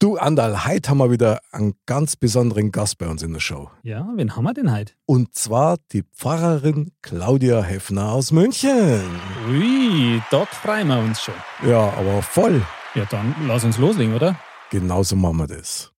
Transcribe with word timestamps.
Du, 0.00 0.16
Andal, 0.16 0.64
heute 0.64 0.90
haben 0.90 0.98
wir 0.98 1.10
wieder 1.10 1.40
einen 1.50 1.74
ganz 1.84 2.14
besonderen 2.14 2.70
Gast 2.70 2.98
bei 2.98 3.08
uns 3.08 3.24
in 3.24 3.32
der 3.32 3.40
Show. 3.40 3.68
Ja, 3.82 4.06
wen 4.14 4.36
haben 4.36 4.44
wir 4.44 4.54
denn 4.54 4.72
heute? 4.72 4.92
Und 5.06 5.34
zwar 5.34 5.76
die 5.90 6.04
Pfarrerin 6.14 6.92
Claudia 7.02 7.62
Heffner 7.62 8.12
aus 8.12 8.30
München. 8.30 9.02
Ui, 9.48 10.22
dort 10.30 10.50
freuen 10.50 10.86
wir 10.86 11.00
uns 11.00 11.20
schon. 11.20 11.34
Ja, 11.66 11.92
aber 11.94 12.22
voll. 12.22 12.62
Ja, 12.94 13.06
dann 13.06 13.34
lass 13.48 13.64
uns 13.64 13.76
loslegen, 13.76 14.14
oder? 14.14 14.38
Genauso 14.70 15.16
machen 15.16 15.38
wir 15.38 15.46
das. 15.48 15.90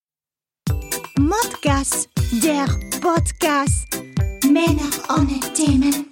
Modcast, 1.19 2.09
der 2.43 2.65
Podcast. 3.03 3.87
Männer 4.45 4.91
ohne 5.11 5.41
Themen. 5.53 6.07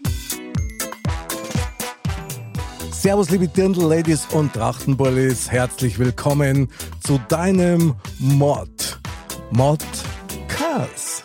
Servus, 3.01 3.31
liebe 3.31 3.47
Dirndl-Ladies 3.49 4.27
und 4.33 4.53
Trachtenbullis. 4.53 5.51
Herzlich 5.51 5.99
willkommen 5.99 6.69
zu 7.05 7.21
deinem 7.29 7.95
Mod. 8.19 8.99
Modcast. 9.51 11.25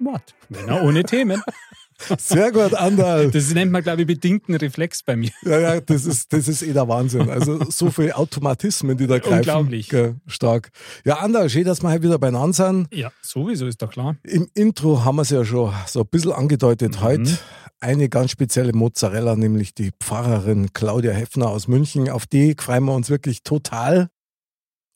Mod. 0.00 0.20
Männer 0.48 0.82
ohne 0.82 1.04
Themen. 1.04 1.42
Sehr 2.18 2.50
gut, 2.50 2.74
Andal. 2.74 3.30
Das 3.30 3.52
nennt 3.52 3.70
man, 3.72 3.82
glaube 3.82 4.00
ich, 4.00 4.06
bedingten 4.06 4.54
Reflex 4.54 5.02
bei 5.02 5.16
mir. 5.16 5.30
Ja, 5.42 5.60
ja, 5.60 5.80
das 5.82 6.06
ist, 6.06 6.32
das 6.32 6.48
ist 6.48 6.62
eh 6.62 6.72
der 6.72 6.88
Wahnsinn. 6.88 7.28
Also 7.28 7.70
so 7.70 7.90
viele 7.90 8.16
Automatismen, 8.16 8.96
die 8.96 9.06
da 9.06 9.18
greifen. 9.18 9.34
Unglaublich. 9.38 9.92
Stark. 10.26 10.70
Ja, 11.04 11.18
Andal, 11.18 11.50
schön, 11.50 11.64
dass 11.64 11.82
wir 11.82 11.90
heute 11.90 12.02
wieder 12.04 12.18
beieinander 12.18 12.54
sind. 12.54 12.88
Ja, 12.92 13.12
sowieso 13.20 13.66
ist 13.66 13.82
doch 13.82 13.90
klar. 13.90 14.16
Im 14.24 14.48
Intro 14.54 15.04
haben 15.04 15.16
wir 15.16 15.22
es 15.22 15.30
ja 15.30 15.44
schon 15.44 15.72
so 15.86 16.00
ein 16.00 16.06
bisschen 16.06 16.32
angedeutet 16.32 16.96
Mhm. 16.96 17.02
heute. 17.02 17.38
Eine 17.82 18.10
ganz 18.10 18.30
spezielle 18.30 18.74
Mozzarella, 18.74 19.36
nämlich 19.36 19.74
die 19.74 19.90
Pfarrerin 19.98 20.74
Claudia 20.74 21.12
Heffner 21.12 21.48
aus 21.48 21.66
München. 21.66 22.10
Auf 22.10 22.26
die 22.26 22.54
freuen 22.58 22.84
wir 22.84 22.94
uns 22.94 23.08
wirklich 23.08 23.42
total. 23.42 24.10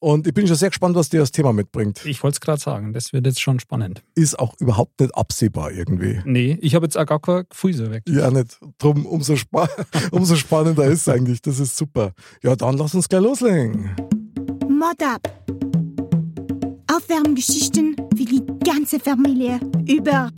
Und 0.01 0.27
ich 0.27 0.35
bin 0.35 0.47
schon 0.47 0.57
sehr 0.57 0.69
gespannt, 0.69 0.95
was 0.95 1.09
die 1.09 1.17
das 1.17 1.33
Thema 1.33 1.55
mitbringt. 1.55 2.05
Ich 2.05 2.23
wollte 2.23 2.35
es 2.35 2.41
gerade 2.43 2.61
sagen, 2.61 2.93
das 2.93 3.15
wird 3.15 3.25
jetzt 3.25 3.41
schon 3.41 3.59
spannend. 3.59 4.03
Ist 4.15 4.39
auch 4.39 4.53
überhaupt 4.61 5.01
nicht 5.01 5.15
absehbar 5.15 5.73
irgendwie. 5.73 6.21
Nee, 6.27 6.59
ich 6.61 6.75
habe 6.75 6.85
jetzt 6.85 6.99
auch 6.99 7.07
gar 7.07 7.21
kein 7.21 7.45
Gefühl 7.49 7.73
so 7.73 7.91
weg. 7.91 8.03
Ja, 8.07 8.31
nicht. 8.31 8.61
Drum 8.77 9.07
umso, 9.07 9.37
spa 9.37 9.67
umso 10.11 10.37
spannender 10.37 10.85
ist 10.85 11.01
es 11.01 11.09
eigentlich. 11.09 11.41
Das 11.41 11.59
ist 11.61 11.79
super. 11.79 12.13
Ja, 12.43 12.55
dann 12.55 12.77
lass 12.77 12.95
uns 12.95 13.09
gleich 13.09 13.23
loslegen. 13.23 13.97
Mod 14.69 15.03
ab. 15.03 15.23
Aufwärmgeschichten 16.95 17.97
für 18.15 18.25
die 18.25 18.43
ganze 18.63 19.01
Familie 19.01 19.59
über 19.87 20.31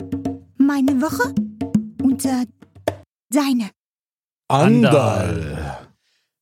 meine 0.57 1.01
Woche 1.01 1.35
und 2.07 2.23
äh, 2.25 2.45
deine. 3.29 3.69
Andal. 4.47 5.87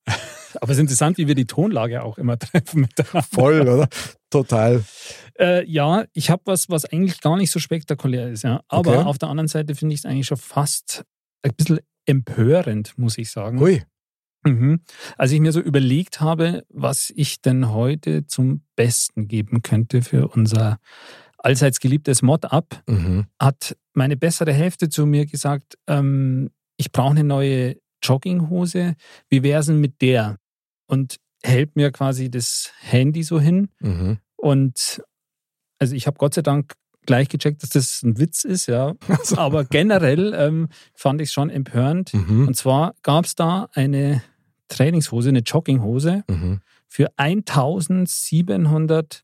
Aber 0.61 0.71
es 0.71 0.77
ist 0.77 0.81
interessant, 0.81 1.17
wie 1.17 1.27
wir 1.27 1.35
die 1.35 1.47
Tonlage 1.47 2.03
auch 2.03 2.17
immer 2.17 2.37
treffen 2.39 2.81
miteinander. 2.81 3.23
Voll, 3.23 3.61
oder? 3.61 3.87
Total. 4.29 4.83
Äh, 5.39 5.65
ja, 5.69 6.05
ich 6.13 6.29
habe 6.29 6.43
was, 6.45 6.69
was 6.69 6.85
eigentlich 6.85 7.19
gar 7.21 7.35
nicht 7.37 7.51
so 7.51 7.59
spektakulär 7.59 8.29
ist. 8.29 8.43
Ja. 8.43 8.61
Aber 8.67 8.91
Okay. 8.99 9.03
auf 9.07 9.17
der 9.17 9.29
anderen 9.29 9.47
Seite 9.47 9.75
finde 9.75 9.93
ich 9.93 10.01
es 10.01 10.05
eigentlich 10.05 10.27
schon 10.27 10.37
fast 10.37 11.03
ein 11.41 11.53
bisschen 11.55 11.79
empörend, 12.05 12.97
muss 12.97 13.17
ich 13.17 13.31
sagen. 13.31 13.59
Hui. 13.59 13.81
Mhm. 14.43 14.81
Als 15.17 15.31
ich 15.31 15.39
mir 15.39 15.51
so 15.51 15.59
überlegt 15.59 16.21
habe, 16.21 16.63
was 16.69 17.11
ich 17.15 17.41
denn 17.41 17.69
heute 17.71 18.27
zum 18.27 18.61
Besten 18.75 19.27
geben 19.27 19.63
könnte 19.63 20.03
für 20.03 20.27
unser 20.27 20.77
allseits 21.45 21.79
geliebtes 21.79 22.21
Mod-Up, 22.21 22.81
Mhm. 22.87 23.27
hat 23.39 23.77
meine 23.93 24.17
bessere 24.17 24.51
Hälfte 24.51 24.89
zu 24.89 25.05
mir 25.05 25.25
gesagt, 25.25 25.77
ähm, 25.87 26.49
ich 26.77 26.91
brauche 26.91 27.11
eine 27.11 27.23
neue 27.23 27.77
Jogginghose. 28.03 28.95
Wie 29.29 29.43
wäre 29.43 29.59
es 29.61 29.67
denn 29.67 29.79
mit 29.79 30.01
der? 30.01 30.37
Und 30.87 31.17
hält 31.43 31.75
mir 31.75 31.91
quasi 31.91 32.29
das 32.31 32.71
Handy 32.81 33.23
so 33.23 33.39
hin. 33.39 33.69
Mhm. 33.79 34.17
Und 34.35 35.01
also 35.79 35.95
ich 35.95 36.07
habe 36.07 36.17
Gott 36.17 36.33
sei 36.33 36.41
Dank 36.41 36.73
gleich 37.05 37.29
gecheckt, 37.29 37.61
dass 37.61 37.69
das 37.69 38.01
ein 38.03 38.17
Witz 38.17 38.43
ist, 38.43 38.65
ja. 38.67 38.95
Aber 39.37 39.63
generell 39.65 40.33
ähm, 40.35 40.69
fand 40.95 41.21
ich 41.21 41.29
es 41.29 41.33
schon 41.33 41.49
empörend. 41.51 42.13
Mhm. 42.13 42.47
Und 42.47 42.55
zwar 42.57 42.95
gab 43.03 43.25
es 43.25 43.35
da 43.35 43.69
eine 43.73 44.23
Trainingshose, 44.67 45.29
eine 45.29 45.39
Jogginghose 45.39 46.23
Mhm. 46.27 46.61
für 46.89 47.11
1700, 47.17 49.13
ich 49.15 49.21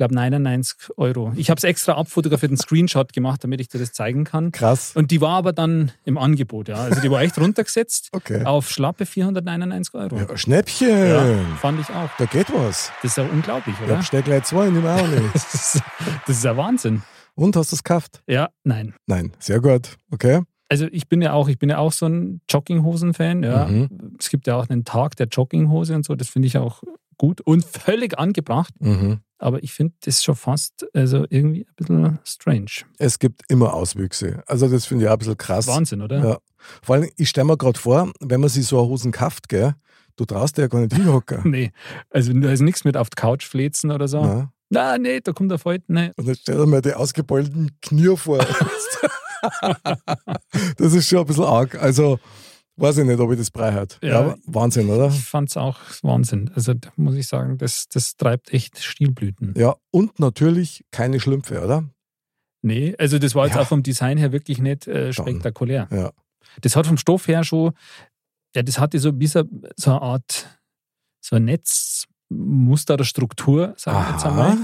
glaube 0.00 0.14
99 0.14 0.96
Euro. 0.96 1.32
Ich 1.36 1.50
habe 1.50 1.58
es 1.58 1.64
extra 1.64 1.92
abfotografiert, 1.92 2.50
einen 2.50 2.56
Screenshot 2.56 3.12
gemacht, 3.12 3.44
damit 3.44 3.60
ich 3.60 3.68
dir 3.68 3.78
das 3.78 3.92
zeigen 3.92 4.24
kann. 4.24 4.50
Krass. 4.50 4.92
Und 4.96 5.10
die 5.10 5.20
war 5.20 5.36
aber 5.36 5.52
dann 5.52 5.92
im 6.04 6.16
Angebot, 6.16 6.68
ja. 6.68 6.76
Also 6.76 7.02
die 7.02 7.10
war 7.10 7.20
echt 7.20 7.38
runtergesetzt 7.38 8.08
Okay. 8.12 8.44
auf 8.46 8.70
schlappe 8.70 9.04
499 9.04 9.92
Euro. 9.94 10.16
Ja, 10.16 10.36
Schnäppchen. 10.38 10.88
Ja, 10.88 11.24
fand 11.60 11.80
ich 11.80 11.90
auch. 11.90 12.08
Da 12.16 12.24
geht 12.24 12.50
was. 12.50 12.90
Das 13.02 13.10
ist 13.12 13.16
ja 13.18 13.24
unglaublich, 13.24 13.76
oder? 13.84 13.96
bestell 13.96 14.22
gleich 14.22 14.44
zwei, 14.44 14.70
nimm 14.70 14.86
auch 14.86 15.06
nicht. 15.06 15.34
Das 15.34 15.54
ist, 15.74 15.82
das 16.26 16.36
ist 16.38 16.44
ja 16.44 16.56
Wahnsinn. 16.56 17.02
Und 17.34 17.54
hast 17.56 17.72
du 17.72 17.76
es 17.76 17.84
gekauft? 17.84 18.22
Ja, 18.26 18.48
nein. 18.64 18.94
Nein, 19.06 19.32
sehr 19.38 19.60
gut. 19.60 19.96
Okay. 20.10 20.40
Also 20.70 20.86
ich 20.92 21.08
bin 21.08 21.20
ja 21.20 21.32
auch, 21.34 21.48
ich 21.48 21.58
bin 21.58 21.68
ja 21.68 21.76
auch 21.78 21.92
so 21.92 22.06
ein 22.06 22.40
Jogginghosen-Fan. 22.48 23.42
Ja. 23.42 23.66
Mhm. 23.66 24.16
Es 24.18 24.30
gibt 24.30 24.46
ja 24.46 24.56
auch 24.56 24.68
einen 24.70 24.84
Tag 24.84 25.16
der 25.16 25.26
Jogginghose 25.26 25.94
und 25.94 26.06
so. 26.06 26.14
Das 26.14 26.28
finde 26.30 26.46
ich 26.46 26.56
auch 26.56 26.82
gut 27.20 27.42
und 27.42 27.66
völlig 27.66 28.18
angebracht. 28.18 28.72
Mhm. 28.80 29.20
Aber 29.36 29.62
ich 29.62 29.74
finde 29.74 29.92
das 30.04 30.24
schon 30.24 30.36
fast 30.36 30.86
also 30.94 31.26
irgendwie 31.28 31.66
ein 31.66 31.74
bisschen 31.76 32.18
strange. 32.24 32.70
Es 32.96 33.18
gibt 33.18 33.42
immer 33.48 33.74
Auswüchse. 33.74 34.42
Also 34.46 34.68
das 34.68 34.86
finde 34.86 35.04
ich 35.04 35.08
auch 35.10 35.14
ein 35.14 35.18
bisschen 35.18 35.36
krass. 35.36 35.66
Wahnsinn, 35.66 36.00
oder? 36.00 36.24
Ja. 36.24 36.38
Vor 36.82 36.94
allem, 36.94 37.10
ich 37.16 37.28
stelle 37.28 37.46
mir 37.46 37.58
gerade 37.58 37.78
vor, 37.78 38.10
wenn 38.20 38.40
man 38.40 38.48
sich 38.48 38.66
so 38.66 38.78
eine 38.78 38.88
Hosen 38.88 39.12
kauft, 39.12 39.50
gell, 39.50 39.74
du 40.16 40.24
traust 40.24 40.56
dir 40.56 40.62
ja 40.62 40.68
gar 40.68 40.80
nicht 40.80 40.94
hinhocken. 40.94 41.42
Nee, 41.50 41.72
also 42.08 42.32
da 42.32 42.52
ist 42.52 42.62
nichts 42.62 42.84
mit 42.84 42.96
auf 42.96 43.10
die 43.10 43.16
Couch 43.16 43.46
flezen 43.46 43.90
oder 43.90 44.08
so. 44.08 44.22
Na? 44.22 44.52
Na, 44.70 44.96
nee, 44.96 45.20
da 45.20 45.32
kommt 45.32 45.50
der 45.50 45.58
Falten. 45.58 45.92
Nee. 45.92 46.12
Und 46.16 46.26
dann 46.26 46.36
stell 46.36 46.56
dir 46.56 46.66
mal 46.66 46.80
die 46.80 46.94
ausgebeulten 46.94 47.72
Knie 47.82 48.16
vor. 48.16 48.38
das 50.78 50.94
ist 50.94 51.06
schon 51.06 51.18
ein 51.18 51.26
bisschen 51.26 51.44
arg. 51.44 51.74
Also, 51.82 52.18
weiß 52.80 52.98
ich 52.98 53.04
nicht, 53.06 53.18
ob 53.20 53.30
ich 53.32 53.38
das 53.38 53.50
brei 53.50 53.72
hat. 53.72 53.98
Ja, 54.02 54.28
Ja. 54.28 54.36
Wahnsinn, 54.46 54.88
oder? 54.90 55.08
Ich 55.08 55.24
fand 55.24 55.50
es 55.50 55.56
auch 55.56 55.78
Wahnsinn. 56.02 56.50
Also 56.54 56.74
da 56.74 56.88
muss 56.96 57.14
ich 57.14 57.26
sagen, 57.28 57.58
das, 57.58 57.88
das 57.88 58.16
treibt 58.16 58.52
echt 58.52 58.78
Stilblüten. 58.82 59.54
Ja, 59.56 59.76
und 59.90 60.18
natürlich 60.18 60.84
keine 60.90 61.20
Schlümpfe, 61.20 61.62
oder? 61.64 61.84
Nee, 62.62 62.94
also 62.98 63.18
das 63.18 63.34
war 63.34 63.46
jetzt 63.46 63.54
Ja. 63.56 63.62
auch 63.62 63.66
vom 63.68 63.82
Design 63.82 64.18
her 64.18 64.32
wirklich 64.32 64.58
nicht 64.60 64.86
äh, 64.86 65.12
spektakulär. 65.12 65.88
Ja. 65.90 66.12
Das 66.62 66.76
hat 66.76 66.86
vom 66.86 66.96
Stoff 66.98 67.28
her 67.28 67.44
schon, 67.44 67.72
ja, 68.54 68.62
das 68.62 68.78
hatte 68.78 68.98
so 68.98 69.10
ein 69.10 69.18
bisschen 69.18 69.62
so 69.76 69.92
eine 69.92 70.02
Art, 70.02 70.60
so 71.24 71.36
ein 71.36 71.44
Netzmuster 71.44 72.94
oder 72.94 73.04
Struktur, 73.04 73.74
sage 73.76 74.04
ich 74.06 74.12
jetzt 74.14 74.26
einmal. 74.26 74.56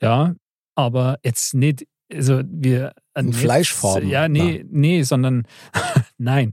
Ja, 0.00 0.34
aber 0.76 1.18
jetzt 1.24 1.54
nicht, 1.54 1.86
also 2.12 2.42
wir. 2.46 2.92
ein 3.14 3.26
In 3.26 3.30
Netz- 3.32 3.40
Fleischfarben? 3.40 4.08
Ja, 4.08 4.28
nee, 4.28 4.64
nee, 4.70 5.02
sondern 5.02 5.46
nein. 6.18 6.52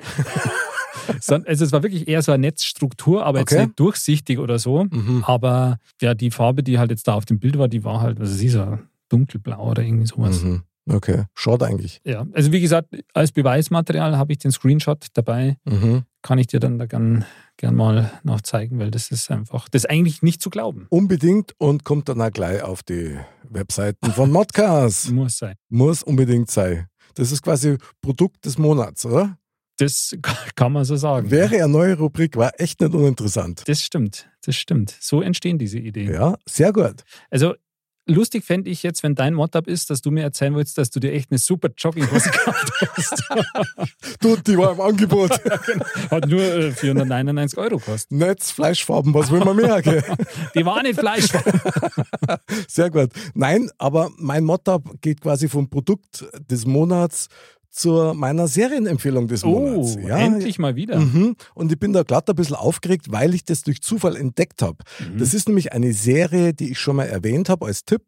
Also 1.08 1.66
es 1.66 1.72
war 1.72 1.84
wirklich 1.84 2.08
eher 2.08 2.22
so 2.22 2.32
eine 2.32 2.42
Netzstruktur, 2.48 3.26
aber 3.26 3.42
Okay. 3.42 3.56
jetzt 3.56 3.66
nicht 3.68 3.80
durchsichtig 3.80 4.40
oder 4.40 4.60
so. 4.60 4.86
Mhm. 4.86 5.24
Aber 5.26 5.78
ja, 6.02 6.14
die 6.14 6.32
Farbe, 6.32 6.64
die 6.64 6.80
halt 6.80 6.92
jetzt 6.92 7.08
da 7.08 7.14
auf 7.14 7.26
dem 7.26 7.40
Bild 7.40 7.58
war, 7.58 7.68
die 7.68 7.84
war 7.84 8.02
halt, 8.02 8.20
also 8.20 8.34
sie 8.34 8.50
so 8.50 8.78
dunkelblau 9.10 9.70
oder 9.72 9.84
irgendwie 9.84 10.08
sowas. 10.08 10.42
Mhm. 10.44 10.64
Okay, 10.90 11.24
schaut 11.34 11.64
eigentlich. 11.64 12.02
Ja, 12.04 12.26
also 12.34 12.52
wie 12.52 12.60
gesagt, 12.60 12.90
als 13.14 13.32
Beweismaterial 13.32 14.18
habe 14.18 14.34
ich 14.34 14.40
den 14.40 14.52
Screenshot 14.52 15.08
dabei. 15.14 15.56
Mhm. 15.64 16.04
Kann 16.22 16.38
ich 16.40 16.48
dir 16.48 16.60
dann 16.60 16.78
da 16.78 16.86
gern, 16.88 17.24
gern 17.56 17.76
mal 17.76 18.12
noch 18.24 18.42
zeigen, 18.42 18.80
weil 18.80 18.92
das 18.92 19.10
ist 19.10 19.32
einfach, 19.32 19.70
das 19.70 19.84
ist 19.86 19.90
eigentlich 19.90 20.24
nicht 20.24 20.42
zu 20.42 20.50
glauben. 20.50 20.88
Unbedingt 20.90 21.54
und 21.58 21.86
kommt 21.86 22.10
dann 22.10 22.22
auch 22.22 22.32
gleich 22.32 22.62
auf 22.64 22.84
die 22.84 23.18
Webseiten 23.50 24.12
von 24.12 24.30
Modcast. 24.34 25.12
Muss 25.12 25.38
sein. 25.38 25.56
Muss 25.70 26.04
unbedingt 26.04 26.52
sein. 26.52 26.88
Das 27.16 27.32
ist 27.32 27.44
quasi 27.44 27.78
Produkt 28.02 28.44
des 28.46 28.58
Monats, 28.58 29.06
oder? 29.06 29.38
Das 29.78 30.16
kann 30.56 30.72
man 30.72 30.86
so 30.86 30.96
sagen. 30.96 31.32
Wäre 31.32 31.56
eine 31.56 31.68
neue 31.68 31.98
Rubrik, 31.98 32.38
war 32.38 32.52
echt 32.60 32.82
nicht 32.82 32.94
uninteressant. 32.94 33.64
Das 33.66 33.82
stimmt, 33.82 34.30
das 34.46 34.56
stimmt. 34.56 34.96
So 35.00 35.22
entstehen 35.22 35.58
diese 35.58 35.80
Ideen. 35.80 36.14
Ja, 36.14 36.36
sehr 36.46 36.72
gut. 36.72 37.04
Also 37.32 37.56
lustig 38.06 38.44
fände 38.44 38.70
ich 38.70 38.84
jetzt, 38.84 39.04
wenn 39.04 39.16
dein 39.16 39.34
Mod-Up 39.34 39.68
ist, 39.68 39.90
dass 39.90 40.02
du 40.02 40.12
mir 40.12 40.24
erzählen 40.24 40.56
willst, 40.56 40.78
dass 40.78 40.90
du 40.90 41.00
dir 41.00 41.12
echt 41.14 41.32
eine 41.32 41.38
super 41.38 41.70
Jogginghose 41.76 42.30
gekauft 42.30 42.72
hast. 42.96 43.24
du, 44.20 44.36
die 44.38 44.58
war 44.58 44.74
im 44.74 44.82
Angebot. 44.82 45.32
Genau. 45.66 45.86
Hat 46.12 46.28
nur 46.28 46.42
äh, 46.42 46.72
499 46.72 47.58
Euro 47.58 47.78
gekostet. 47.78 48.12
Netz, 48.12 48.52
Fleischfarben, 48.52 49.14
was 49.14 49.32
will 49.32 49.40
man 49.40 49.56
mehr? 49.56 49.82
Gell? 49.82 50.04
Die 50.56 50.66
war 50.66 50.84
nicht 50.84 51.00
Fleischfarben. 51.00 51.62
Sehr 52.68 52.90
gut. 52.90 53.12
Nein, 53.34 53.70
aber 53.78 54.12
mein 54.18 54.44
Mod-Up 54.44 54.84
geht 55.02 55.22
quasi 55.22 55.48
vom 55.48 55.70
Produkt 55.70 56.26
des 56.50 56.66
Monats 56.66 57.30
zu 57.74 58.14
meiner 58.14 58.48
Serienempfehlung 58.48 59.28
des 59.28 59.44
Monats. 59.44 59.98
Oh, 59.98 60.08
ja, 60.08 60.20
endlich 60.20 60.60
mal 60.60 60.76
wieder. 60.76 61.00
Mhm. 61.00 61.36
Und 61.56 61.72
ich 61.72 61.80
bin 61.80 61.92
da 61.92 62.04
glatt 62.04 62.30
ein 62.30 62.36
bisschen 62.36 62.56
aufgeregt, 62.56 63.08
weil 63.10 63.34
ich 63.34 63.46
das 63.46 63.64
durch 63.64 63.82
Zufall 63.82 64.16
entdeckt 64.16 64.62
habe. 64.62 64.78
Mhm. 65.00 65.18
Das 65.18 65.34
ist 65.34 65.48
nämlich 65.48 65.74
eine 65.74 65.92
Serie, 65.94 66.54
die 66.54 66.72
ich 66.72 66.80
schon 66.80 66.96
mal 66.96 67.06
erwähnt 67.06 67.50
habe 67.50 67.66
als 67.66 67.84
Tipp. 67.84 68.04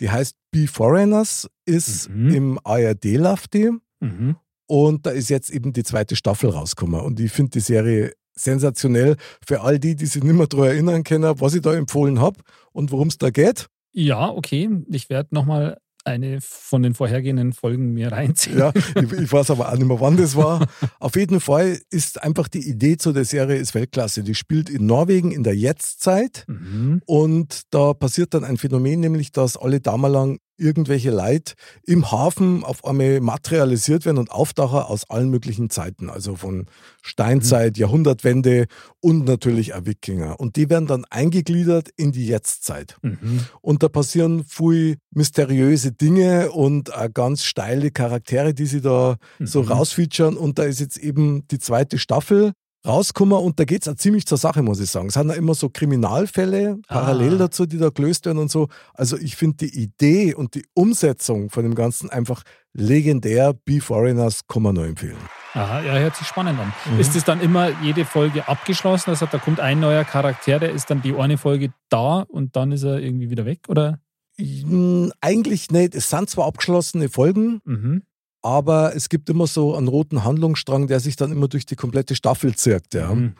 Die 0.00 0.10
heißt 0.10 0.36
Be 0.50 0.66
Foreigners, 0.68 1.48
ist 1.64 2.10
mhm. 2.10 2.34
im 2.34 2.58
ARD 2.62 3.16
läuft 3.16 3.54
die. 3.54 3.70
Mhm. 4.00 4.36
Und 4.66 5.06
da 5.06 5.10
ist 5.10 5.30
jetzt 5.30 5.48
eben 5.48 5.72
die 5.72 5.84
zweite 5.84 6.14
Staffel 6.14 6.50
rausgekommen. 6.50 7.00
Und 7.00 7.18
ich 7.18 7.32
finde 7.32 7.52
die 7.52 7.60
Serie 7.60 8.12
sensationell 8.34 9.16
für 9.44 9.62
all 9.62 9.78
die, 9.78 9.96
die 9.96 10.06
sich 10.06 10.22
nicht 10.22 10.34
mehr 10.36 10.46
daran 10.46 10.66
erinnern 10.66 11.02
können, 11.02 11.40
was 11.40 11.54
ich 11.54 11.62
da 11.62 11.72
empfohlen 11.72 12.20
habe 12.20 12.38
und 12.72 12.92
worum 12.92 13.08
es 13.08 13.16
da 13.16 13.30
geht. 13.30 13.68
Ja, 13.92 14.28
okay. 14.28 14.68
Ich 14.90 15.08
werde 15.08 15.34
nochmal 15.34 15.78
eine 16.08 16.40
von 16.40 16.82
den 16.82 16.94
vorhergehenden 16.94 17.52
Folgen 17.52 17.92
mir 17.92 18.12
reinziehen. 18.12 18.58
Ja, 18.58 18.72
ich, 18.74 19.12
ich, 19.12 19.32
weiß 19.32 19.50
aber 19.50 19.70
auch 19.70 19.76
nicht 19.76 19.86
mehr, 19.86 20.00
wann 20.00 20.16
das 20.16 20.36
war. 20.36 20.66
Auf 20.98 21.16
jeden 21.16 21.40
Fall 21.40 21.78
ist 21.90 22.22
einfach 22.22 22.48
die 22.48 22.68
Idee 22.68 22.96
zu 22.96 23.12
der 23.12 23.24
Serie 23.24 23.56
ist 23.56 23.74
Weltklasse. 23.74 24.22
Die 24.22 24.34
spielt 24.34 24.70
in 24.70 24.86
Norwegen 24.86 25.30
in 25.32 25.42
der 25.42 25.56
Jetztzeit 25.56 26.44
mhm. 26.48 27.02
und 27.06 27.62
da 27.70 27.94
passiert 27.94 28.34
dann 28.34 28.44
ein 28.44 28.56
Phänomen, 28.56 29.00
nämlich 29.00 29.32
dass 29.32 29.56
alle 29.56 29.80
lang 30.08 30.38
irgendwelche 30.58 31.10
Leute 31.10 31.54
im 31.84 32.10
Hafen 32.10 32.64
auf 32.64 32.84
einmal 32.84 33.20
materialisiert 33.20 34.04
werden 34.04 34.18
und 34.18 34.30
auftauchen 34.30 34.80
aus 34.80 35.08
allen 35.08 35.30
möglichen 35.30 35.70
Zeiten, 35.70 36.10
also 36.10 36.36
von 36.36 36.66
Steinzeit, 37.02 37.76
mhm. 37.76 37.80
Jahrhundertwende 37.80 38.66
und 39.00 39.24
natürlich 39.24 39.74
auch 39.74 39.86
Wikinger. 39.86 40.38
Und 40.38 40.56
die 40.56 40.68
werden 40.68 40.86
dann 40.86 41.04
eingegliedert 41.06 41.88
in 41.96 42.12
die 42.12 42.26
Jetztzeit. 42.26 42.96
Mhm. 43.02 43.46
Und 43.60 43.82
da 43.82 43.88
passieren 43.88 44.44
viel 44.44 44.96
mysteriöse 45.10 45.92
Dinge 45.92 46.50
und 46.50 46.90
ganz 47.14 47.44
steile 47.44 47.90
Charaktere, 47.90 48.54
die 48.54 48.66
sie 48.66 48.80
da 48.80 49.16
mhm. 49.38 49.46
so 49.46 49.60
rausfeaturen. 49.60 50.36
Und 50.36 50.58
da 50.58 50.64
ist 50.64 50.80
jetzt 50.80 50.98
eben 50.98 51.46
die 51.48 51.58
zweite 51.58 51.98
Staffel 51.98 52.52
rauskommen 52.86 53.38
und 53.38 53.58
da 53.58 53.64
geht 53.64 53.82
es 53.82 53.88
auch 53.88 53.96
ziemlich 53.96 54.26
zur 54.26 54.38
Sache, 54.38 54.62
muss 54.62 54.80
ich 54.80 54.90
sagen. 54.90 55.08
Es 55.08 55.14
sind 55.14 55.28
ja 55.28 55.34
immer 55.34 55.54
so 55.54 55.68
Kriminalfälle 55.68 56.78
parallel 56.86 57.34
ah. 57.34 57.38
dazu, 57.38 57.66
die 57.66 57.78
da 57.78 57.90
gelöst 57.90 58.26
werden 58.26 58.38
und 58.38 58.50
so. 58.50 58.68
Also 58.94 59.16
ich 59.18 59.36
finde 59.36 59.66
die 59.66 59.82
Idee 59.82 60.34
und 60.34 60.54
die 60.54 60.64
Umsetzung 60.74 61.50
von 61.50 61.64
dem 61.64 61.74
Ganzen 61.74 62.10
einfach 62.10 62.42
legendär. 62.72 63.52
Be 63.52 63.80
Foreigners 63.80 64.46
kann 64.46 64.62
man 64.62 64.74
nur 64.74 64.86
empfehlen. 64.86 65.18
Aha, 65.54 65.82
ja, 65.82 65.94
hört 65.94 66.16
sich 66.16 66.26
spannend 66.26 66.60
an. 66.60 66.72
Mhm. 66.92 67.00
Ist 67.00 67.16
es 67.16 67.24
dann 67.24 67.40
immer 67.40 67.70
jede 67.82 68.04
Folge 68.04 68.46
abgeschlossen? 68.48 69.10
Also 69.10 69.26
da 69.26 69.38
kommt 69.38 69.60
ein 69.60 69.80
neuer 69.80 70.04
Charakter, 70.04 70.58
der 70.58 70.70
ist 70.70 70.90
dann 70.90 71.02
die 71.02 71.14
eine 71.14 71.38
Folge 71.38 71.72
da 71.88 72.24
und 72.28 72.54
dann 72.54 72.70
ist 72.72 72.84
er 72.84 73.00
irgendwie 73.00 73.30
wieder 73.30 73.44
weg, 73.44 73.60
oder? 73.68 73.98
Hm, 74.38 75.12
eigentlich 75.20 75.70
nicht. 75.70 75.96
Es 75.96 76.10
sind 76.10 76.30
zwar 76.30 76.46
abgeschlossene 76.46 77.08
Folgen, 77.08 77.60
mhm 77.64 78.02
aber 78.42 78.94
es 78.94 79.08
gibt 79.08 79.28
immer 79.28 79.46
so 79.46 79.74
einen 79.74 79.88
roten 79.88 80.24
Handlungsstrang, 80.24 80.86
der 80.86 81.00
sich 81.00 81.16
dann 81.16 81.32
immer 81.32 81.48
durch 81.48 81.66
die 81.66 81.76
komplette 81.76 82.14
Staffel 82.14 82.54
zirkt. 82.54 82.94
Ja. 82.94 83.14
Mhm. 83.14 83.34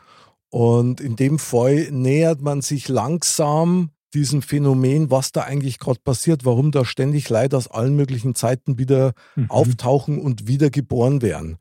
Und 0.49 0.99
in 0.99 1.15
dem 1.15 1.39
Fall 1.39 1.91
nähert 1.91 2.41
man 2.41 2.61
sich 2.61 2.87
langsam 2.87 3.91
diesem 4.13 4.41
Phänomen, 4.41 5.11
was 5.11 5.31
da 5.31 5.41
eigentlich 5.41 5.77
gerade 5.77 5.99
passiert, 5.99 6.43
warum 6.43 6.71
da 6.71 6.83
ständig 6.83 7.29
Leute 7.29 7.55
aus 7.55 7.67
allen 7.67 7.95
möglichen 7.95 8.33
Zeiten 8.33 8.79
wieder 8.79 9.13
mhm. 9.35 9.49
auftauchen 9.51 10.19
und 10.19 10.47
wieder 10.47 10.69
geboren 10.69 11.21
werden. 11.21 11.57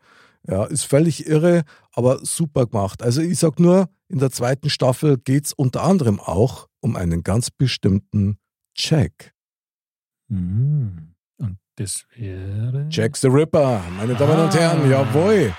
Ja, 0.47 0.65
ist 0.65 0.85
völlig 0.85 1.27
irre, 1.27 1.65
aber 1.93 2.25
super 2.25 2.67
gemacht. 2.67 3.03
Also 3.03 3.21
ich 3.21 3.39
sag 3.39 3.61
nur, 3.61 3.91
in 4.09 4.19
der 4.19 4.31
zweiten 4.31 4.71
Staffel 4.71 5.19
geht 5.19 5.47
es 5.47 5.53
unter 5.53 5.83
anderem 5.83 6.21
auch 6.21 6.69
um 6.81 6.97
einen 6.97 7.23
ganz 7.23 7.51
bestimmten 7.51 8.39
Check. 8.75 9.35
Mhm. 10.29 11.15
Das 11.79 12.05
wäre. 12.17 12.89
Jack 12.91 13.17
the 13.17 13.29
Ripper, 13.29 13.81
meine 13.97 14.17
Damen 14.17 14.33
ah. 14.33 14.45
und 14.47 14.55
Herren, 14.55 14.91
jawohl. 14.91 15.55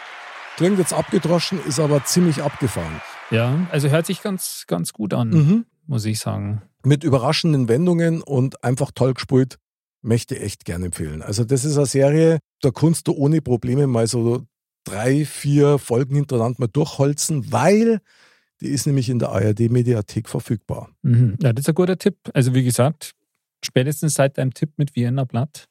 Klingt 0.58 0.78
jetzt 0.78 0.92
abgedroschen, 0.92 1.64
ist 1.66 1.80
aber 1.80 2.04
ziemlich 2.04 2.44
abgefahren. 2.44 3.00
Ja, 3.32 3.66
also 3.72 3.88
hört 3.88 4.06
sich 4.06 4.22
ganz, 4.22 4.66
ganz 4.68 4.92
gut 4.92 5.14
an, 5.14 5.30
mhm. 5.30 5.66
muss 5.88 6.04
ich 6.04 6.20
sagen. 6.20 6.62
Mit 6.84 7.06
überraschenden 7.06 7.70
Wendungen 7.70 8.22
und 8.22 8.66
einfach 8.66 8.92
toll 8.94 9.14
gespielt, 9.14 9.60
möchte 10.02 10.36
ich 10.36 10.42
echt 10.42 10.66
gerne 10.66 10.88
empfehlen. 10.88 11.22
Also, 11.22 11.46
das 11.46 11.64
ist 11.64 11.78
eine 11.78 11.86
Serie, 11.86 12.40
da 12.62 12.72
kannst 12.72 13.08
du 13.08 13.14
ohne 13.14 13.42
Probleme 13.42 13.88
mal 13.88 14.06
so 14.06 14.44
drei, 14.84 15.24
vier 15.24 15.78
Folgen 15.78 16.16
hintereinander 16.16 16.58
mal 16.60 16.68
durchholzen, 16.68 17.54
weil 17.54 18.02
die 18.60 18.68
ist 18.68 18.86
nämlich 18.88 19.08
in 19.08 19.20
der 19.20 19.30
ARD-Mediathek 19.30 20.28
verfügbar. 20.28 20.90
Mhm. 21.02 21.38
Ja, 21.42 21.54
das 21.54 21.64
ist 21.64 21.70
ein 21.70 21.76
guter 21.76 21.98
Tipp. 21.98 22.18
Also, 22.34 22.54
wie 22.54 22.66
gesagt, 22.66 23.14
spätestens 23.64 24.16
seit 24.16 24.38
deinem 24.38 24.54
Tipp 24.54 24.72
mit 24.76 24.98
Vienna 24.98 25.24
Blatt 25.24 25.70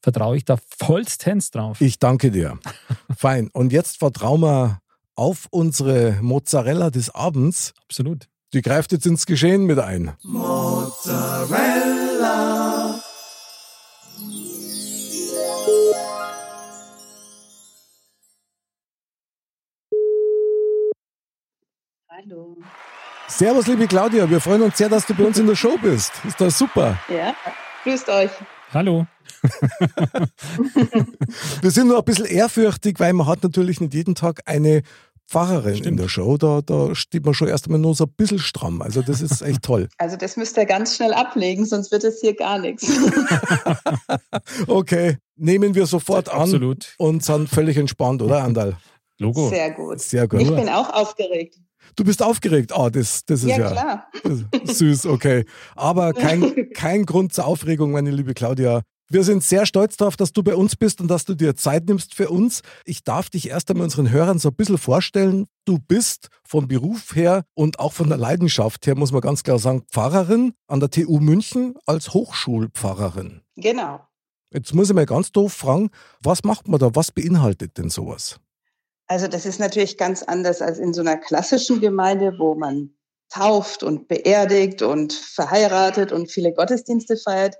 vertraue 0.00 0.36
ich 0.36 0.44
da 0.44 0.56
vollstens 0.78 1.50
drauf. 1.50 1.80
Ich 1.80 1.98
danke 1.98 2.30
dir. 2.30 2.58
Fein. 3.16 3.48
Und 3.52 3.72
jetzt 3.72 3.98
vertrauen 3.98 4.42
wir 4.42 4.80
auf 5.14 5.48
unsere 5.50 6.18
Mozzarella 6.22 6.90
des 6.90 7.10
Abends. 7.14 7.74
Absolut. 7.84 8.28
Die 8.54 8.62
greift 8.62 8.92
jetzt 8.92 9.06
ins 9.06 9.26
Geschehen 9.26 9.64
mit 9.64 9.78
ein. 9.78 10.16
Mozzarella. 10.22 11.78
Hallo. 22.08 22.56
Servus, 23.28 23.66
liebe 23.66 23.86
Claudia. 23.86 24.28
Wir 24.28 24.40
freuen 24.40 24.62
uns 24.62 24.78
sehr, 24.78 24.88
dass 24.88 25.06
du 25.06 25.14
bei 25.14 25.24
uns 25.24 25.38
in 25.38 25.46
der 25.46 25.54
Show 25.54 25.76
bist. 25.80 26.12
Ist 26.24 26.40
das 26.40 26.58
super. 26.58 26.98
Ja, 27.08 27.34
grüßt 27.84 28.08
euch. 28.08 28.30
Hallo. 28.72 29.06
Wir 31.62 31.70
sind 31.70 31.88
nur 31.88 31.98
ein 31.98 32.04
bisschen 32.04 32.26
ehrfürchtig, 32.26 33.00
weil 33.00 33.12
man 33.12 33.26
hat 33.26 33.42
natürlich 33.42 33.80
nicht 33.80 33.94
jeden 33.94 34.14
Tag 34.14 34.42
eine 34.46 34.82
Pfarrerin 35.26 35.76
Stimmt. 35.76 35.86
in 35.86 35.96
der 35.96 36.08
Show. 36.08 36.36
Da, 36.36 36.60
da 36.64 36.94
steht 36.94 37.24
man 37.24 37.34
schon 37.34 37.48
erst 37.48 37.66
einmal 37.66 37.80
nur 37.80 37.94
so 37.94 38.04
ein 38.04 38.12
bisschen 38.16 38.38
stramm. 38.38 38.82
Also 38.82 39.02
das 39.02 39.20
ist 39.20 39.42
echt 39.42 39.62
toll. 39.62 39.88
Also 39.98 40.16
das 40.16 40.36
müsst 40.36 40.56
ihr 40.56 40.66
ganz 40.66 40.96
schnell 40.96 41.12
ablegen, 41.14 41.66
sonst 41.66 41.90
wird 41.92 42.04
es 42.04 42.20
hier 42.20 42.34
gar 42.34 42.58
nichts. 42.58 42.90
okay, 44.66 45.18
nehmen 45.36 45.74
wir 45.74 45.86
sofort 45.86 46.28
an 46.28 46.42
Absolut. 46.42 46.94
und 46.98 47.24
sind 47.24 47.48
völlig 47.48 47.76
entspannt, 47.76 48.22
oder 48.22 48.42
Andal? 48.42 48.76
Logo. 49.18 49.48
Sehr 49.48 49.72
gut. 49.72 50.00
Sehr 50.00 50.28
gut. 50.28 50.40
Ich 50.40 50.48
bin 50.48 50.68
auch 50.68 50.92
aufgeregt. 50.92 51.58
Du 51.96 52.04
bist 52.04 52.22
aufgeregt. 52.22 52.72
Ah, 52.72 52.86
oh, 52.86 52.90
das, 52.90 53.24
das 53.24 53.42
ist 53.42 53.50
ja, 53.50 53.58
ja 53.58 53.70
klar. 53.70 54.10
süß, 54.64 55.06
okay. 55.06 55.44
Aber 55.74 56.12
kein, 56.14 56.70
kein 56.74 57.06
Grund 57.06 57.32
zur 57.32 57.46
Aufregung, 57.46 57.92
meine 57.92 58.10
liebe 58.10 58.34
Claudia. 58.34 58.82
Wir 59.10 59.24
sind 59.24 59.42
sehr 59.42 59.64
stolz 59.64 59.96
darauf, 59.96 60.16
dass 60.16 60.34
du 60.34 60.42
bei 60.42 60.54
uns 60.54 60.76
bist 60.76 61.00
und 61.00 61.08
dass 61.08 61.24
du 61.24 61.34
dir 61.34 61.56
Zeit 61.56 61.86
nimmst 61.86 62.14
für 62.14 62.28
uns. 62.28 62.60
Ich 62.84 63.04
darf 63.04 63.30
dich 63.30 63.48
erst 63.48 63.70
einmal 63.70 63.84
unseren 63.84 64.10
Hörern 64.10 64.38
so 64.38 64.50
ein 64.50 64.54
bisschen 64.54 64.76
vorstellen. 64.76 65.46
Du 65.64 65.78
bist 65.78 66.28
vom 66.44 66.68
Beruf 66.68 67.16
her 67.16 67.44
und 67.54 67.78
auch 67.80 67.94
von 67.94 68.10
der 68.10 68.18
Leidenschaft 68.18 68.86
her, 68.86 68.96
muss 68.96 69.10
man 69.10 69.22
ganz 69.22 69.44
klar 69.44 69.58
sagen, 69.58 69.82
Pfarrerin 69.90 70.52
an 70.66 70.80
der 70.80 70.90
TU 70.90 71.20
München 71.20 71.74
als 71.86 72.12
Hochschulpfarrerin. 72.12 73.40
Genau. 73.56 74.06
Jetzt 74.52 74.74
muss 74.74 74.90
ich 74.90 74.94
mal 74.94 75.06
ganz 75.06 75.32
doof 75.32 75.54
fragen, 75.54 75.88
was 76.22 76.44
macht 76.44 76.68
man 76.68 76.78
da? 76.78 76.94
Was 76.94 77.10
beinhaltet 77.10 77.78
denn 77.78 77.88
sowas? 77.88 78.38
Also 79.08 79.26
das 79.26 79.46
ist 79.46 79.58
natürlich 79.58 79.96
ganz 79.96 80.22
anders 80.22 80.60
als 80.60 80.78
in 80.78 80.92
so 80.92 81.00
einer 81.00 81.16
klassischen 81.16 81.80
Gemeinde, 81.80 82.34
wo 82.38 82.54
man 82.54 82.94
tauft 83.30 83.82
und 83.82 84.06
beerdigt 84.06 84.82
und 84.82 85.12
verheiratet 85.12 86.12
und 86.12 86.30
viele 86.30 86.52
Gottesdienste 86.52 87.16
feiert. 87.16 87.56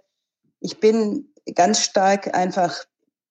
Ich 0.61 0.79
bin 0.79 1.33
ganz 1.55 1.83
stark 1.83 2.35
einfach 2.35 2.85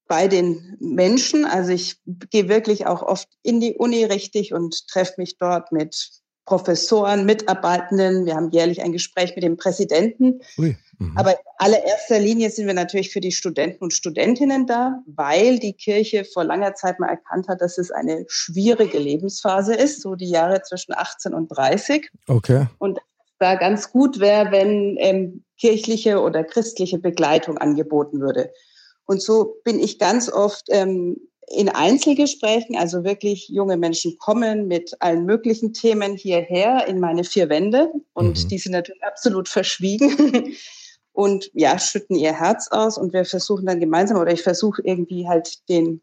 bei 0.08 0.28
den 0.28 0.78
Menschen. 0.80 1.46
Also 1.46 1.72
ich 1.72 2.00
gehe 2.06 2.50
wirklich 2.50 2.88
auch 2.88 3.04
oft 3.04 3.30
in 3.44 3.60
die 3.60 3.76
Uni 3.76 4.04
richtig 4.04 4.54
und 4.54 4.88
treffe 4.88 5.14
mich 5.18 5.38
dort 5.38 5.72
mit 5.72 6.10
Professoren, 6.48 7.26
Mitarbeitenden. 7.26 8.26
Wir 8.26 8.36
haben 8.36 8.50
jährlich 8.50 8.82
ein 8.82 8.94
Gespräch 8.94 9.36
mit 9.36 9.44
dem 9.44 9.58
Präsidenten. 9.58 10.40
Ui, 10.58 10.78
mhm. 10.98 11.18
Aber 11.18 11.32
in 11.32 11.38
allererster 11.58 12.20
Linie 12.20 12.50
sind 12.50 12.68
wir 12.68 12.74
natürlich 12.74 13.12
für 13.12 13.20
die 13.20 13.34
Studenten 13.34 13.84
und 13.84 13.94
Studentinnen 13.94 14.66
da, 14.66 15.04
weil 15.06 15.60
die 15.60 15.74
Kirche 15.74 16.24
vor 16.24 16.46
langer 16.46 16.74
Zeit 16.74 17.00
mal 17.00 17.10
erkannt 17.10 17.50
hat, 17.50 17.60
dass 17.60 17.78
es 17.78 17.92
eine 17.92 18.24
schwierige 18.30 18.98
Lebensphase 18.98 19.76
ist, 19.76 20.02
so 20.02 20.16
die 20.16 20.30
Jahre 20.30 20.62
zwischen 20.62 20.94
18 20.96 21.34
und 21.34 21.50
30. 21.50 22.10
Okay. 22.28 22.68
Und 22.80 22.98
da 23.40 23.56
ganz 23.56 23.92
gut 23.92 24.20
wäre, 24.22 24.50
wenn 24.52 24.96
ähm, 25.00 25.44
kirchliche 25.60 26.22
oder 26.22 26.46
christliche 26.46 26.98
Begleitung 26.98 27.58
angeboten 27.58 28.22
würde. 28.22 28.52
Und 29.06 29.22
so 29.22 29.58
bin 29.66 29.80
ich 29.80 30.00
ganz 30.00 30.32
oft 30.32 30.68
ähm, 30.70 31.18
in 31.50 31.70
Einzelgesprächen, 31.70 32.76
also 32.76 33.04
wirklich 33.04 33.48
junge 33.48 33.78
Menschen 33.78 34.18
kommen 34.18 34.68
mit 34.68 34.96
allen 35.00 35.26
möglichen 35.26 35.74
Themen 35.74 36.16
hierher 36.16 36.88
in 36.88 37.00
meine 37.00 37.24
vier 37.24 37.50
Wände 37.50 37.92
und 38.14 38.44
mhm. 38.44 38.48
die 38.50 38.58
sind 38.58 38.74
natürlich 38.74 39.04
absolut 39.04 39.48
verschwiegen. 39.48 40.56
und 41.14 41.50
ja, 41.54 41.80
schütten 41.80 42.16
ihr 42.16 42.34
Herz 42.34 42.68
aus 42.70 42.98
und 42.98 43.14
wir 43.14 43.26
versuchen 43.26 43.66
dann 43.66 43.80
gemeinsam 43.80 44.18
oder 44.18 44.34
ich 44.34 44.44
versuche 44.44 44.82
irgendwie 44.84 45.28
halt 45.28 45.68
den 45.70 46.02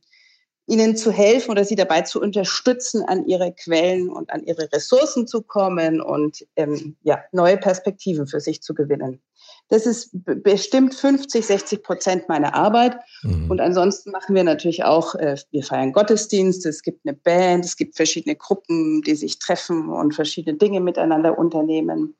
ihnen 0.66 0.96
zu 0.96 1.12
helfen 1.12 1.50
oder 1.50 1.64
sie 1.64 1.76
dabei 1.76 2.02
zu 2.02 2.20
unterstützen, 2.20 3.04
an 3.04 3.26
ihre 3.26 3.52
Quellen 3.52 4.08
und 4.08 4.30
an 4.32 4.44
ihre 4.44 4.72
Ressourcen 4.72 5.26
zu 5.26 5.42
kommen 5.42 6.00
und 6.00 6.46
ähm, 6.56 6.96
ja, 7.02 7.22
neue 7.32 7.58
Perspektiven 7.58 8.26
für 8.26 8.40
sich 8.40 8.62
zu 8.62 8.74
gewinnen. 8.74 9.20
Das 9.68 9.86
ist 9.86 10.10
bestimmt 10.12 10.94
50, 10.94 11.44
60 11.44 11.82
Prozent 11.82 12.28
meiner 12.28 12.54
Arbeit. 12.54 12.96
Mhm. 13.22 13.50
Und 13.50 13.60
ansonsten 13.60 14.10
machen 14.10 14.34
wir 14.34 14.44
natürlich 14.44 14.84
auch, 14.84 15.14
äh, 15.14 15.36
wir 15.50 15.62
feiern 15.62 15.92
Gottesdienste, 15.92 16.68
es 16.68 16.82
gibt 16.82 17.06
eine 17.06 17.16
Band, 17.16 17.64
es 17.64 17.76
gibt 17.76 17.96
verschiedene 17.96 18.36
Gruppen, 18.36 19.02
die 19.02 19.14
sich 19.14 19.38
treffen 19.38 19.88
und 19.88 20.14
verschiedene 20.14 20.58
Dinge 20.58 20.80
miteinander 20.80 21.38
unternehmen. 21.38 22.14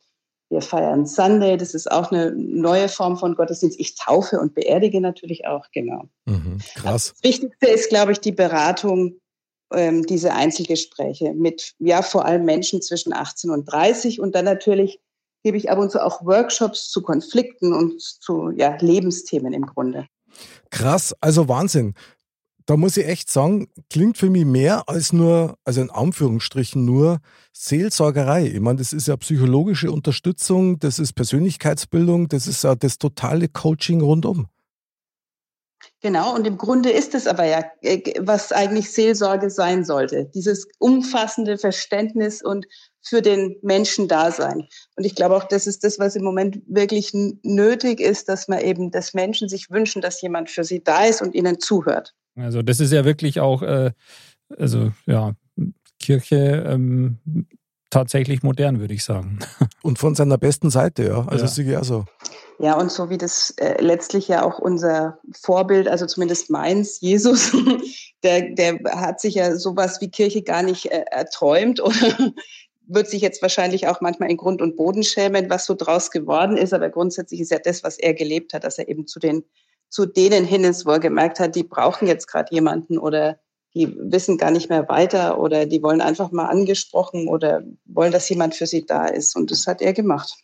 Wir 0.50 0.62
feiern 0.62 1.06
Sunday, 1.06 1.56
das 1.56 1.74
ist 1.74 1.90
auch 1.90 2.12
eine 2.12 2.32
neue 2.32 2.88
Form 2.88 3.16
von 3.16 3.34
Gottesdienst. 3.34 3.78
Ich 3.80 3.94
taufe 3.94 4.40
und 4.40 4.54
beerdige 4.54 5.00
natürlich 5.00 5.46
auch, 5.46 5.66
genau. 5.72 6.04
Mhm, 6.26 6.58
krass. 6.74 7.14
Das 7.14 7.24
Wichtigste 7.24 7.66
ist, 7.66 7.88
glaube 7.88 8.12
ich, 8.12 8.20
die 8.20 8.32
Beratung, 8.32 9.20
ähm, 9.72 10.06
diese 10.06 10.32
Einzelgespräche 10.32 11.32
mit, 11.32 11.74
ja, 11.78 12.02
vor 12.02 12.24
allem 12.24 12.44
Menschen 12.44 12.82
zwischen 12.82 13.12
18 13.12 13.50
und 13.50 13.64
30 13.64 14.20
und 14.20 14.34
dann 14.34 14.44
natürlich 14.44 15.00
gebe 15.44 15.58
ich 15.58 15.70
ab 15.70 15.78
und 15.78 15.92
zu 15.92 16.02
auch 16.02 16.24
Workshops 16.24 16.90
zu 16.90 17.02
Konflikten 17.02 17.72
und 17.72 18.00
zu 18.00 18.50
ja, 18.50 18.76
Lebensthemen 18.80 19.52
im 19.52 19.66
Grunde. 19.66 20.06
Krass, 20.70 21.14
also 21.20 21.48
Wahnsinn. 21.48 21.94
Da 22.66 22.78
muss 22.78 22.96
ich 22.96 23.06
echt 23.06 23.30
sagen, 23.30 23.68
klingt 23.90 24.16
für 24.16 24.30
mich 24.30 24.46
mehr 24.46 24.88
als 24.88 25.12
nur, 25.12 25.58
also 25.64 25.82
in 25.82 25.90
Anführungsstrichen 25.90 26.82
nur 26.82 27.20
Seelsorgerei. 27.52 28.46
Ich 28.46 28.60
meine, 28.60 28.78
das 28.78 28.94
ist 28.94 29.06
ja 29.06 29.18
psychologische 29.18 29.92
Unterstützung, 29.92 30.78
das 30.78 30.98
ist 30.98 31.12
Persönlichkeitsbildung, 31.12 32.28
das 32.28 32.46
ist 32.46 32.64
ja 32.64 32.74
das 32.74 32.96
totale 32.96 33.48
Coaching 33.48 34.00
rundum. 34.00 34.46
Genau, 36.00 36.34
und 36.34 36.46
im 36.46 36.56
Grunde 36.56 36.90
ist 36.90 37.14
es 37.14 37.26
aber 37.26 37.44
ja, 37.44 37.64
äh, 37.82 38.00
was 38.20 38.50
eigentlich 38.50 38.90
Seelsorge 38.90 39.50
sein 39.50 39.84
sollte. 39.84 40.30
Dieses 40.34 40.66
umfassende 40.78 41.58
Verständnis 41.58 42.42
und 42.42 42.66
für 43.04 43.23
den 43.23 43.56
Menschen 43.62 44.08
da 44.08 44.30
sein. 44.30 44.66
Und 44.96 45.04
ich 45.04 45.14
glaube 45.14 45.37
auch, 45.37 45.44
das 45.44 45.66
ist 45.66 45.84
das, 45.84 45.99
was 45.99 46.16
im 46.16 46.25
Moment 46.25 46.61
wirklich 46.66 47.12
nötig 47.12 48.00
ist, 48.00 48.28
dass 48.28 48.49
man 48.49 48.61
eben, 48.61 48.90
dass 48.90 49.14
Menschen 49.14 49.49
sich 49.49 49.70
wünschen, 49.70 50.02
dass 50.02 50.20
jemand 50.23 50.50
für 50.50 50.64
sie 50.64 50.82
da 50.82 51.04
ist 51.04 51.23
und 51.23 51.34
ihnen 51.34 51.61
zuhört. 51.61 52.14
Also 52.37 52.62
das 52.62 52.80
ist 52.80 52.92
ja 52.92 53.04
wirklich 53.04 53.40
auch, 53.40 53.62
äh, 53.62 53.92
also 54.56 54.92
ja, 55.06 55.34
Kirche 56.00 56.64
ähm, 56.66 57.18
tatsächlich 57.90 58.42
modern, 58.42 58.80
würde 58.80 58.94
ich 58.94 59.04
sagen. 59.04 59.38
Und 59.82 59.99
von 59.99 60.14
seiner 60.14 60.37
besten 60.37 60.70
Seite, 60.70 61.04
ja. 61.04 61.26
Also 61.26 61.62
ja. 61.62 61.80
auch 61.80 61.84
so. 61.84 62.04
Ja, 62.58 62.78
und 62.78 62.90
so 62.90 63.11
wie 63.11 63.18
das 63.18 63.50
äh, 63.56 63.82
letztlich 63.82 64.28
ja 64.28 64.44
auch 64.44 64.58
unser 64.58 65.18
Vorbild, 65.32 65.88
also 65.88 66.06
zumindest 66.06 66.50
meins, 66.50 67.00
Jesus, 67.00 67.52
der, 68.23 68.54
der 68.54 68.78
hat 68.84 69.20
sich 69.20 69.34
ja 69.34 69.56
sowas 69.56 70.00
wie 70.00 70.11
Kirche 70.11 70.42
gar 70.42 70.62
nicht 70.62 70.87
äh, 70.87 71.04
erträumt 71.11 71.80
oder 71.80 72.32
wird 72.86 73.08
sich 73.08 73.22
jetzt 73.22 73.42
wahrscheinlich 73.42 73.88
auch 73.88 74.00
manchmal 74.00 74.30
in 74.30 74.36
Grund 74.36 74.60
und 74.60 74.76
Boden 74.76 75.02
schämen, 75.02 75.50
was 75.50 75.66
so 75.66 75.74
draus 75.74 76.10
geworden 76.10 76.56
ist. 76.56 76.72
Aber 76.72 76.90
grundsätzlich 76.90 77.40
ist 77.40 77.50
ja 77.50 77.58
das, 77.58 77.82
was 77.84 77.98
er 77.98 78.14
gelebt 78.14 78.52
hat, 78.54 78.64
dass 78.64 78.78
er 78.78 78.88
eben 78.88 79.06
zu 79.06 79.18
den, 79.18 79.44
zu 79.88 80.06
denen 80.06 80.44
hin 80.44 80.64
ist, 80.64 80.86
wo 80.86 80.90
er 80.90 81.00
gemerkt 81.00 81.40
hat, 81.40 81.54
die 81.54 81.62
brauchen 81.62 82.08
jetzt 82.08 82.26
gerade 82.26 82.54
jemanden 82.54 82.98
oder 82.98 83.38
die 83.74 83.94
wissen 83.98 84.38
gar 84.38 84.50
nicht 84.50 84.70
mehr 84.70 84.88
weiter 84.88 85.38
oder 85.40 85.66
die 85.66 85.82
wollen 85.82 86.00
einfach 86.00 86.30
mal 86.30 86.46
angesprochen 86.46 87.28
oder 87.28 87.62
wollen, 87.86 88.12
dass 88.12 88.28
jemand 88.28 88.54
für 88.54 88.66
sie 88.66 88.86
da 88.86 89.06
ist. 89.06 89.34
Und 89.34 89.50
das 89.50 89.66
hat 89.66 89.82
er 89.82 89.92
gemacht. 89.92 90.34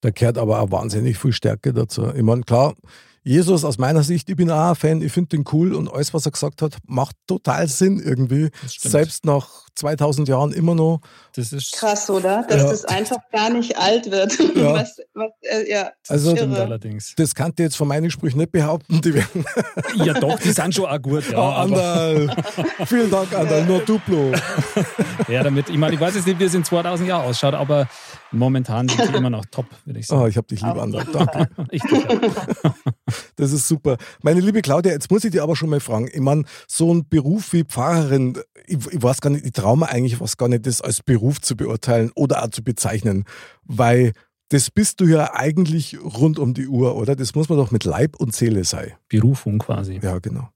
Da 0.00 0.10
kehrt 0.10 0.38
aber 0.38 0.60
auch 0.60 0.70
wahnsinnig 0.70 1.18
viel 1.18 1.32
Stärke 1.32 1.74
dazu. 1.74 2.06
Ich 2.14 2.22
meine, 2.22 2.42
klar, 2.42 2.74
Jesus 3.22 3.64
aus 3.64 3.76
meiner 3.76 4.02
Sicht, 4.02 4.30
ich 4.30 4.36
bin 4.36 4.50
auch 4.50 4.70
ein 4.70 4.74
Fan, 4.74 5.02
ich 5.02 5.12
finde 5.12 5.36
den 5.36 5.44
cool 5.52 5.74
und 5.74 5.92
alles, 5.92 6.14
was 6.14 6.24
er 6.24 6.32
gesagt 6.32 6.62
hat, 6.62 6.76
macht 6.86 7.16
total 7.26 7.68
Sinn 7.68 8.00
irgendwie. 8.02 8.50
Selbst 8.66 9.26
nach 9.26 9.66
2000 9.74 10.28
Jahren 10.28 10.52
immer 10.52 10.74
noch. 10.74 11.00
Das 11.34 11.52
ist 11.52 11.72
krass, 11.72 12.08
oder? 12.10 12.44
Dass 12.48 12.62
ja. 12.62 12.70
das 12.70 12.84
einfach 12.86 13.18
gar 13.32 13.50
nicht 13.50 13.76
alt 13.78 14.10
wird. 14.10 14.38
Ja. 14.60 14.74
Was, 14.74 14.98
was, 15.14 15.30
äh, 15.42 15.70
ja, 15.70 15.90
also, 16.08 16.34
allerdings. 16.34 17.14
das 17.16 17.34
kann 17.34 17.52
ich 17.52 17.62
jetzt 17.62 17.76
von 17.76 17.86
meinen 17.88 18.10
Sprüchen 18.10 18.38
nicht 18.38 18.50
behaupten. 18.52 19.00
Die 19.00 19.14
werden 19.14 19.44
ja, 19.94 20.12
doch, 20.12 20.38
die 20.38 20.50
sind 20.50 20.74
schon 20.74 20.86
auch 20.86 21.00
gut. 21.00 21.30
Ja, 21.30 21.38
oh, 21.38 21.52
Andal. 21.52 22.34
Vielen 22.86 23.10
Dank, 23.10 23.32
Andal. 23.32 23.64
Nur 23.64 23.80
Duplo. 23.80 24.32
ja, 25.28 25.42
damit, 25.42 25.70
ich 25.70 25.78
meine, 25.78 25.94
ich 25.94 26.00
weiß 26.00 26.16
jetzt 26.16 26.26
nicht, 26.26 26.38
wie 26.38 26.44
es 26.44 26.54
in 26.54 26.64
2000 26.64 27.08
Jahren 27.08 27.26
ausschaut, 27.26 27.54
aber 27.54 27.88
momentan 28.32 28.88
sind 28.88 29.06
sie 29.06 29.14
immer 29.14 29.30
noch 29.30 29.44
top, 29.46 29.66
würde 29.84 30.00
ich 30.00 30.06
sagen. 30.06 30.22
Oh, 30.22 30.26
ich 30.26 30.36
habe 30.36 30.48
dich 30.48 30.60
lieb, 30.60 30.76
Andal. 30.76 31.06
Danke. 31.12 31.48
ich 31.70 31.82
dich 31.82 32.04
Das 33.36 33.52
ist 33.52 33.68
super. 33.68 33.96
Meine 34.22 34.40
liebe 34.40 34.62
Claudia, 34.62 34.92
jetzt 34.92 35.10
muss 35.10 35.24
ich 35.24 35.30
dir 35.30 35.42
aber 35.42 35.56
schon 35.56 35.70
mal 35.70 35.80
fragen. 35.80 36.08
Ich 36.12 36.20
meine, 36.20 36.44
so 36.66 36.92
ein 36.92 37.08
Beruf 37.08 37.52
wie 37.52 37.64
Pfarrerin, 37.64 38.38
ich, 38.66 38.78
ich 38.90 39.02
weiß 39.02 39.20
gar 39.20 39.30
nicht, 39.30 39.44
ich 39.44 39.52
traue 39.52 39.78
mir 39.78 39.88
eigentlich 39.88 40.20
was 40.20 40.36
gar 40.36 40.48
nicht, 40.48 40.66
das 40.66 40.80
als 40.80 41.02
Beruf 41.02 41.40
zu 41.40 41.56
beurteilen 41.56 42.10
oder 42.14 42.42
auch 42.42 42.50
zu 42.50 42.62
bezeichnen, 42.62 43.24
weil 43.64 44.12
das 44.48 44.70
bist 44.70 45.00
du 45.00 45.06
ja 45.06 45.34
eigentlich 45.34 45.98
rund 46.02 46.38
um 46.38 46.54
die 46.54 46.66
Uhr, 46.66 46.96
oder? 46.96 47.14
Das 47.14 47.34
muss 47.34 47.48
man 47.48 47.58
doch 47.58 47.70
mit 47.70 47.84
Leib 47.84 48.16
und 48.16 48.34
Seele 48.34 48.64
sein. 48.64 48.92
Berufung 49.08 49.60
quasi. 49.60 50.00
Ja, 50.02 50.18
genau 50.18 50.48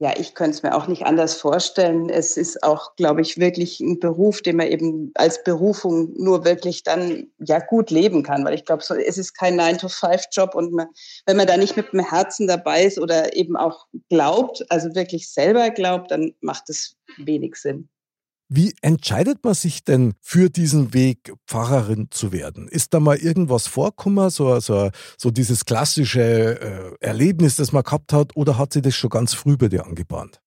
ja, 0.00 0.12
ich 0.18 0.34
könnte 0.34 0.56
es 0.56 0.62
mir 0.62 0.74
auch 0.74 0.88
nicht 0.88 1.06
anders 1.06 1.34
vorstellen. 1.34 2.08
Es 2.08 2.36
ist 2.36 2.62
auch, 2.64 2.96
glaube 2.96 3.20
ich, 3.20 3.38
wirklich 3.38 3.78
ein 3.80 4.00
Beruf, 4.00 4.42
den 4.42 4.56
man 4.56 4.66
eben 4.66 5.12
als 5.14 5.42
Berufung 5.44 6.12
nur 6.16 6.44
wirklich 6.44 6.82
dann 6.82 7.28
ja 7.38 7.60
gut 7.60 7.90
leben 7.90 8.24
kann. 8.24 8.44
Weil 8.44 8.54
ich 8.54 8.64
glaube, 8.64 8.82
so, 8.82 8.94
es 8.94 9.18
ist 9.18 9.34
kein 9.34 9.58
9-to-5-Job 9.58 10.54
und 10.56 10.72
man, 10.72 10.88
wenn 11.26 11.36
man 11.36 11.46
da 11.46 11.56
nicht 11.56 11.76
mit 11.76 11.92
dem 11.92 12.00
Herzen 12.00 12.48
dabei 12.48 12.84
ist 12.84 12.98
oder 12.98 13.36
eben 13.36 13.56
auch 13.56 13.86
glaubt, 14.10 14.64
also 14.68 14.94
wirklich 14.96 15.30
selber 15.30 15.70
glaubt, 15.70 16.10
dann 16.10 16.34
macht 16.40 16.68
es 16.70 16.96
wenig 17.18 17.54
Sinn. 17.54 17.88
Wie 18.56 18.72
entscheidet 18.82 19.42
man 19.42 19.54
sich 19.54 19.82
denn 19.82 20.14
für 20.20 20.48
diesen 20.48 20.94
Weg, 20.94 21.32
Pfarrerin 21.44 22.06
zu 22.12 22.30
werden? 22.30 22.68
Ist 22.68 22.94
da 22.94 23.00
mal 23.00 23.16
irgendwas 23.16 23.66
vorgekommen, 23.66 24.30
so, 24.30 24.60
so, 24.60 24.90
so 25.18 25.32
dieses 25.32 25.64
klassische 25.64 26.60
äh, 27.00 27.04
Erlebnis, 27.04 27.56
das 27.56 27.72
man 27.72 27.82
gehabt 27.82 28.12
hat, 28.12 28.36
oder 28.36 28.56
hat 28.56 28.72
sie 28.72 28.80
das 28.80 28.94
schon 28.94 29.10
ganz 29.10 29.34
früh 29.34 29.56
bei 29.56 29.66
dir 29.66 29.84
angebahnt? 29.84 30.40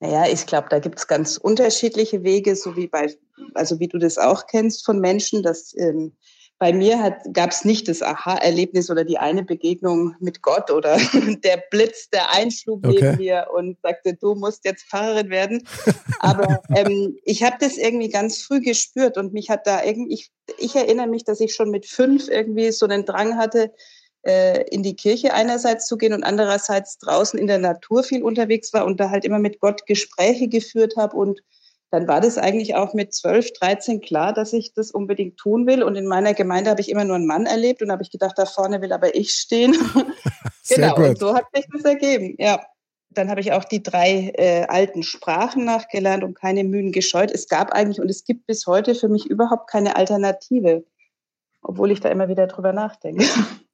Naja, 0.00 0.24
ich 0.32 0.46
glaube, 0.46 0.68
da 0.70 0.78
gibt 0.78 0.98
es 0.98 1.06
ganz 1.06 1.36
unterschiedliche 1.36 2.22
Wege, 2.22 2.56
so 2.56 2.76
wie 2.76 2.86
bei, 2.86 3.14
also 3.52 3.78
wie 3.78 3.88
du 3.88 3.98
das 3.98 4.16
auch 4.16 4.46
kennst 4.46 4.86
von 4.86 4.98
Menschen, 4.98 5.42
dass 5.42 5.76
ähm, 5.76 6.16
bei 6.58 6.72
mir 6.72 7.18
gab 7.34 7.50
es 7.50 7.64
nicht 7.64 7.86
das 7.88 8.02
Aha-Erlebnis 8.02 8.90
oder 8.90 9.04
die 9.04 9.18
eine 9.18 9.42
Begegnung 9.42 10.14
mit 10.20 10.40
Gott 10.40 10.70
oder 10.70 10.96
der 11.44 11.62
Blitz, 11.70 12.08
der 12.08 12.32
einschlug 12.32 12.86
okay. 12.86 12.98
neben 13.00 13.16
mir 13.18 13.48
und 13.54 13.78
sagte, 13.82 14.14
du 14.14 14.34
musst 14.34 14.64
jetzt 14.64 14.88
Pfarrerin 14.88 15.28
werden. 15.28 15.66
Aber 16.20 16.62
ähm, 16.74 17.18
ich 17.24 17.42
habe 17.42 17.56
das 17.60 17.76
irgendwie 17.76 18.08
ganz 18.08 18.40
früh 18.40 18.60
gespürt 18.60 19.18
und 19.18 19.34
mich 19.34 19.50
hat 19.50 19.66
da 19.66 19.84
irgendwie, 19.84 20.14
ich, 20.14 20.30
ich 20.58 20.74
erinnere 20.74 21.08
mich, 21.08 21.24
dass 21.24 21.40
ich 21.40 21.54
schon 21.54 21.70
mit 21.70 21.84
fünf 21.84 22.28
irgendwie 22.28 22.72
so 22.72 22.86
einen 22.86 23.04
Drang 23.04 23.36
hatte, 23.36 23.72
äh, 24.26 24.62
in 24.70 24.82
die 24.82 24.96
Kirche 24.96 25.34
einerseits 25.34 25.86
zu 25.86 25.98
gehen 25.98 26.14
und 26.14 26.24
andererseits 26.24 26.98
draußen 26.98 27.38
in 27.38 27.48
der 27.48 27.58
Natur 27.58 28.02
viel 28.02 28.22
unterwegs 28.22 28.72
war 28.72 28.86
und 28.86 28.98
da 28.98 29.10
halt 29.10 29.26
immer 29.26 29.38
mit 29.38 29.60
Gott 29.60 29.84
Gespräche 29.86 30.48
geführt 30.48 30.96
habe 30.96 31.16
und 31.16 31.42
dann 31.90 32.08
war 32.08 32.20
das 32.20 32.36
eigentlich 32.36 32.74
auch 32.74 32.94
mit 32.94 33.14
12, 33.14 33.52
13 33.52 34.00
klar, 34.00 34.32
dass 34.32 34.52
ich 34.52 34.74
das 34.74 34.90
unbedingt 34.90 35.36
tun 35.36 35.66
will. 35.66 35.82
Und 35.82 35.94
in 35.94 36.06
meiner 36.06 36.34
Gemeinde 36.34 36.70
habe 36.70 36.80
ich 36.80 36.90
immer 36.90 37.04
nur 37.04 37.16
einen 37.16 37.26
Mann 37.26 37.46
erlebt 37.46 37.80
und 37.80 37.92
habe 37.92 38.02
ich 38.02 38.10
gedacht, 38.10 38.36
da 38.36 38.44
vorne 38.44 38.82
will 38.82 38.92
aber 38.92 39.14
ich 39.14 39.32
stehen. 39.32 39.76
genau, 40.68 40.96
und 40.96 41.18
so 41.18 41.34
hat 41.34 41.44
sich 41.54 41.66
das 41.72 41.84
ergeben. 41.84 42.34
Ja. 42.38 42.60
Dann 43.10 43.30
habe 43.30 43.40
ich 43.40 43.52
auch 43.52 43.64
die 43.64 43.82
drei 43.82 44.32
äh, 44.36 44.66
alten 44.66 45.02
Sprachen 45.02 45.64
nachgelernt 45.64 46.22
und 46.22 46.34
keine 46.34 46.64
Mühen 46.64 46.92
gescheut. 46.92 47.30
Es 47.30 47.48
gab 47.48 47.72
eigentlich 47.72 48.00
und 48.00 48.10
es 48.10 48.24
gibt 48.24 48.46
bis 48.46 48.66
heute 48.66 48.94
für 48.94 49.08
mich 49.08 49.24
überhaupt 49.26 49.70
keine 49.70 49.96
Alternative, 49.96 50.84
obwohl 51.62 51.92
ich 51.92 52.00
da 52.00 52.10
immer 52.10 52.28
wieder 52.28 52.46
drüber 52.46 52.74
nachdenke. 52.74 53.24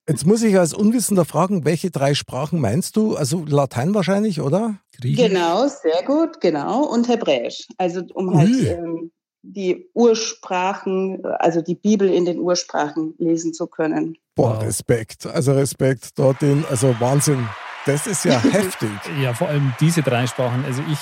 Jetzt 0.08 0.26
muss 0.26 0.42
ich 0.42 0.58
als 0.58 0.74
Unwissender 0.74 1.24
fragen, 1.24 1.64
welche 1.64 1.90
drei 1.90 2.14
Sprachen 2.14 2.60
meinst 2.60 2.96
du? 2.96 3.14
Also 3.16 3.44
Latein 3.46 3.94
wahrscheinlich, 3.94 4.40
oder? 4.40 4.76
Griechisch? 5.00 5.28
Genau, 5.28 5.68
sehr 5.68 6.02
gut, 6.04 6.40
genau. 6.40 6.84
Und 6.84 7.08
Hebräisch. 7.08 7.68
Also 7.78 8.02
um 8.14 8.36
halt 8.36 8.50
ähm, 8.50 9.12
die 9.42 9.88
Ursprachen, 9.94 11.24
also 11.24 11.62
die 11.62 11.76
Bibel 11.76 12.08
in 12.08 12.24
den 12.24 12.40
Ursprachen 12.40 13.14
lesen 13.18 13.54
zu 13.54 13.68
können. 13.68 14.16
Boah, 14.34 14.56
wow. 14.56 14.62
Respekt. 14.64 15.26
Also 15.26 15.52
Respekt 15.52 16.18
dorthin. 16.18 16.64
Also 16.68 16.96
Wahnsinn. 16.98 17.48
Das 17.86 18.08
ist 18.08 18.24
ja 18.24 18.38
heftig. 18.42 18.90
Ja, 19.22 19.34
vor 19.34 19.48
allem 19.48 19.72
diese 19.78 20.02
drei 20.02 20.26
Sprachen. 20.26 20.64
Also 20.64 20.82
ich 20.90 20.98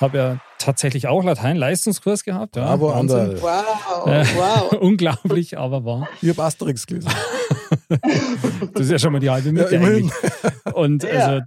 habe 0.00 0.18
ja 0.18 0.38
tatsächlich 0.58 1.08
auch 1.08 1.24
Latein-Leistungskurs 1.24 2.24
gehabt. 2.24 2.56
Ja, 2.56 2.66
aber 2.66 2.94
Wow, 2.96 4.36
wow. 4.36 4.72
Unglaublich, 4.80 5.58
aber 5.58 5.84
wahr. 5.84 6.08
Ich 6.22 6.28
habe 6.28 6.42
Asterix 6.44 6.86
gelesen. 6.86 7.10
das 7.88 8.82
ist 8.82 8.90
ja 8.90 8.98
schon 8.98 9.12
mal 9.12 9.20
die 9.20 9.30
halbe 9.30 9.52
Mitte 9.52 9.74
ja, 9.74 10.72
Und 10.72 11.02
ja. 11.02 11.10
also, 11.10 11.44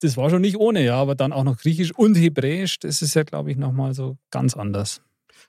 das 0.00 0.16
war 0.16 0.30
schon 0.30 0.42
nicht 0.42 0.56
ohne, 0.56 0.84
ja, 0.84 0.96
aber 0.96 1.14
dann 1.14 1.32
auch 1.32 1.44
noch 1.44 1.58
Griechisch 1.58 1.92
und 1.92 2.14
Hebräisch, 2.14 2.78
das 2.78 3.02
ist 3.02 3.14
ja, 3.14 3.22
glaube 3.22 3.50
ich, 3.50 3.56
nochmal 3.56 3.94
so 3.94 4.16
ganz 4.30 4.56
anders. 4.56 5.00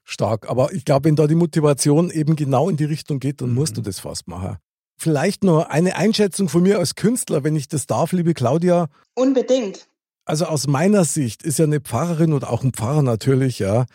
Stark, 0.04 0.50
aber 0.50 0.72
ich 0.72 0.86
glaube, 0.86 1.06
wenn 1.06 1.16
da 1.16 1.28
die 1.28 1.36
Motivation 1.36 2.12
eben 2.12 2.36
genau 2.36 2.70
in 2.70 2.78
die 2.78 2.86
Richtung 2.86 3.20
geht, 3.20 3.42
dann 3.42 3.50
mhm. 3.50 3.56
musst 3.56 3.78
du 3.78 3.82
das 3.82 4.00
fast 4.00 4.28
machen. 4.28 4.58
Vielleicht 4.98 5.44
nur 5.44 5.72
eine 5.72 5.96
Einschätzung 5.98 6.48
von 6.48 6.64
mir 6.64 6.80
als 6.80 6.96
Künstler, 6.96 7.44
wenn 7.44 7.56
ich 7.56 7.68
das 7.68 7.86
darf, 7.86 8.14
liebe 8.14 8.34
Claudia. 8.34 8.88
Unbedingt. 9.16 9.88
Also 10.26 10.46
aus 10.46 10.68
meiner 10.68 11.04
Sicht 11.06 11.44
ist 11.44 11.60
ja 11.60 11.66
eine 11.66 11.82
Pfarrerin 11.82 12.34
oder 12.34 12.50
auch 12.50 12.64
ein 12.64 12.72
Pfarrer 12.72 13.04
natürlich, 13.04 13.60
ja, 13.60 13.86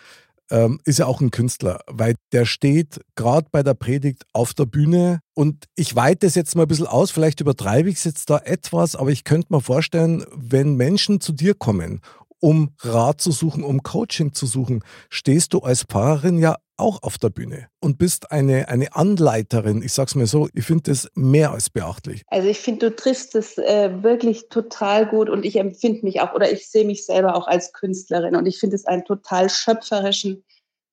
ähm, 0.50 0.80
ist 0.84 0.98
ja 0.98 1.06
auch 1.06 1.20
ein 1.20 1.30
Künstler, 1.30 1.80
weil 1.86 2.14
der 2.32 2.44
steht 2.44 3.00
gerade 3.14 3.48
bei 3.50 3.62
der 3.62 3.74
Predigt 3.74 4.24
auf 4.32 4.54
der 4.54 4.66
Bühne 4.66 5.20
und 5.34 5.66
ich 5.76 5.96
weite 5.96 6.26
es 6.26 6.34
jetzt 6.34 6.56
mal 6.56 6.62
ein 6.62 6.68
bisschen 6.68 6.86
aus, 6.86 7.10
vielleicht 7.10 7.40
übertreibe 7.40 7.88
ich 7.88 7.96
es 7.96 8.04
jetzt 8.04 8.30
da 8.30 8.38
etwas, 8.38 8.96
aber 8.96 9.10
ich 9.10 9.24
könnte 9.24 9.52
mir 9.52 9.60
vorstellen, 9.60 10.24
wenn 10.34 10.74
Menschen 10.74 11.20
zu 11.20 11.32
dir 11.32 11.54
kommen 11.54 12.00
um 12.40 12.70
Rat 12.80 13.20
zu 13.20 13.32
suchen, 13.32 13.62
um 13.62 13.82
Coaching 13.82 14.32
zu 14.32 14.46
suchen, 14.46 14.82
stehst 15.10 15.52
du 15.52 15.60
als 15.60 15.84
Pfarrerin 15.84 16.38
ja 16.38 16.56
auch 16.80 17.02
auf 17.02 17.18
der 17.18 17.30
Bühne 17.30 17.68
und 17.80 17.98
bist 17.98 18.32
eine, 18.32 18.68
eine 18.68 18.94
Anleiterin. 18.94 19.82
Ich 19.82 19.92
sag's 19.92 20.14
mir 20.14 20.26
so, 20.26 20.48
ich 20.54 20.64
finde 20.64 20.90
das 20.90 21.08
mehr 21.14 21.52
als 21.52 21.70
beachtlich. 21.70 22.22
Also 22.28 22.48
ich 22.48 22.58
finde, 22.58 22.90
du 22.90 22.96
triffst 22.96 23.34
es 23.34 23.58
äh, 23.58 24.02
wirklich 24.02 24.48
total 24.48 25.06
gut 25.06 25.28
und 25.28 25.44
ich 25.44 25.56
empfinde 25.56 26.00
mich 26.02 26.20
auch 26.20 26.34
oder 26.34 26.50
ich 26.50 26.68
sehe 26.68 26.84
mich 26.84 27.04
selber 27.04 27.36
auch 27.36 27.46
als 27.46 27.72
Künstlerin 27.72 28.36
und 28.36 28.46
ich 28.46 28.58
finde 28.58 28.76
es 28.76 28.86
einen 28.86 29.04
total 29.04 29.50
schöpferischen 29.50 30.44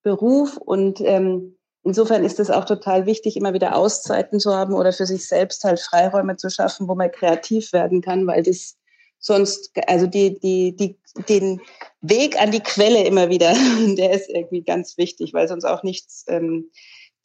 Beruf 0.03 0.57
und 0.57 1.01
ähm, 1.01 1.57
insofern 1.83 2.23
ist 2.23 2.39
es 2.39 2.49
auch 2.49 2.65
total 2.65 3.05
wichtig, 3.05 3.37
immer 3.37 3.53
wieder 3.53 3.75
Auszeiten 3.75 4.39
zu 4.39 4.53
haben 4.53 4.73
oder 4.73 4.93
für 4.93 5.05
sich 5.05 5.27
selbst 5.27 5.63
halt 5.63 5.79
Freiräume 5.79 6.35
zu 6.35 6.49
schaffen, 6.49 6.87
wo 6.87 6.95
man 6.95 7.11
kreativ 7.11 7.73
werden 7.73 8.01
kann, 8.01 8.27
weil 8.27 8.43
das 8.43 8.75
sonst, 9.19 9.71
also 9.87 10.07
die, 10.07 10.39
die, 10.39 10.75
die, 10.75 10.97
den 11.27 11.61
Weg 12.09 12.39
an 12.41 12.51
die 12.51 12.59
Quelle 12.59 13.03
immer 13.03 13.29
wieder, 13.29 13.53
der 13.97 14.11
ist 14.11 14.29
irgendwie 14.29 14.63
ganz 14.63 14.97
wichtig, 14.97 15.33
weil 15.33 15.47
sonst 15.47 15.65
auch 15.65 15.83
nichts, 15.83 16.25
ähm, 16.27 16.69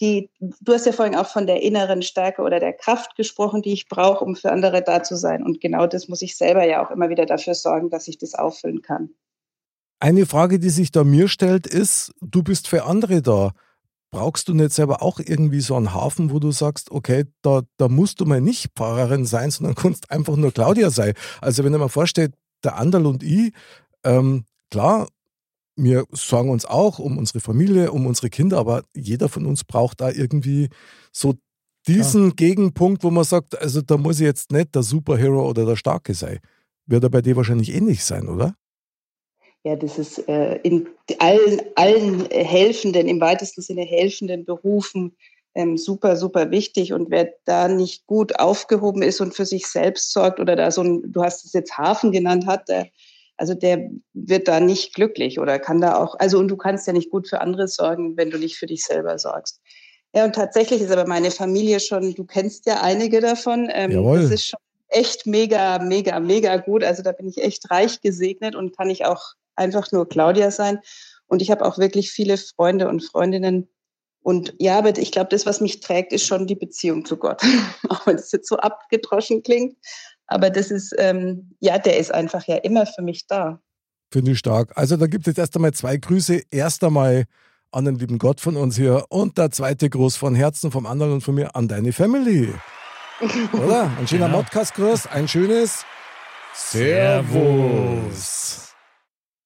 die, 0.01 0.31
du 0.41 0.73
hast 0.73 0.87
ja 0.87 0.93
vorhin 0.93 1.15
auch 1.15 1.29
von 1.29 1.47
der 1.47 1.63
inneren 1.63 2.03
Stärke 2.03 2.43
oder 2.43 2.59
der 2.59 2.73
Kraft 2.73 3.15
gesprochen, 3.15 3.63
die 3.63 3.73
ich 3.73 3.89
brauche, 3.89 4.25
um 4.25 4.35
für 4.35 4.51
andere 4.51 4.83
da 4.83 5.03
zu 5.03 5.17
sein. 5.17 5.45
Und 5.45 5.61
genau 5.61 5.87
das 5.87 6.09
muss 6.09 6.23
ich 6.23 6.37
selber 6.37 6.65
ja 6.65 6.85
auch 6.85 6.91
immer 6.91 7.09
wieder 7.09 7.27
dafür 7.27 7.55
sorgen, 7.55 7.91
dass 7.91 8.09
ich 8.09 8.19
das 8.19 8.35
auffüllen 8.35 8.83
kann. 8.83 9.11
Eine 10.01 10.27
Frage, 10.27 10.59
die 10.59 10.71
sich 10.71 10.91
da 10.91 11.05
mir 11.05 11.29
stellt, 11.29 11.69
ist, 11.69 12.13
du 12.21 12.43
bist 12.43 12.67
für 12.67 12.85
andere 12.85 13.23
da 13.23 13.53
brauchst 14.13 14.47
du 14.47 14.55
nicht 14.55 14.73
selber 14.73 15.03
auch 15.03 15.19
irgendwie 15.19 15.61
so 15.61 15.75
einen 15.75 15.93
Hafen, 15.93 16.31
wo 16.31 16.39
du 16.39 16.53
sagst, 16.53 16.93
okay, 16.93 17.25
da, 17.41 17.63
da 17.79 17.89
musst 17.89 18.21
du 18.21 18.27
mal 18.27 18.41
nicht 18.41 18.71
Pfarrerin 18.77 19.25
sein, 19.25 19.51
sondern 19.51 19.75
kannst 19.83 20.11
einfach 20.11 20.37
nur 20.37 20.53
Claudia 20.53 20.91
sein. 20.91 21.15
Also 21.41 21.65
wenn 21.65 21.73
du 21.73 21.79
mal 21.79 21.89
vorstellt, 21.89 22.35
der 22.63 22.77
Anderl 22.77 23.07
und 23.07 23.25
ich, 23.25 23.53
ähm, 24.05 24.45
klar, 24.73 25.09
wir 25.77 26.05
sorgen 26.11 26.51
uns 26.51 26.65
auch 26.65 26.99
um 26.99 27.19
unsere 27.19 27.41
Familie, 27.41 27.93
um 27.93 28.07
unsere 28.07 28.31
Kinder, 28.31 28.59
aber 28.59 28.83
jeder 28.95 29.29
von 29.29 29.47
uns 29.47 29.65
braucht 29.65 30.01
da 30.01 30.11
irgendwie 30.11 30.69
so 31.13 31.35
diesen 31.87 32.29
ja. 32.29 32.35
Gegenpunkt, 32.35 33.05
wo 33.05 33.11
man 33.11 33.25
sagt, 33.25 33.59
also 33.61 33.81
da 33.83 33.97
muss 33.97 34.21
ich 34.21 34.27
jetzt 34.27 34.51
nicht 34.51 34.75
der 34.75 34.83
Superhero 34.83 35.49
oder 35.49 35.67
der 35.67 35.77
Starke 35.77 36.15
sein. 36.15 36.39
Wird 36.87 37.05
er 37.05 37.11
bei 37.11 37.23
dir 37.23 37.37
wahrscheinlich 37.37 37.75
ähnlich 37.75 38.05
sein, 38.05 38.29
oder? 38.29 38.55
ja, 39.65 39.77
das 39.77 39.99
ist 39.99 40.29
äh, 40.29 40.57
in 40.63 40.89
allen, 41.19 41.61
allen 41.77 42.29
helfenden, 42.31 43.07
im 43.07 43.21
weitesten 43.21 43.63
Sinne 43.63 43.83
helfenden 43.83 44.45
Berufen 44.45 45.17
ähm, 45.55 45.77
super, 45.77 46.17
super 46.17 46.51
wichtig. 46.51 46.93
Und 46.93 47.11
wer 47.11 47.33
da 47.45 47.69
nicht 47.69 48.07
gut 48.07 48.39
aufgehoben 48.41 49.03
ist 49.03 49.21
und 49.21 49.35
für 49.35 49.47
sich 49.47 49.67
selbst 49.67 50.13
sorgt 50.13 50.41
oder 50.41 50.57
da 50.57 50.71
so 50.71 50.83
ein, 50.83 51.13
du 51.13 51.23
hast 51.23 51.45
es 51.45 51.53
jetzt 51.53 51.79
Hafen 51.79 52.11
genannt 52.11 52.47
hat, 52.47 52.69
der, 52.69 52.89
also 53.37 53.55
der 53.55 53.91
wird 54.13 54.49
da 54.49 54.61
nicht 54.61 54.95
glücklich 54.95 55.39
oder 55.39 55.59
kann 55.59 55.81
da 55.81 55.97
auch, 55.97 56.15
also 56.19 56.39
und 56.39 56.49
du 56.49 56.57
kannst 56.57 56.87
ja 56.87 56.93
nicht 56.93 57.11
gut 57.11 57.29
für 57.29 57.41
andere 57.41 57.69
sorgen, 57.69 58.17
wenn 58.17 58.31
du 58.31 58.39
nicht 58.39 58.57
für 58.57 58.67
dich 58.67 58.85
selber 58.85 59.19
sorgst. 59.19 59.61
Ja, 60.15 60.25
und 60.25 60.35
tatsächlich 60.35 60.83
ist 60.83 60.91
aber 60.91 61.07
meine 61.07 61.31
Familie 61.31 61.81
schon, 61.81 62.15
du 62.15 62.25
kennst 62.25 62.67
ja 62.67 62.83
einige 62.83 63.21
davon. 63.21 63.71
Ähm, 63.73 63.91
Jawohl. 63.91 64.23
Das 64.23 64.31
ist 64.31 64.47
schon 64.47 64.61
echt 64.89 65.27
mega, 65.27 65.79
mega, 65.79 66.21
mega 66.21 66.57
gut. 66.59 66.85
Also 66.85 67.03
da 67.03 67.13
bin 67.13 67.27
ich 67.27 67.39
echt 67.39 67.71
reich 67.71 68.01
gesegnet 68.01 68.55
und 68.55 68.77
kann 68.77 68.91
ich 68.91 69.07
auch 69.07 69.23
einfach 69.57 69.91
nur 69.91 70.09
Claudia 70.09 70.51
sein. 70.51 70.81
Und 71.27 71.41
ich 71.41 71.51
habe 71.51 71.65
auch 71.65 71.79
wirklich 71.79 72.11
viele 72.11 72.37
Freunde 72.37 72.89
und 72.89 73.03
Freundinnen. 73.03 73.69
Und 74.23 74.55
ja, 74.59 74.79
aber 74.79 74.97
ich 74.99 75.11
glaube, 75.11 75.31
das, 75.31 75.47
was 75.47 75.61
mich 75.61 75.81
trägt, 75.81 76.13
ist 76.13 76.27
schon 76.27 76.47
die 76.47 76.55
Beziehung 76.55 77.05
zu 77.05 77.17
Gott. 77.17 77.43
auch 77.89 78.07
wenn 78.07 78.17
es 78.17 78.31
jetzt 78.33 78.49
so 78.49 78.57
abgedroschen 78.57 79.43
klingt. 79.43 79.77
Aber 80.33 80.51
das 80.51 80.71
ist, 80.71 80.95
ähm, 80.99 81.55
ja, 81.61 81.79
der 81.79 81.99
ist 81.99 82.13
einfach 82.13 82.47
ja 82.47 82.57
immer 82.57 82.87
für 82.87 83.03
mich 83.03 83.27
da. 83.27 83.61
Finde 84.11 84.33
ich 84.33 84.39
stark. 84.39 84.73
Also 84.77 84.97
da 84.97 85.07
gibt 85.07 85.27
es 85.27 85.33
jetzt 85.33 85.39
erst 85.39 85.57
einmal 85.57 85.73
zwei 85.73 85.97
Grüße. 85.97 86.43
Erst 86.51 86.83
einmal 86.85 87.25
an 87.71 87.85
den 87.85 87.97
lieben 87.97 88.19
Gott 88.19 88.41
von 88.41 88.57
uns 88.57 88.77
hier 88.77 89.05
und 89.09 89.39
der 89.39 89.51
zweite 89.51 89.89
Gruß 89.89 90.17
von 90.17 90.35
Herzen 90.35 90.71
vom 90.71 90.87
anderen 90.87 91.13
und 91.13 91.23
von 91.23 91.35
mir 91.35 91.57
an 91.57 91.69
deine 91.69 91.93
Family. 91.93 92.53
Oder? 93.53 93.91
Ein 93.99 94.07
schöner 94.07 94.27
genau. 94.27 94.39
Modcast-Gruß, 94.39 95.07
ein 95.07 95.29
schönes 95.29 95.85
Servus. 96.55 97.95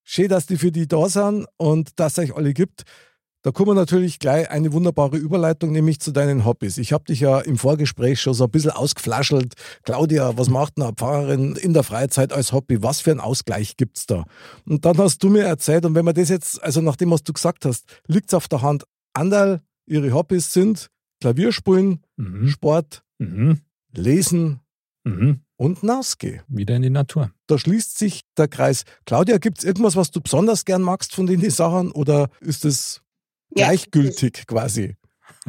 Schön, 0.03 0.29
dass 0.29 0.45
die 0.45 0.57
für 0.57 0.71
die 0.71 0.87
da 0.87 1.07
sind 1.09 1.45
und 1.57 1.99
dass 1.99 2.17
es 2.17 2.25
euch 2.25 2.35
alle 2.35 2.53
gibt. 2.53 2.83
Da 3.47 3.53
kommen 3.53 3.69
wir 3.69 3.75
natürlich 3.75 4.19
gleich 4.19 4.51
eine 4.51 4.73
wunderbare 4.73 5.15
Überleitung, 5.15 5.71
nämlich 5.71 6.01
zu 6.01 6.11
deinen 6.11 6.43
Hobbys. 6.43 6.77
Ich 6.77 6.91
habe 6.91 7.05
dich 7.05 7.21
ja 7.21 7.39
im 7.39 7.57
Vorgespräch 7.57 8.19
schon 8.19 8.33
so 8.33 8.43
ein 8.43 8.51
bisschen 8.51 8.71
ausgeflaschelt. 8.71 9.53
Claudia, 9.83 10.37
was 10.37 10.49
macht 10.49 10.73
eine 10.75 10.91
Pfarrerin 10.91 11.55
in 11.55 11.71
der 11.71 11.83
Freizeit 11.83 12.33
als 12.33 12.51
Hobby? 12.51 12.83
Was 12.83 12.99
für 12.99 13.11
einen 13.11 13.21
Ausgleich 13.21 13.77
gibt 13.77 13.99
es 13.99 14.05
da? 14.05 14.25
Und 14.65 14.83
dann 14.83 14.97
hast 14.97 15.23
du 15.23 15.29
mir 15.29 15.45
erzählt, 15.45 15.85
und 15.85 15.95
wenn 15.95 16.03
man 16.03 16.13
das 16.13 16.27
jetzt, 16.27 16.61
also 16.61 16.81
nach 16.81 16.97
dem, 16.97 17.09
was 17.09 17.23
du 17.23 17.31
gesagt 17.31 17.63
hast, 17.63 17.85
liegt 18.07 18.31
es 18.31 18.33
auf 18.33 18.49
der 18.49 18.63
Hand. 18.63 18.83
Anderl, 19.13 19.61
ihre 19.85 20.11
Hobbys 20.11 20.51
sind 20.51 20.89
Klavierspielen, 21.21 22.01
mhm. 22.17 22.49
Sport, 22.49 23.01
mhm. 23.17 23.61
Lesen, 23.93 24.59
mhm 25.05 25.39
und 25.57 25.83
Nausgeh. 25.83 26.41
Wieder 26.47 26.75
in 26.75 26.83
die 26.83 26.89
Natur. 26.89 27.31
Da 27.47 27.57
schließt 27.57 27.97
sich 27.97 28.21
der 28.37 28.47
Kreis. 28.47 28.83
Claudia, 29.05 29.37
gibt 29.37 29.59
es 29.59 29.63
irgendwas, 29.63 29.95
was 29.95 30.11
du 30.11 30.21
besonders 30.21 30.65
gern 30.65 30.81
magst 30.81 31.15
von 31.15 31.25
den 31.25 31.49
Sachen 31.49 31.91
oder 31.91 32.29
ist 32.41 32.63
es 32.63 33.01
gleichgültig 33.51 34.33
das, 34.33 34.47
quasi? 34.47 34.95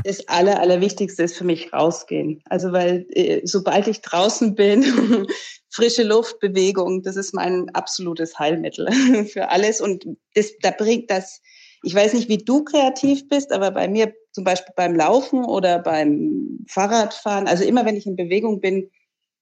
Das 0.05 0.27
Aller, 0.29 0.61
Allerwichtigste 0.61 1.23
ist 1.25 1.37
für 1.37 1.45
mich 1.45 1.73
rausgehen. 1.73 2.41
Also, 2.47 2.73
weil 2.73 3.07
äh, 3.11 3.41
sobald 3.45 3.89
ich 3.89 4.01
draußen 4.01 4.55
bin, 4.55 4.85
frische 5.71 6.03
Luft, 6.03 6.41
Bewegung, 6.41 7.03
das 7.03 7.17
ist 7.17 7.35
mein 7.35 7.69
absolutes 7.71 8.39
Heilmittel 8.39 8.91
für 9.33 9.49
alles. 9.49 9.81
Und 9.81 10.07
das, 10.35 10.53
da 10.61 10.71
bringt 10.71 11.11
das, 11.11 11.41
ich 11.83 11.95
weiß 11.95 12.15
nicht, 12.15 12.29
wie 12.29 12.39
du 12.39 12.65
kreativ 12.65 13.29
bist, 13.29 13.53
aber 13.53 13.71
bei 13.71 13.89
mir 13.89 14.13
zum 14.33 14.45
Beispiel 14.45 14.73
beim 14.77 14.95
Laufen 14.95 15.45
oder 15.45 15.79
beim 15.79 16.65
Fahrradfahren, 16.69 17.47
also 17.49 17.65
immer 17.65 17.85
wenn 17.85 17.97
ich 17.97 18.07
in 18.07 18.17
Bewegung 18.17 18.61
bin, 18.61 18.91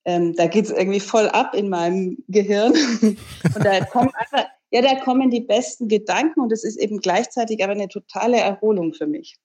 ähm, 0.04 0.34
da 0.36 0.46
geht 0.46 0.66
es 0.66 0.70
irgendwie 0.70 1.00
voll 1.00 1.28
ab 1.28 1.54
in 1.54 1.68
meinem 1.68 2.18
Gehirn. 2.28 2.72
und 3.02 3.64
da 3.64 3.84
kommen 3.84 4.10
einfach, 4.14 4.46
ja, 4.70 4.82
da 4.82 4.96
kommen 4.96 5.30
die 5.30 5.40
besten 5.40 5.88
Gedanken 5.88 6.40
und 6.40 6.52
es 6.52 6.64
ist 6.64 6.76
eben 6.76 6.98
gleichzeitig 6.98 7.62
aber 7.62 7.72
eine 7.72 7.88
totale 7.88 8.38
Erholung 8.38 8.94
für 8.94 9.06
mich. 9.06 9.36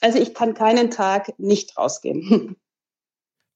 Also 0.00 0.18
ich 0.18 0.34
kann 0.34 0.54
keinen 0.54 0.90
Tag 0.90 1.38
nicht 1.38 1.76
rausgehen. 1.76 2.56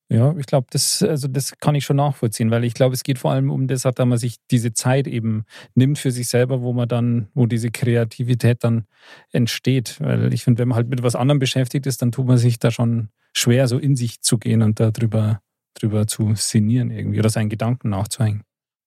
Ja, 0.09 0.37
ich 0.39 0.47
glaube, 0.47 0.69
das, 0.71 1.03
also 1.03 1.27
das 1.27 1.59
kann 1.59 1.75
ich 1.75 1.85
schon 1.85 1.97
nachvollziehen, 1.97 2.53
weil 2.53 2.63
ich 2.63 2.75
glaube, 2.75 2.95
es 2.95 3.03
geht 3.03 3.19
vor 3.19 3.33
allem 3.33 3.51
um 3.51 3.67
das, 3.67 3.83
dass 3.83 3.95
man 3.99 4.19
sich 4.19 4.37
diese 4.53 4.73
Zeit 4.73 5.09
eben 5.09 5.47
nimmt 5.75 5.99
für 5.99 6.13
sich 6.13 6.29
selber, 6.29 6.63
wo 6.63 6.73
man 6.73 6.87
dann, 6.87 7.27
wo 7.35 7.47
diese 7.47 7.73
Kreativität 7.73 8.63
dann 8.63 8.87
entsteht. 9.33 10.01
Weil 10.01 10.33
ich 10.33 10.45
finde, 10.45 10.61
wenn 10.61 10.69
man 10.69 10.77
halt 10.77 10.89
mit 10.89 11.03
was 11.03 11.17
anderem 11.17 11.41
beschäftigt 11.41 11.87
ist, 11.87 12.03
dann 12.03 12.13
tut 12.13 12.29
man 12.29 12.39
sich 12.39 12.61
da 12.61 12.71
schon 12.71 13.09
schwer, 13.33 13.67
so 13.67 13.79
in 13.79 13.97
sich 13.97 14.21
zu 14.21 14.39
gehen 14.39 14.63
und 14.63 14.79
darüber 14.79 15.41
drüber 15.75 16.07
zu 16.07 16.35
sinnieren 16.37 16.91
irgendwie 16.91 17.19
oder 17.19 17.29
seinen 17.29 17.49
Gedanken 17.49 17.91
nachzuhängen. 17.91 18.45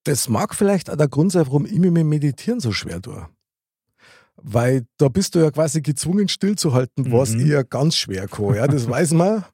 Das 0.10 0.28
mag 0.28 0.56
vielleicht 0.56 0.90
auch 0.90 0.96
der 0.96 1.08
Grund 1.08 1.32
sein, 1.32 1.46
warum 1.46 1.68
ich 1.68 1.78
mir 1.78 1.92
mit 1.92 2.04
Meditieren 2.04 2.60
so 2.60 2.72
schwer 2.72 3.00
tue. 3.00 3.28
Weil 4.38 4.88
da 4.98 5.08
bist 5.08 5.36
du 5.36 5.40
ja 5.40 5.52
quasi 5.52 5.84
gezwungen, 5.84 6.28
stillzuhalten, 6.28 7.12
was 7.12 7.36
mhm. 7.36 7.46
eher 7.46 7.64
ganz 7.64 7.96
schwer 7.96 8.28
kann. 8.28 8.56
Ja, 8.56 8.66
das 8.66 8.90
weiß 8.90 9.12
man. 9.14 9.46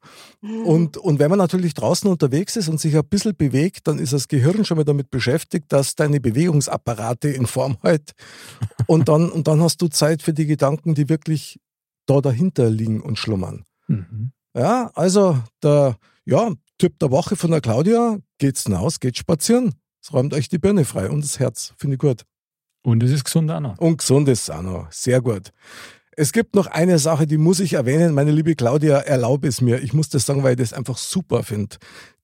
Und, 0.42 0.96
und 0.96 1.20
wenn 1.20 1.30
man 1.30 1.40
natürlich 1.40 1.74
draußen 1.74 2.10
unterwegs 2.10 2.56
ist 2.56 2.70
und 2.70 2.80
sich 2.80 2.96
ein 2.96 3.06
bisschen 3.06 3.36
bewegt, 3.36 3.86
dann 3.88 4.00
ist 4.00 4.14
das 4.14 4.30
Gehirn 4.30 4.64
schon 4.64 4.78
mal 4.78 4.86
damit 4.86 5.10
beschäftigt, 5.10 5.66
dass 5.74 5.96
deine 5.96 6.22
Bewegungsapparate 6.22 7.28
in 7.28 7.48
Form 7.48 7.76
hält. 7.82 8.14
Und 8.88 9.10
dann, 9.10 9.32
und 9.32 9.48
dann 9.48 9.62
hast 9.62 9.82
du 9.82 9.88
Zeit 9.88 10.22
für 10.22 10.34
die 10.34 10.46
Gedanken, 10.46 10.94
die 10.94 11.10
wirklich 11.10 11.60
da 12.06 12.22
dahinter 12.22 12.70
liegen 12.70 13.02
und 13.02 13.18
schlummern. 13.18 13.64
Mhm. 13.88 14.32
Ja, 14.56 14.92
also 14.94 15.40
der, 15.64 15.98
ja, 16.26 16.52
Tipp 16.78 17.00
der 17.00 17.10
Woche 17.10 17.36
von 17.36 17.52
der 17.52 17.62
Claudia, 17.62 18.20
geht's 18.38 18.64
hinaus, 18.64 19.00
geht 19.00 19.18
spazieren. 19.18 19.74
Es 20.06 20.14
räumt 20.14 20.36
euch 20.36 20.50
die 20.50 20.60
Birne 20.60 20.86
frei 20.86 21.10
und 21.10 21.24
das 21.24 21.40
Herz. 21.40 21.74
Finde 21.78 21.96
ich 21.96 22.00
gut. 22.00 22.26
Und 22.84 23.02
es 23.02 23.10
ist 23.10 23.24
gesund 23.24 23.50
auch 23.50 23.60
noch. 23.60 23.80
Und 23.80 23.98
gesund 23.98 24.30
ist 24.30 24.52
auch 24.52 24.62
noch. 24.62 24.92
Sehr 24.92 25.20
gut. 25.20 25.52
Es 26.12 26.32
gibt 26.32 26.54
noch 26.54 26.68
eine 26.68 27.00
Sache, 27.00 27.26
die 27.26 27.40
muss 27.40 27.60
ich 27.60 27.74
erwähnen. 27.74 28.14
Meine 28.14 28.30
liebe 28.30 28.54
Claudia, 28.54 29.00
erlaube 29.00 29.48
es 29.48 29.62
mir. 29.62 29.82
Ich 29.82 29.94
muss 29.94 30.10
das 30.10 30.28
sagen, 30.28 30.44
weil 30.44 30.52
ich 30.52 30.60
das 30.60 30.74
einfach 30.74 31.00
super 31.00 31.42
finde. 31.42 31.78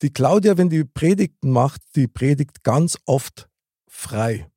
Die 0.03 0.13
Claudia, 0.13 0.59
wenn 0.59 0.69
die 0.69 0.83
Predigten 0.83 1.49
macht, 1.49 1.81
die 1.95 2.07
predigt 2.07 2.63
ganz 2.63 2.99
oft 3.05 3.49
frei. 3.87 4.47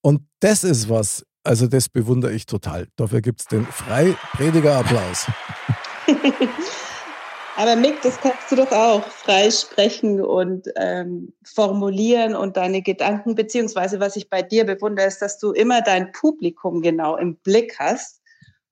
Und 0.00 0.22
das 0.40 0.64
ist 0.64 0.88
was, 0.88 1.26
also 1.42 1.66
das 1.66 1.90
bewundere 1.90 2.32
ich 2.32 2.46
total. 2.46 2.88
Dafür 2.96 3.20
gibt 3.20 3.42
es 3.42 3.48
den 3.48 3.66
Freiprediger-Applaus. 3.66 5.26
Aber 7.56 7.76
Mick, 7.76 8.02
das 8.02 8.20
kannst 8.20 8.50
du 8.50 8.56
doch 8.56 8.72
auch 8.72 9.06
frei 9.06 9.50
sprechen 9.50 10.20
und 10.20 10.66
ähm, 10.76 11.32
formulieren 11.44 12.34
und 12.34 12.56
deine 12.56 12.82
Gedanken, 12.82 13.34
beziehungsweise 13.34 14.00
was 14.00 14.16
ich 14.16 14.28
bei 14.28 14.42
dir 14.42 14.64
bewundere, 14.64 15.06
ist, 15.06 15.22
dass 15.22 15.38
du 15.38 15.52
immer 15.52 15.80
dein 15.80 16.10
Publikum 16.12 16.82
genau 16.82 17.16
im 17.16 17.36
Blick 17.36 17.76
hast 17.78 18.20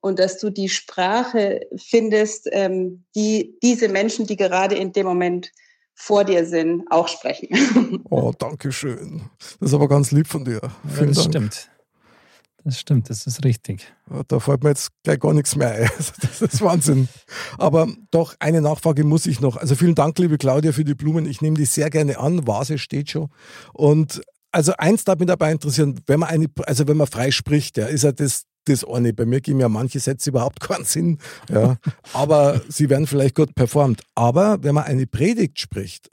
und 0.01 0.19
dass 0.19 0.37
du 0.37 0.49
die 0.49 0.67
Sprache 0.67 1.61
findest, 1.77 2.49
ähm, 2.51 3.05
die 3.15 3.57
diese 3.63 3.87
Menschen, 3.87 4.27
die 4.27 4.35
gerade 4.35 4.75
in 4.75 4.91
dem 4.91 5.05
Moment 5.05 5.51
vor 5.95 6.25
dir 6.25 6.45
sind, 6.45 6.83
auch 6.89 7.07
sprechen. 7.07 8.03
Oh, 8.09 8.33
danke 8.37 8.71
schön. 8.71 9.29
Das 9.59 9.69
ist 9.69 9.73
aber 9.73 9.87
ganz 9.87 10.11
lieb 10.11 10.27
von 10.27 10.43
dir. 10.43 10.59
Ja, 10.61 11.05
das 11.05 11.15
Dank. 11.15 11.29
stimmt. 11.29 11.69
Das 12.65 12.79
stimmt, 12.79 13.09
das 13.09 13.27
ist 13.27 13.43
richtig. 13.43 13.93
Da 14.29 14.39
fällt 14.39 14.63
mir 14.63 14.69
jetzt 14.69 14.91
gleich 15.03 15.19
gar 15.19 15.33
nichts 15.33 15.55
mehr 15.55 15.71
ein. 15.71 15.89
Das 16.21 16.41
ist 16.41 16.61
Wahnsinn. 16.61 17.09
Aber 17.57 17.87
doch, 18.11 18.35
eine 18.39 18.61
Nachfrage 18.61 19.03
muss 19.03 19.25
ich 19.25 19.41
noch. 19.41 19.57
Also 19.57 19.75
vielen 19.75 19.95
Dank, 19.95 20.17
liebe 20.17 20.37
Claudia, 20.37 20.71
für 20.71 20.85
die 20.85 20.95
Blumen. 20.95 21.25
Ich 21.25 21.41
nehme 21.41 21.57
die 21.57 21.65
sehr 21.65 21.89
gerne 21.89 22.17
an. 22.19 22.47
Vase 22.47 22.77
steht 22.77 23.09
schon. 23.09 23.29
Und 23.73 24.21
also 24.51 24.73
eins 24.77 25.03
darf 25.03 25.19
mich 25.19 25.27
dabei 25.27 25.51
interessieren, 25.51 25.99
wenn 26.07 26.21
man 26.21 26.29
eine, 26.29 26.47
also 26.65 26.87
wenn 26.87 26.97
man 26.97 27.07
frei 27.07 27.31
spricht, 27.31 27.77
ja, 27.77 27.87
ist 27.87 28.03
ja 28.03 28.13
das, 28.13 28.43
das 28.65 28.85
eine. 28.85 29.13
Bei 29.13 29.25
mir 29.25 29.41
geben 29.41 29.59
ja 29.59 29.67
manche 29.67 29.99
Sätze 29.99 30.29
überhaupt 30.29 30.59
keinen 30.61 30.85
Sinn. 30.85 31.17
Ja. 31.49 31.75
Aber 32.13 32.61
sie 32.69 32.89
werden 32.89 33.07
vielleicht 33.07 33.35
gut 33.35 33.55
performt. 33.55 34.03
Aber 34.15 34.63
wenn 34.63 34.75
man 34.75 34.85
eine 34.85 35.05
Predigt 35.05 35.59
spricht, 35.59 36.09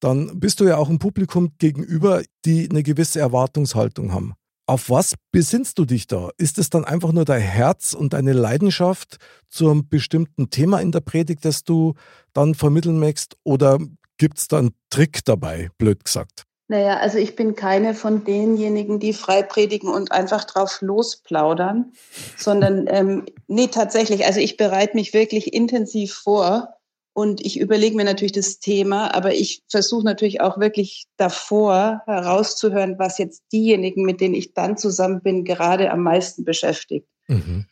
dann 0.00 0.38
bist 0.38 0.60
du 0.60 0.64
ja 0.64 0.76
auch 0.76 0.90
ein 0.90 0.98
Publikum 0.98 1.52
gegenüber, 1.58 2.22
die 2.44 2.68
eine 2.68 2.82
gewisse 2.82 3.20
Erwartungshaltung 3.20 4.12
haben. 4.12 4.34
Auf 4.68 4.90
was 4.90 5.14
besinnst 5.32 5.78
du 5.78 5.86
dich 5.86 6.08
da? 6.08 6.28
Ist 6.36 6.58
es 6.58 6.68
dann 6.68 6.84
einfach 6.84 7.10
nur 7.12 7.24
dein 7.24 7.40
Herz 7.40 7.94
und 7.94 8.12
deine 8.12 8.34
Leidenschaft 8.34 9.16
zu 9.48 9.70
einem 9.70 9.88
bestimmten 9.88 10.50
Thema 10.50 10.80
in 10.80 10.92
der 10.92 11.00
Predigt, 11.00 11.46
das 11.46 11.64
du 11.64 11.94
dann 12.34 12.54
vermitteln 12.54 12.98
möchtest? 12.98 13.38
Oder 13.44 13.78
gibt 14.18 14.36
es 14.36 14.46
da 14.46 14.58
einen 14.58 14.74
Trick 14.90 15.24
dabei, 15.24 15.70
blöd 15.78 16.04
gesagt? 16.04 16.42
Naja, 16.66 16.98
also 16.98 17.16
ich 17.16 17.34
bin 17.34 17.54
keine 17.54 17.94
von 17.94 18.24
denjenigen, 18.24 19.00
die 19.00 19.14
frei 19.14 19.42
predigen 19.42 19.88
und 19.88 20.12
einfach 20.12 20.44
drauf 20.44 20.82
losplaudern, 20.82 21.94
sondern 22.36 22.84
ähm, 22.88 23.24
nee, 23.46 23.68
tatsächlich, 23.68 24.26
also 24.26 24.38
ich 24.38 24.58
bereite 24.58 24.96
mich 24.96 25.14
wirklich 25.14 25.54
intensiv 25.54 26.12
vor 26.12 26.77
und 27.18 27.44
ich 27.44 27.58
überlege 27.58 27.96
mir 27.96 28.04
natürlich 28.04 28.30
das 28.30 28.60
Thema, 28.60 29.12
aber 29.12 29.34
ich 29.34 29.64
versuche 29.68 30.04
natürlich 30.04 30.40
auch 30.40 30.60
wirklich 30.60 31.08
davor 31.16 32.00
herauszuhören, 32.06 32.96
was 33.00 33.18
jetzt 33.18 33.42
diejenigen, 33.52 34.04
mit 34.04 34.20
denen 34.20 34.34
ich 34.34 34.54
dann 34.54 34.76
zusammen 34.76 35.20
bin, 35.20 35.44
gerade 35.44 35.90
am 35.90 36.04
meisten 36.04 36.44
beschäftigt. 36.44 37.08
Mhm. 37.26 37.64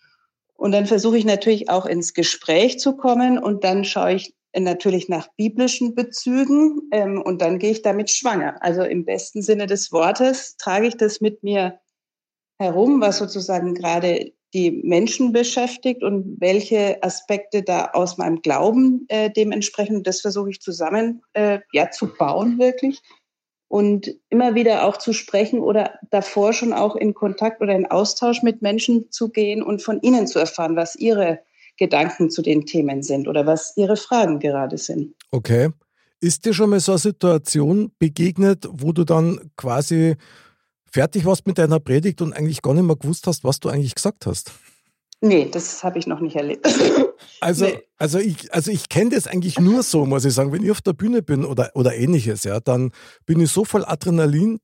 Und 0.54 0.72
dann 0.72 0.86
versuche 0.86 1.16
ich 1.16 1.24
natürlich 1.24 1.70
auch 1.70 1.86
ins 1.86 2.12
Gespräch 2.12 2.80
zu 2.80 2.96
kommen 2.96 3.38
und 3.38 3.62
dann 3.62 3.84
schaue 3.84 4.14
ich 4.14 4.34
natürlich 4.58 5.08
nach 5.08 5.28
biblischen 5.36 5.94
Bezügen 5.94 6.80
ähm, 6.90 7.22
und 7.22 7.40
dann 7.40 7.60
gehe 7.60 7.70
ich 7.70 7.82
damit 7.82 8.10
schwanger. 8.10 8.60
Also 8.64 8.82
im 8.82 9.04
besten 9.04 9.42
Sinne 9.42 9.68
des 9.68 9.92
Wortes 9.92 10.56
trage 10.56 10.88
ich 10.88 10.96
das 10.96 11.20
mit 11.20 11.44
mir 11.44 11.78
herum, 12.58 13.00
was 13.00 13.18
sozusagen 13.18 13.74
gerade 13.74 14.32
die 14.56 14.70
Menschen 14.70 15.32
beschäftigt 15.32 16.02
und 16.02 16.40
welche 16.40 17.02
Aspekte 17.02 17.62
da 17.62 17.90
aus 17.92 18.16
meinem 18.16 18.40
Glauben 18.40 19.04
äh, 19.08 19.30
dementsprechend, 19.30 20.06
das 20.06 20.22
versuche 20.22 20.48
ich 20.48 20.62
zusammen 20.62 21.22
äh, 21.34 21.58
ja, 21.72 21.90
zu 21.90 22.06
bauen 22.06 22.58
wirklich 22.58 23.02
und 23.68 24.14
immer 24.30 24.54
wieder 24.54 24.86
auch 24.86 24.96
zu 24.96 25.12
sprechen 25.12 25.60
oder 25.60 25.98
davor 26.10 26.54
schon 26.54 26.72
auch 26.72 26.96
in 26.96 27.12
Kontakt 27.12 27.60
oder 27.60 27.74
in 27.74 27.84
Austausch 27.84 28.42
mit 28.42 28.62
Menschen 28.62 29.10
zu 29.10 29.28
gehen 29.28 29.62
und 29.62 29.82
von 29.82 30.00
ihnen 30.00 30.26
zu 30.26 30.38
erfahren, 30.38 30.74
was 30.74 30.96
ihre 30.96 31.40
Gedanken 31.76 32.30
zu 32.30 32.40
den 32.40 32.64
Themen 32.64 33.02
sind 33.02 33.28
oder 33.28 33.44
was 33.44 33.74
ihre 33.76 33.96
Fragen 33.96 34.38
gerade 34.38 34.78
sind. 34.78 35.14
Okay. 35.32 35.68
Ist 36.22 36.46
dir 36.46 36.54
schon 36.54 36.70
mal 36.70 36.80
so 36.80 36.92
eine 36.92 36.98
Situation 36.98 37.92
begegnet, 37.98 38.66
wo 38.70 38.92
du 38.92 39.04
dann 39.04 39.50
quasi 39.58 40.16
fertig 40.96 41.26
warst 41.26 41.46
mit 41.46 41.58
deiner 41.58 41.78
Predigt 41.78 42.22
und 42.22 42.32
eigentlich 42.32 42.62
gar 42.62 42.72
nicht 42.72 42.84
mehr 42.84 42.96
gewusst 42.96 43.26
hast, 43.26 43.44
was 43.44 43.60
du 43.60 43.68
eigentlich 43.68 43.94
gesagt 43.94 44.24
hast? 44.24 44.52
Nee, 45.20 45.50
das 45.52 45.84
habe 45.84 45.98
ich 45.98 46.06
noch 46.06 46.20
nicht 46.20 46.36
erlebt. 46.36 46.66
Also, 47.40 47.64
nee. 47.66 47.82
also 47.98 48.18
ich, 48.18 48.52
also 48.54 48.70
ich 48.70 48.88
kenne 48.88 49.10
das 49.10 49.26
eigentlich 49.26 49.58
nur 49.58 49.82
so, 49.82 50.06
muss 50.06 50.24
ich 50.24 50.32
sagen. 50.32 50.52
Wenn 50.52 50.62
ich 50.62 50.70
auf 50.70 50.80
der 50.80 50.92
Bühne 50.92 51.22
bin 51.22 51.44
oder, 51.44 51.70
oder 51.74 51.94
ähnliches, 51.94 52.44
ja, 52.44 52.60
dann 52.60 52.92
bin 53.26 53.40
ich 53.40 53.50
so 53.50 53.64
voll 53.64 53.84
Adrenalin, 53.84 54.58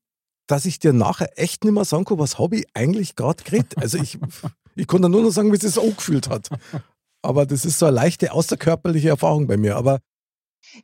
dass 0.47 0.65
ich 0.65 0.79
dir 0.79 0.93
nachher 0.93 1.39
echt 1.39 1.65
nicht 1.65 1.73
mehr 1.73 1.85
sagen 1.85 2.05
kann, 2.05 2.19
was 2.19 2.39
habe 2.39 2.57
ich 2.57 2.67
eigentlich 2.75 3.17
gerade 3.17 3.43
geredet. 3.43 3.77
Also 3.77 3.99
ich, 3.99 4.19
ich 4.75 4.87
konnte 4.87 5.09
nur 5.09 5.23
noch 5.23 5.31
sagen, 5.31 5.51
wie 5.53 5.57
es 5.57 5.63
sich 5.63 5.83
angefühlt 5.83 6.29
hat. 6.29 6.49
Aber 7.23 7.47
das 7.47 7.65
ist 7.65 7.79
so 7.79 7.87
eine 7.87 7.97
leichte 7.97 8.33
außerkörperliche 8.33 9.09
Erfahrung 9.11 9.47
bei 9.47 9.57
mir. 9.57 9.77
Aber 9.77 9.99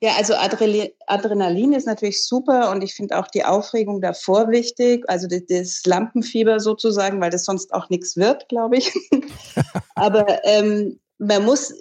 ja, 0.01 0.13
also 0.17 0.35
Adrenalin 0.35 1.73
ist 1.73 1.87
natürlich 1.87 2.25
super 2.25 2.71
und 2.71 2.83
ich 2.83 2.95
finde 2.95 3.19
auch 3.19 3.29
die 3.29 3.45
Aufregung 3.45 4.01
davor 4.01 4.51
wichtig, 4.51 5.05
also 5.09 5.27
das 5.29 5.83
Lampenfieber 5.85 6.61
sozusagen, 6.61 7.21
weil 7.21 7.31
das 7.31 7.45
sonst 7.45 7.73
auch 7.73 7.89
nichts 7.89 8.17
wird, 8.17 8.49
glaube 8.49 8.79
ich. 8.79 8.93
Aber 9.95 10.45
ähm, 10.45 10.99
man 11.19 11.45
muss, 11.45 11.75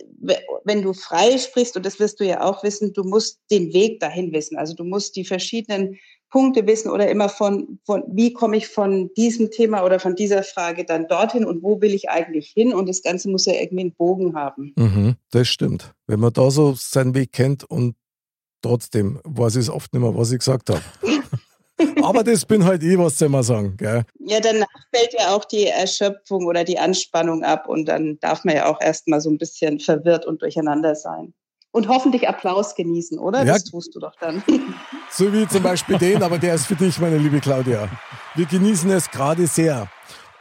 wenn 0.63 0.81
du 0.81 0.93
frei 0.93 1.37
sprichst, 1.37 1.77
und 1.77 1.85
das 1.85 1.99
wirst 1.99 2.19
du 2.19 2.25
ja 2.25 2.41
auch 2.41 2.63
wissen, 2.63 2.93
du 2.93 3.03
musst 3.03 3.39
den 3.51 3.71
Weg 3.73 3.99
dahin 3.99 4.31
wissen. 4.33 4.57
Also 4.57 4.73
du 4.73 4.83
musst 4.83 5.15
die 5.15 5.25
verschiedenen 5.25 5.97
Punkte 6.29 6.67
wissen 6.67 6.91
oder 6.91 7.09
immer 7.09 7.29
von, 7.29 7.79
von 7.85 8.03
wie 8.07 8.33
komme 8.33 8.57
ich 8.57 8.67
von 8.67 9.13
diesem 9.15 9.49
Thema 9.51 9.83
oder 9.83 9.99
von 9.99 10.15
dieser 10.15 10.43
Frage 10.43 10.83
dann 10.83 11.07
dorthin 11.07 11.45
und 11.45 11.63
wo 11.63 11.81
will 11.81 11.93
ich 11.93 12.09
eigentlich 12.09 12.49
hin? 12.49 12.73
Und 12.73 12.89
das 12.89 13.01
Ganze 13.01 13.29
muss 13.29 13.45
ja 13.45 13.53
irgendwie 13.53 13.81
einen 13.81 13.95
Bogen 13.95 14.35
haben. 14.35 14.73
Mhm, 14.75 15.15
das 15.31 15.47
stimmt. 15.47 15.93
Wenn 16.05 16.19
man 16.19 16.33
da 16.33 16.51
so 16.51 16.73
seinen 16.75 17.15
Weg 17.15 17.31
kennt 17.31 17.63
und 17.63 17.95
trotzdem 18.61 19.19
weiß 19.23 19.55
ich 19.55 19.63
es 19.63 19.69
oft 19.69 19.93
nicht 19.93 20.01
mehr, 20.01 20.15
was 20.15 20.31
ich 20.31 20.39
gesagt 20.39 20.69
habe. 20.69 20.81
Aber 22.03 22.23
das 22.23 22.45
bin 22.45 22.65
halt 22.65 22.83
ich, 22.83 22.97
was 22.97 23.17
soll 23.17 23.29
man 23.29 23.43
sagen. 23.43 23.77
Gell? 23.77 24.03
Ja, 24.19 24.39
danach 24.39 24.67
fällt 24.93 25.13
ja 25.13 25.35
auch 25.35 25.45
die 25.45 25.67
Erschöpfung 25.67 26.45
oder 26.45 26.63
die 26.63 26.79
Anspannung 26.79 27.43
ab 27.43 27.69
und 27.69 27.85
dann 27.85 28.17
darf 28.19 28.43
man 28.43 28.55
ja 28.55 28.65
auch 28.65 28.81
erstmal 28.81 29.21
so 29.21 29.29
ein 29.29 29.37
bisschen 29.37 29.79
verwirrt 29.79 30.25
und 30.25 30.41
durcheinander 30.41 30.95
sein 30.95 31.33
und 31.77 31.87
hoffentlich 31.87 32.27
Applaus 32.27 32.73
genießen, 32.73 33.19
oder? 33.19 33.45
Ja. 33.45 33.53
Das 33.53 33.65
tust 33.65 33.93
du 33.95 33.99
doch 33.99 34.15
dann. 34.19 34.43
So 35.09 35.31
wie 35.31 35.47
zum 35.47 35.63
Beispiel 35.63 35.97
den, 35.97 36.21
aber 36.21 36.37
der 36.37 36.55
ist 36.55 36.65
für 36.65 36.75
dich, 36.75 36.99
meine 36.99 37.17
liebe 37.17 37.39
Claudia. 37.39 37.87
Wir 38.35 38.45
genießen 38.45 38.91
es 38.91 39.09
gerade 39.09 39.47
sehr. 39.47 39.87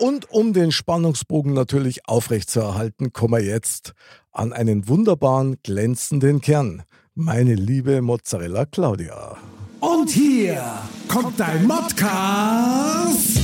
Und 0.01 0.29
um 0.31 0.53
den 0.53 0.73
Spannungsbogen 0.73 1.53
natürlich 1.53 2.09
aufrechtzuerhalten, 2.09 3.13
kommen 3.13 3.35
wir 3.35 3.45
jetzt 3.45 3.93
an 4.33 4.53
einen 4.53 4.89
wunderbaren, 4.89 5.57
glänzenden 5.63 6.41
Kern. 6.41 6.83
Meine 7.15 7.55
liebe 7.55 8.03
Mozzarella 8.03 8.67
Claudia. 8.67 9.37
Und 9.81 10.11
hier 10.11 10.61
kommt 11.09 11.39
dein 11.39 11.65
Modcast. 11.65 13.39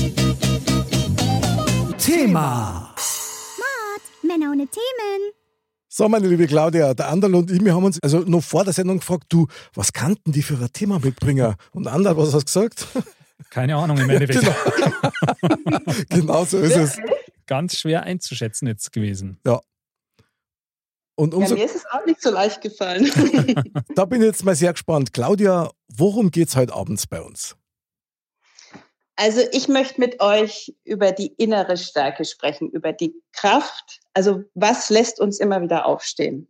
Thema. 1.98 2.94
Mod, 3.57 4.28
Männer 4.28 4.50
ohne 4.50 4.66
Themen. 4.66 5.41
So, 5.94 6.09
meine 6.09 6.26
liebe 6.26 6.46
Claudia, 6.46 6.94
der 6.94 7.09
Anderl 7.09 7.35
und 7.35 7.50
ich, 7.50 7.62
wir 7.62 7.74
haben 7.74 7.85
uns 7.85 8.02
also 8.02 8.20
noch 8.20 8.42
vor 8.42 8.64
der 8.64 8.72
Sendung 8.72 9.00
gefragt, 9.00 9.24
du, 9.28 9.46
was 9.74 9.92
kannten 9.92 10.33
die 10.33 10.40
für 10.40 10.55
ein 10.55 10.72
Thema 10.72 10.98
mitbringen? 10.98 11.55
Und 11.72 11.87
Anderl, 11.87 12.16
was 12.16 12.33
hast 12.33 12.57
du 12.57 12.61
gesagt? 12.62 12.87
Keine 13.50 13.76
Ahnung 13.76 13.98
im 13.98 14.09
Endeffekt. 14.09 14.40
genau. 14.40 15.83
genau 16.09 16.44
so 16.46 16.61
ist 16.61 16.76
es. 16.76 16.98
Ganz 17.46 17.78
schwer 17.78 18.05
einzuschätzen 18.05 18.68
jetzt 18.68 18.90
gewesen. 18.94 19.38
Ja. 19.46 19.61
Und 21.14 21.35
umso, 21.35 21.57
ja, 21.57 21.61
mir 21.61 21.66
ist 21.66 21.76
es 21.76 21.85
auch 21.90 22.07
nicht 22.07 22.22
so 22.22 22.31
leicht 22.31 22.62
gefallen. 22.62 23.11
da 23.94 24.07
bin 24.07 24.22
ich 24.22 24.28
jetzt 24.28 24.46
mal 24.46 24.57
sehr 24.57 24.72
gespannt. 24.72 25.12
Claudia, 25.12 25.70
worum 25.94 26.31
geht 26.31 26.48
es 26.48 26.57
heute 26.57 26.72
abends 26.72 27.07
bei 27.07 27.20
uns? 27.20 27.55
Also 29.23 29.41
ich 29.53 29.69
möchte 29.69 30.01
mit 30.01 30.21
euch 30.21 30.75
über 30.83 31.13
die 31.13 31.29
innere 31.29 31.77
Stärke 31.77 32.25
sprechen, 32.25 32.69
über 32.71 32.93
die 32.93 33.15
Kraft. 33.33 34.01
Also 34.15 34.43
was 34.55 34.91
lässt 34.91 35.21
uns 35.21 35.39
immer 35.39 35.63
wieder 35.63 35.87
aufstehen? 35.87 36.49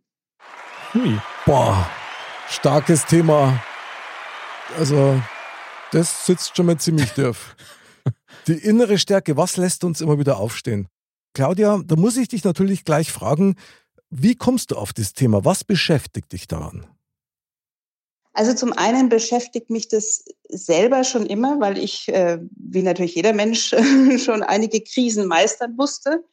Hui. 0.95 1.19
Boah, 1.45 1.87
starkes 2.49 3.05
Thema. 3.05 3.61
Also 4.75 5.21
das 5.91 6.25
sitzt 6.25 6.57
schon 6.57 6.65
mal 6.65 6.79
ziemlich 6.79 7.11
tief. 7.13 7.55
Die 8.47 8.57
innere 8.57 8.97
Stärke, 8.97 9.37
was 9.37 9.55
lässt 9.57 9.83
uns 9.83 10.01
immer 10.01 10.17
wieder 10.17 10.37
aufstehen? 10.37 10.87
Claudia, 11.35 11.79
da 11.85 11.95
muss 11.95 12.17
ich 12.17 12.29
dich 12.29 12.43
natürlich 12.43 12.85
gleich 12.85 13.11
fragen, 13.11 13.55
wie 14.09 14.33
kommst 14.33 14.71
du 14.71 14.77
auf 14.77 14.93
das 14.93 15.13
Thema? 15.13 15.45
Was 15.45 15.63
beschäftigt 15.63 16.31
dich 16.31 16.47
daran? 16.47 16.87
Also 18.33 18.53
zum 18.53 18.73
einen 18.73 19.09
beschäftigt 19.09 19.69
mich 19.69 19.87
das 19.87 20.25
selber 20.49 21.03
schon 21.03 21.27
immer, 21.27 21.59
weil 21.59 21.77
ich, 21.77 22.09
äh, 22.09 22.39
wie 22.55 22.81
natürlich 22.81 23.15
jeder 23.15 23.33
Mensch, 23.33 23.75
schon 24.17 24.41
einige 24.41 24.81
Krisen 24.81 25.27
meistern 25.27 25.75
musste. 25.75 26.23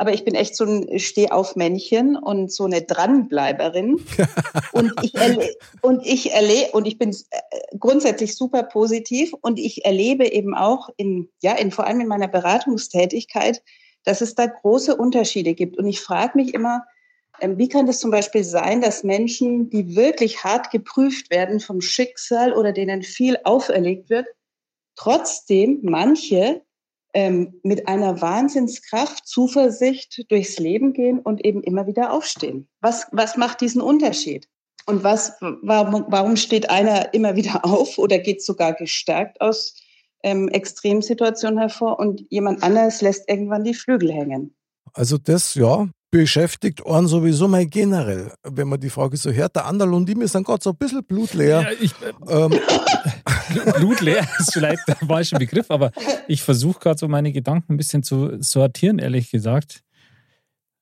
Aber 0.00 0.12
ich 0.12 0.24
bin 0.24 0.36
echt 0.36 0.54
so 0.54 0.64
ein 0.64 0.98
Stehaufmännchen 0.98 2.16
und 2.16 2.52
so 2.52 2.64
eine 2.64 2.82
Dranbleiberin. 2.82 4.04
und 4.72 4.92
ich 5.02 5.14
erlebe, 5.14 5.56
und 5.80 6.06
ich 6.06 6.30
erlebe, 6.32 6.70
und 6.72 6.86
ich 6.86 6.98
bin 6.98 7.10
äh, 7.10 7.40
grundsätzlich 7.78 8.36
super 8.36 8.62
positiv 8.62 9.32
und 9.40 9.58
ich 9.58 9.84
erlebe 9.84 10.30
eben 10.30 10.54
auch 10.54 10.90
in, 10.98 11.30
ja, 11.42 11.54
in, 11.54 11.72
vor 11.72 11.86
allem 11.86 12.00
in 12.00 12.06
meiner 12.06 12.28
Beratungstätigkeit, 12.28 13.62
dass 14.04 14.20
es 14.20 14.34
da 14.36 14.46
große 14.46 14.94
Unterschiede 14.94 15.54
gibt. 15.54 15.78
Und 15.78 15.86
ich 15.86 16.00
frage 16.00 16.38
mich 16.38 16.54
immer, 16.54 16.84
wie 17.40 17.68
kann 17.68 17.88
es 17.88 18.00
zum 18.00 18.10
Beispiel 18.10 18.44
sein, 18.44 18.80
dass 18.80 19.04
Menschen, 19.04 19.70
die 19.70 19.96
wirklich 19.96 20.44
hart 20.44 20.70
geprüft 20.70 21.30
werden 21.30 21.60
vom 21.60 21.80
Schicksal 21.80 22.52
oder 22.52 22.72
denen 22.72 23.02
viel 23.02 23.38
auferlegt 23.44 24.10
wird, 24.10 24.26
trotzdem 24.96 25.80
manche 25.82 26.62
ähm, 27.14 27.60
mit 27.62 27.88
einer 27.88 28.20
Wahnsinnskraft, 28.20 29.26
Zuversicht 29.26 30.24
durchs 30.28 30.58
Leben 30.58 30.92
gehen 30.92 31.20
und 31.20 31.44
eben 31.44 31.62
immer 31.62 31.86
wieder 31.86 32.12
aufstehen? 32.12 32.68
Was, 32.80 33.06
was 33.12 33.36
macht 33.36 33.60
diesen 33.60 33.80
Unterschied? 33.80 34.48
Und 34.86 35.04
was, 35.04 35.34
warum, 35.40 36.06
warum 36.08 36.36
steht 36.36 36.70
einer 36.70 37.12
immer 37.14 37.36
wieder 37.36 37.64
auf 37.64 37.98
oder 37.98 38.18
geht 38.18 38.42
sogar 38.42 38.74
gestärkt 38.74 39.40
aus 39.40 39.74
ähm, 40.22 40.48
Extremsituationen 40.48 41.58
hervor 41.58 41.98
und 41.98 42.24
jemand 42.30 42.62
anderes 42.62 43.00
lässt 43.00 43.28
irgendwann 43.28 43.64
die 43.64 43.74
Flügel 43.74 44.12
hängen? 44.12 44.54
Also 44.94 45.18
das, 45.18 45.54
ja, 45.54 45.88
beschäftigt 46.10 46.86
einen 46.86 47.06
sowieso 47.06 47.48
mal 47.48 47.66
generell, 47.66 48.32
wenn 48.42 48.68
man 48.68 48.80
die 48.80 48.90
Frage 48.90 49.16
so 49.16 49.30
hört. 49.30 49.56
Der 49.56 49.66
Anderl 49.66 49.94
und 49.94 50.08
die 50.08 50.26
sind 50.26 50.44
gerade 50.44 50.62
so 50.62 50.70
ein 50.70 50.76
bisschen 50.76 51.04
blutleer. 51.04 51.62
Ja, 51.62 51.70
ich, 51.80 51.94
ähm. 52.28 52.58
blutleer 53.76 54.26
ist 54.38 54.52
vielleicht 54.52 54.86
der 54.88 54.96
falsche 54.96 55.36
Begriff, 55.36 55.70
aber 55.70 55.92
ich 56.26 56.42
versuche 56.42 56.80
gerade 56.80 56.98
so 56.98 57.08
meine 57.08 57.32
Gedanken 57.32 57.74
ein 57.74 57.76
bisschen 57.76 58.02
zu 58.02 58.40
sortieren, 58.40 58.98
ehrlich 58.98 59.30
gesagt. 59.30 59.82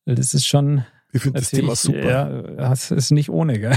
Das 0.04 0.34
ist 0.34 0.46
schon. 0.46 0.84
Ich 1.12 1.22
finde 1.22 1.40
das 1.40 1.50
Thema 1.50 1.74
super. 1.74 2.56
Ja, 2.58 2.72
es 2.72 2.90
ist 2.90 3.10
nicht 3.10 3.30
ohne, 3.30 3.58
gell? 3.58 3.76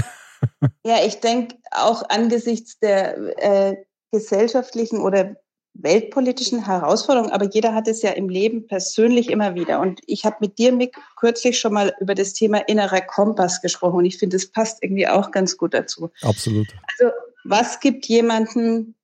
Ja, 0.84 1.04
ich 1.04 1.20
denke 1.20 1.56
auch 1.70 2.02
angesichts 2.08 2.78
der 2.78 3.16
äh, 3.38 3.76
gesellschaftlichen 4.10 5.00
oder 5.00 5.36
weltpolitischen 5.74 6.64
Herausforderungen, 6.66 7.32
aber 7.32 7.46
jeder 7.46 7.74
hat 7.74 7.88
es 7.88 8.02
ja 8.02 8.10
im 8.10 8.28
Leben 8.28 8.66
persönlich 8.66 9.30
immer 9.30 9.54
wieder. 9.54 9.80
Und 9.80 10.00
ich 10.06 10.24
habe 10.24 10.36
mit 10.40 10.58
dir, 10.58 10.72
Mick, 10.72 10.96
kürzlich 11.16 11.58
schon 11.58 11.72
mal 11.72 11.94
über 12.00 12.14
das 12.14 12.32
Thema 12.32 12.58
innerer 12.68 13.00
Kompass 13.00 13.62
gesprochen 13.62 13.98
und 13.98 14.04
ich 14.04 14.18
finde, 14.18 14.36
es 14.36 14.50
passt 14.50 14.82
irgendwie 14.82 15.08
auch 15.08 15.30
ganz 15.30 15.56
gut 15.56 15.74
dazu. 15.74 16.10
Absolut. 16.22 16.68
Also, 16.98 17.12
was 17.44 17.80
gibt 17.80 18.06
jemanden, 18.06 18.94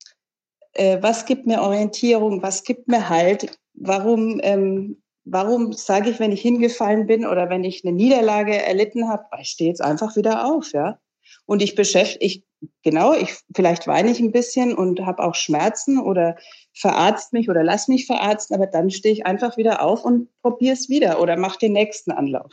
äh, 0.72 0.98
was 1.00 1.24
gibt 1.24 1.46
mir 1.46 1.62
Orientierung, 1.62 2.42
was 2.42 2.64
gibt 2.64 2.88
mir 2.88 3.08
Halt? 3.08 3.58
Warum, 3.74 4.40
ähm, 4.42 5.02
warum 5.24 5.72
sage 5.72 6.10
ich, 6.10 6.20
wenn 6.20 6.32
ich 6.32 6.42
hingefallen 6.42 7.06
bin 7.06 7.26
oder 7.26 7.48
wenn 7.48 7.64
ich 7.64 7.84
eine 7.84 7.94
Niederlage 7.94 8.62
erlitten 8.62 9.08
habe, 9.08 9.24
ich 9.40 9.50
stehe 9.50 9.70
jetzt 9.70 9.82
einfach 9.82 10.16
wieder 10.16 10.46
auf, 10.46 10.72
ja? 10.72 10.98
Und 11.46 11.62
ich 11.62 11.74
beschäftige, 11.74 12.24
ich, 12.24 12.44
genau, 12.82 13.14
ich, 13.14 13.36
vielleicht 13.54 13.86
weine 13.86 14.10
ich 14.10 14.20
ein 14.20 14.32
bisschen 14.32 14.74
und 14.74 15.06
habe 15.06 15.22
auch 15.22 15.34
Schmerzen 15.34 15.98
oder 15.98 16.36
verarzt 16.74 17.32
mich 17.32 17.48
oder 17.48 17.62
lass 17.62 17.88
mich 17.88 18.06
verarzten, 18.06 18.54
aber 18.56 18.66
dann 18.66 18.90
stehe 18.90 19.14
ich 19.14 19.26
einfach 19.26 19.56
wieder 19.56 19.82
auf 19.82 20.04
und 20.04 20.28
probiere 20.42 20.74
es 20.74 20.88
wieder 20.88 21.20
oder 21.20 21.36
mache 21.36 21.58
den 21.58 21.72
nächsten 21.72 22.10
Anlauf. 22.10 22.52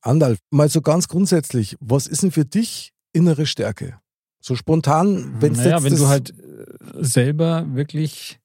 Andal, 0.00 0.36
mal 0.50 0.68
so 0.68 0.80
ganz 0.80 1.08
grundsätzlich, 1.08 1.76
was 1.80 2.06
ist 2.06 2.22
denn 2.22 2.30
für 2.30 2.44
dich 2.44 2.92
innere 3.12 3.46
Stärke? 3.46 3.98
So 4.40 4.54
spontan, 4.54 5.34
wenn 5.40 5.54
naja, 5.54 5.82
wenn 5.82 5.96
du 5.96 6.06
halt 6.06 6.30
äh, 6.30 6.64
selber 6.94 7.66
wirklich 7.70 8.38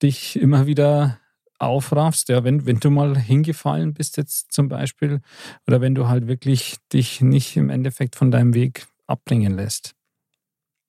dich 0.00 0.36
immer 0.36 0.66
wieder 0.66 1.18
aufraffst, 1.58 2.28
ja, 2.28 2.44
wenn, 2.44 2.66
wenn 2.66 2.80
du 2.80 2.90
mal 2.90 3.16
hingefallen 3.16 3.94
bist 3.94 4.16
jetzt 4.16 4.52
zum 4.52 4.68
Beispiel, 4.68 5.20
oder 5.66 5.80
wenn 5.80 5.94
du 5.94 6.08
halt 6.08 6.26
wirklich 6.26 6.76
dich 6.92 7.20
nicht 7.20 7.56
im 7.56 7.70
Endeffekt 7.70 8.16
von 8.16 8.30
deinem 8.30 8.54
Weg 8.54 8.86
abbringen 9.12 9.54
lässt. 9.54 9.94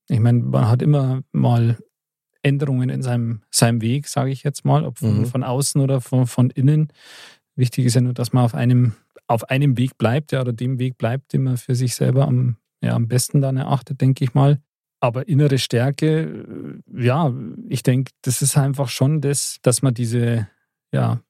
Ich 0.09 0.19
meine, 0.19 0.39
man 0.39 0.67
hat 0.67 0.81
immer 0.81 1.21
mal 1.31 1.77
Änderungen 2.41 2.89
in 2.89 3.01
seinem, 3.01 3.41
seinem 3.51 3.81
Weg, 3.81 4.07
sage 4.07 4.31
ich 4.31 4.43
jetzt 4.43 4.65
mal, 4.65 4.85
ob 4.85 4.99
von, 4.99 5.19
mhm. 5.19 5.25
von 5.25 5.43
außen 5.43 5.79
oder 5.81 6.01
von, 6.01 6.27
von 6.27 6.49
innen. 6.49 6.89
Wichtig 7.55 7.85
ist 7.85 7.95
ja 7.95 8.01
nur, 8.01 8.13
dass 8.13 8.33
man 8.33 8.43
auf 8.43 8.55
einem, 8.55 8.93
auf 9.27 9.49
einem 9.49 9.77
Weg 9.77 9.97
bleibt, 9.97 10.31
ja, 10.31 10.41
oder 10.41 10.53
dem 10.53 10.79
Weg 10.79 10.97
bleibt, 10.97 11.33
den 11.33 11.43
man 11.43 11.57
für 11.57 11.75
sich 11.75 11.95
selber 11.95 12.27
am, 12.27 12.57
ja, 12.81 12.95
am 12.95 13.07
besten 13.07 13.41
dann 13.41 13.57
erachtet, 13.57 14.01
denke 14.01 14.23
ich 14.23 14.33
mal. 14.33 14.59
Aber 14.99 15.27
innere 15.27 15.57
Stärke, 15.57 16.81
ja, 16.93 17.33
ich 17.67 17.83
denke, 17.83 18.11
das 18.21 18.41
ist 18.41 18.57
einfach 18.57 18.89
schon 18.89 19.21
das, 19.21 19.57
dass 19.61 19.81
man 19.81 19.93
diese 19.93 20.47
ja, 20.91 21.21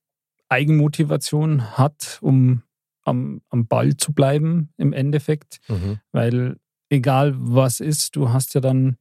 Eigenmotivation 0.49 1.77
hat, 1.77 2.19
um 2.21 2.61
am, 3.03 3.41
am 3.49 3.67
Ball 3.67 3.97
zu 3.97 4.13
bleiben 4.13 4.69
im 4.77 4.93
Endeffekt. 4.93 5.59
Mhm. 5.67 5.99
Weil 6.11 6.57
egal 6.93 7.33
was 7.35 7.79
ist, 7.79 8.15
du 8.15 8.29
hast 8.29 8.53
ja 8.53 8.61
dann 8.61 8.97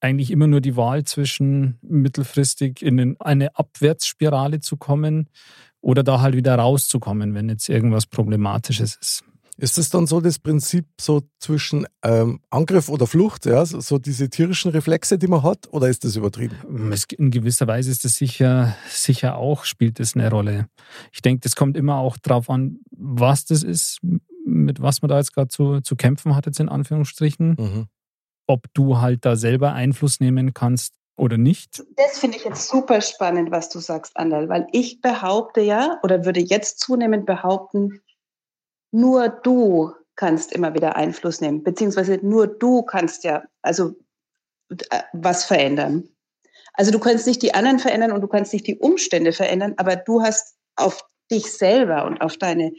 eigentlich 0.00 0.30
immer 0.30 0.48
nur 0.48 0.60
die 0.60 0.76
Wahl 0.76 1.04
zwischen 1.04 1.78
mittelfristig 1.82 2.82
in 2.82 3.20
eine 3.20 3.56
Abwärtsspirale 3.56 4.60
zu 4.60 4.76
kommen 4.76 5.28
oder 5.80 6.02
da 6.02 6.20
halt 6.20 6.34
wieder 6.34 6.56
rauszukommen, 6.56 7.34
wenn 7.34 7.48
jetzt 7.48 7.68
irgendwas 7.68 8.06
Problematisches 8.06 8.96
ist. 8.96 9.24
Ist 9.58 9.78
das 9.78 9.90
dann 9.90 10.06
so 10.06 10.20
das 10.20 10.38
Prinzip 10.38 10.86
so 10.98 11.22
zwischen 11.38 11.86
ähm, 12.02 12.40
Angriff 12.50 12.88
oder 12.88 13.06
Flucht, 13.06 13.44
ja, 13.46 13.64
so, 13.66 13.80
so, 13.80 13.98
diese 13.98 14.30
tierischen 14.30 14.70
Reflexe, 14.70 15.18
die 15.18 15.26
man 15.26 15.42
hat, 15.42 15.68
oder 15.70 15.88
ist 15.88 16.04
das 16.04 16.16
übertrieben? 16.16 16.56
In 17.18 17.30
gewisser 17.30 17.66
Weise 17.66 17.90
ist 17.90 18.04
das 18.04 18.16
sicher, 18.16 18.74
sicher 18.88 19.36
auch, 19.36 19.64
spielt 19.64 20.00
das 20.00 20.16
eine 20.16 20.30
Rolle. 20.30 20.68
Ich 21.12 21.20
denke, 21.20 21.40
das 21.40 21.54
kommt 21.54 21.76
immer 21.76 21.98
auch 21.98 22.16
darauf 22.16 22.48
an, 22.48 22.78
was 22.90 23.44
das 23.44 23.62
ist, 23.62 24.00
mit 24.52 24.82
was 24.82 25.02
man 25.02 25.08
da 25.08 25.18
jetzt 25.18 25.34
gerade 25.34 25.48
zu, 25.48 25.80
zu 25.80 25.96
kämpfen 25.96 26.36
hat, 26.36 26.46
jetzt 26.46 26.60
in 26.60 26.68
Anführungsstrichen. 26.68 27.56
Mhm. 27.58 27.86
Ob 28.46 28.66
du 28.74 29.00
halt 29.00 29.24
da 29.24 29.36
selber 29.36 29.72
Einfluss 29.72 30.20
nehmen 30.20 30.52
kannst 30.52 30.94
oder 31.16 31.38
nicht. 31.38 31.82
Das 31.96 32.18
finde 32.18 32.36
ich 32.36 32.44
jetzt 32.44 32.68
super 32.68 33.00
spannend, 33.00 33.50
was 33.50 33.68
du 33.68 33.78
sagst, 33.78 34.16
Andal, 34.16 34.48
weil 34.48 34.66
ich 34.72 35.00
behaupte 35.00 35.60
ja 35.60 35.98
oder 36.02 36.24
würde 36.24 36.40
jetzt 36.40 36.80
zunehmend 36.80 37.26
behaupten, 37.26 38.00
nur 38.90 39.28
du 39.28 39.92
kannst 40.16 40.52
immer 40.52 40.74
wieder 40.74 40.96
Einfluss 40.96 41.40
nehmen, 41.40 41.62
beziehungsweise 41.62 42.18
nur 42.22 42.46
du 42.46 42.82
kannst 42.82 43.24
ja 43.24 43.44
also 43.62 43.94
äh, 44.90 45.02
was 45.12 45.44
verändern. 45.44 46.08
Also 46.74 46.90
du 46.90 46.98
kannst 46.98 47.26
nicht 47.26 47.42
die 47.42 47.54
anderen 47.54 47.78
verändern 47.78 48.12
und 48.12 48.22
du 48.22 48.28
kannst 48.28 48.52
nicht 48.52 48.66
die 48.66 48.78
Umstände 48.78 49.32
verändern, 49.32 49.74
aber 49.76 49.96
du 49.96 50.22
hast 50.22 50.56
auf 50.76 51.04
dich 51.30 51.52
selber 51.52 52.04
und 52.06 52.20
auf 52.20 52.36
deine 52.36 52.72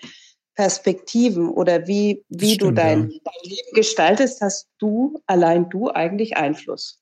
Perspektiven 0.56 1.50
oder 1.50 1.88
wie, 1.88 2.24
wie 2.30 2.54
stimmt, 2.54 2.62
du 2.62 2.72
dein, 2.72 3.10
ja. 3.10 3.20
dein 3.24 3.50
Leben 3.50 3.74
gestaltest, 3.74 4.42
hast 4.42 4.68
du, 4.80 5.20
allein 5.26 5.70
du 5.70 5.90
eigentlich 5.90 6.38
Einfluss. 6.38 7.00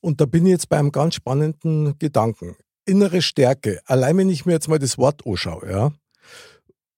Und 0.00 0.20
da 0.20 0.26
bin 0.26 0.46
ich 0.46 0.52
jetzt 0.52 0.68
bei 0.68 0.78
einem 0.78 0.92
ganz 0.92 1.14
spannenden 1.14 1.98
Gedanken. 1.98 2.56
Innere 2.86 3.22
Stärke. 3.22 3.80
Allein 3.86 4.18
wenn 4.18 4.28
ich 4.28 4.44
mir 4.44 4.52
jetzt 4.52 4.68
mal 4.68 4.78
das 4.78 4.98
Wort 4.98 5.26
anschaue, 5.26 5.70
ja, 5.70 5.92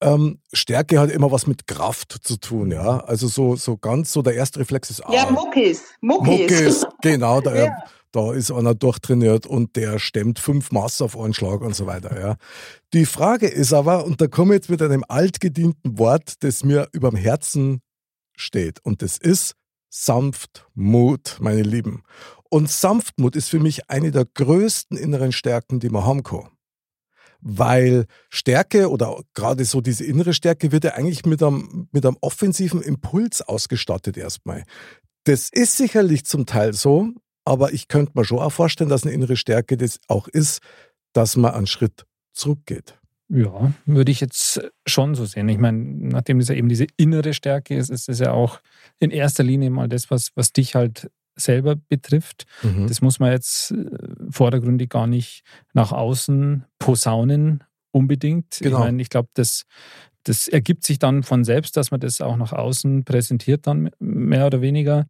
ähm, 0.00 0.40
Stärke 0.52 1.00
hat 1.00 1.10
immer 1.10 1.30
was 1.32 1.46
mit 1.46 1.66
Kraft 1.66 2.16
zu 2.22 2.36
tun, 2.36 2.70
ja. 2.70 2.98
Also 3.00 3.28
so, 3.28 3.56
so 3.56 3.76
ganz 3.76 4.12
so 4.12 4.22
der 4.22 4.34
erste 4.34 4.60
Reflex 4.60 4.90
ist. 4.90 5.00
Ah, 5.00 5.12
ja, 5.12 5.30
Muckis. 5.30 5.82
Muckis. 6.00 6.50
Muckis, 6.50 6.86
genau. 7.02 7.40
Da, 7.40 7.54
ja. 7.54 7.76
da 8.12 8.32
ist 8.32 8.50
einer 8.50 8.74
durchtrainiert 8.74 9.46
und 9.46 9.76
der 9.76 9.98
stemmt 9.98 10.38
fünf 10.38 10.70
Maß 10.70 11.02
auf 11.02 11.18
einen 11.18 11.34
Schlag 11.34 11.62
und 11.62 11.74
so 11.74 11.86
weiter, 11.86 12.20
ja. 12.20 12.36
Die 12.92 13.06
Frage 13.06 13.48
ist 13.48 13.72
aber, 13.72 14.04
und 14.04 14.20
da 14.20 14.26
komme 14.26 14.54
ich 14.54 14.58
jetzt 14.58 14.70
mit 14.70 14.82
einem 14.82 15.04
altgedienten 15.08 15.98
Wort, 15.98 16.34
das 16.40 16.62
mir 16.62 16.88
überm 16.92 17.16
Herzen 17.16 17.80
steht. 18.36 18.80
Und 18.84 19.00
das 19.02 19.16
ist 19.16 19.54
Sanftmut, 19.88 21.38
meine 21.40 21.62
Lieben. 21.62 22.02
Und 22.50 22.70
Sanftmut 22.70 23.34
ist 23.34 23.48
für 23.48 23.60
mich 23.60 23.88
eine 23.90 24.10
der 24.10 24.26
größten 24.26 24.96
inneren 24.98 25.32
Stärken, 25.32 25.80
die 25.80 25.88
man 25.88 26.04
haben 26.04 26.22
kann 26.22 26.55
weil 27.48 28.06
Stärke 28.28 28.90
oder 28.90 29.20
gerade 29.34 29.64
so 29.64 29.80
diese 29.80 30.04
innere 30.04 30.34
Stärke 30.34 30.72
wird 30.72 30.82
ja 30.82 30.94
eigentlich 30.94 31.24
mit 31.24 31.40
einem, 31.42 31.88
mit 31.92 32.04
einem 32.04 32.16
offensiven 32.20 32.82
Impuls 32.82 33.40
ausgestattet 33.40 34.16
erstmal. 34.16 34.64
Das 35.24 35.48
ist 35.50 35.76
sicherlich 35.76 36.24
zum 36.24 36.46
Teil 36.46 36.72
so, 36.72 37.10
aber 37.44 37.72
ich 37.72 37.86
könnte 37.86 38.12
mir 38.16 38.24
schon 38.24 38.40
auch 38.40 38.50
vorstellen, 38.50 38.90
dass 38.90 39.04
eine 39.04 39.12
innere 39.12 39.36
Stärke 39.36 39.76
das 39.76 40.00
auch 40.08 40.26
ist, 40.26 40.60
dass 41.12 41.36
man 41.36 41.54
einen 41.54 41.68
Schritt 41.68 42.04
zurückgeht. 42.32 42.98
Ja, 43.28 43.72
würde 43.86 44.10
ich 44.10 44.20
jetzt 44.20 44.60
schon 44.84 45.14
so 45.14 45.24
sehen. 45.24 45.48
Ich 45.48 45.58
meine, 45.58 45.78
nachdem 45.78 46.40
es 46.40 46.48
ja 46.48 46.56
eben 46.56 46.68
diese 46.68 46.86
innere 46.96 47.32
Stärke 47.32 47.76
ist, 47.76 47.90
ist 47.90 48.08
es 48.08 48.18
ja 48.18 48.32
auch 48.32 48.60
in 48.98 49.10
erster 49.12 49.44
Linie 49.44 49.70
mal 49.70 49.88
das, 49.88 50.10
was, 50.10 50.30
was 50.34 50.52
dich 50.52 50.74
halt 50.74 51.10
selber 51.36 51.76
betrifft. 51.76 52.46
Mhm. 52.62 52.86
Das 52.86 53.00
muss 53.00 53.20
man 53.20 53.30
jetzt 53.30 53.70
äh, 53.70 53.86
vordergründig 54.30 54.88
gar 54.88 55.06
nicht 55.06 55.42
nach 55.72 55.92
außen 55.92 56.64
posaunen 56.78 57.62
unbedingt. 57.92 58.58
Genau. 58.60 58.78
Ich 58.78 58.84
meine, 58.84 59.02
ich 59.02 59.10
glaube, 59.10 59.28
das, 59.34 59.64
das 60.24 60.48
ergibt 60.48 60.84
sich 60.84 60.98
dann 60.98 61.22
von 61.22 61.44
selbst, 61.44 61.76
dass 61.76 61.90
man 61.90 62.00
das 62.00 62.20
auch 62.20 62.36
nach 62.36 62.52
außen 62.52 63.04
präsentiert, 63.04 63.66
dann 63.66 63.90
mehr 63.98 64.46
oder 64.46 64.60
weniger. 64.60 65.06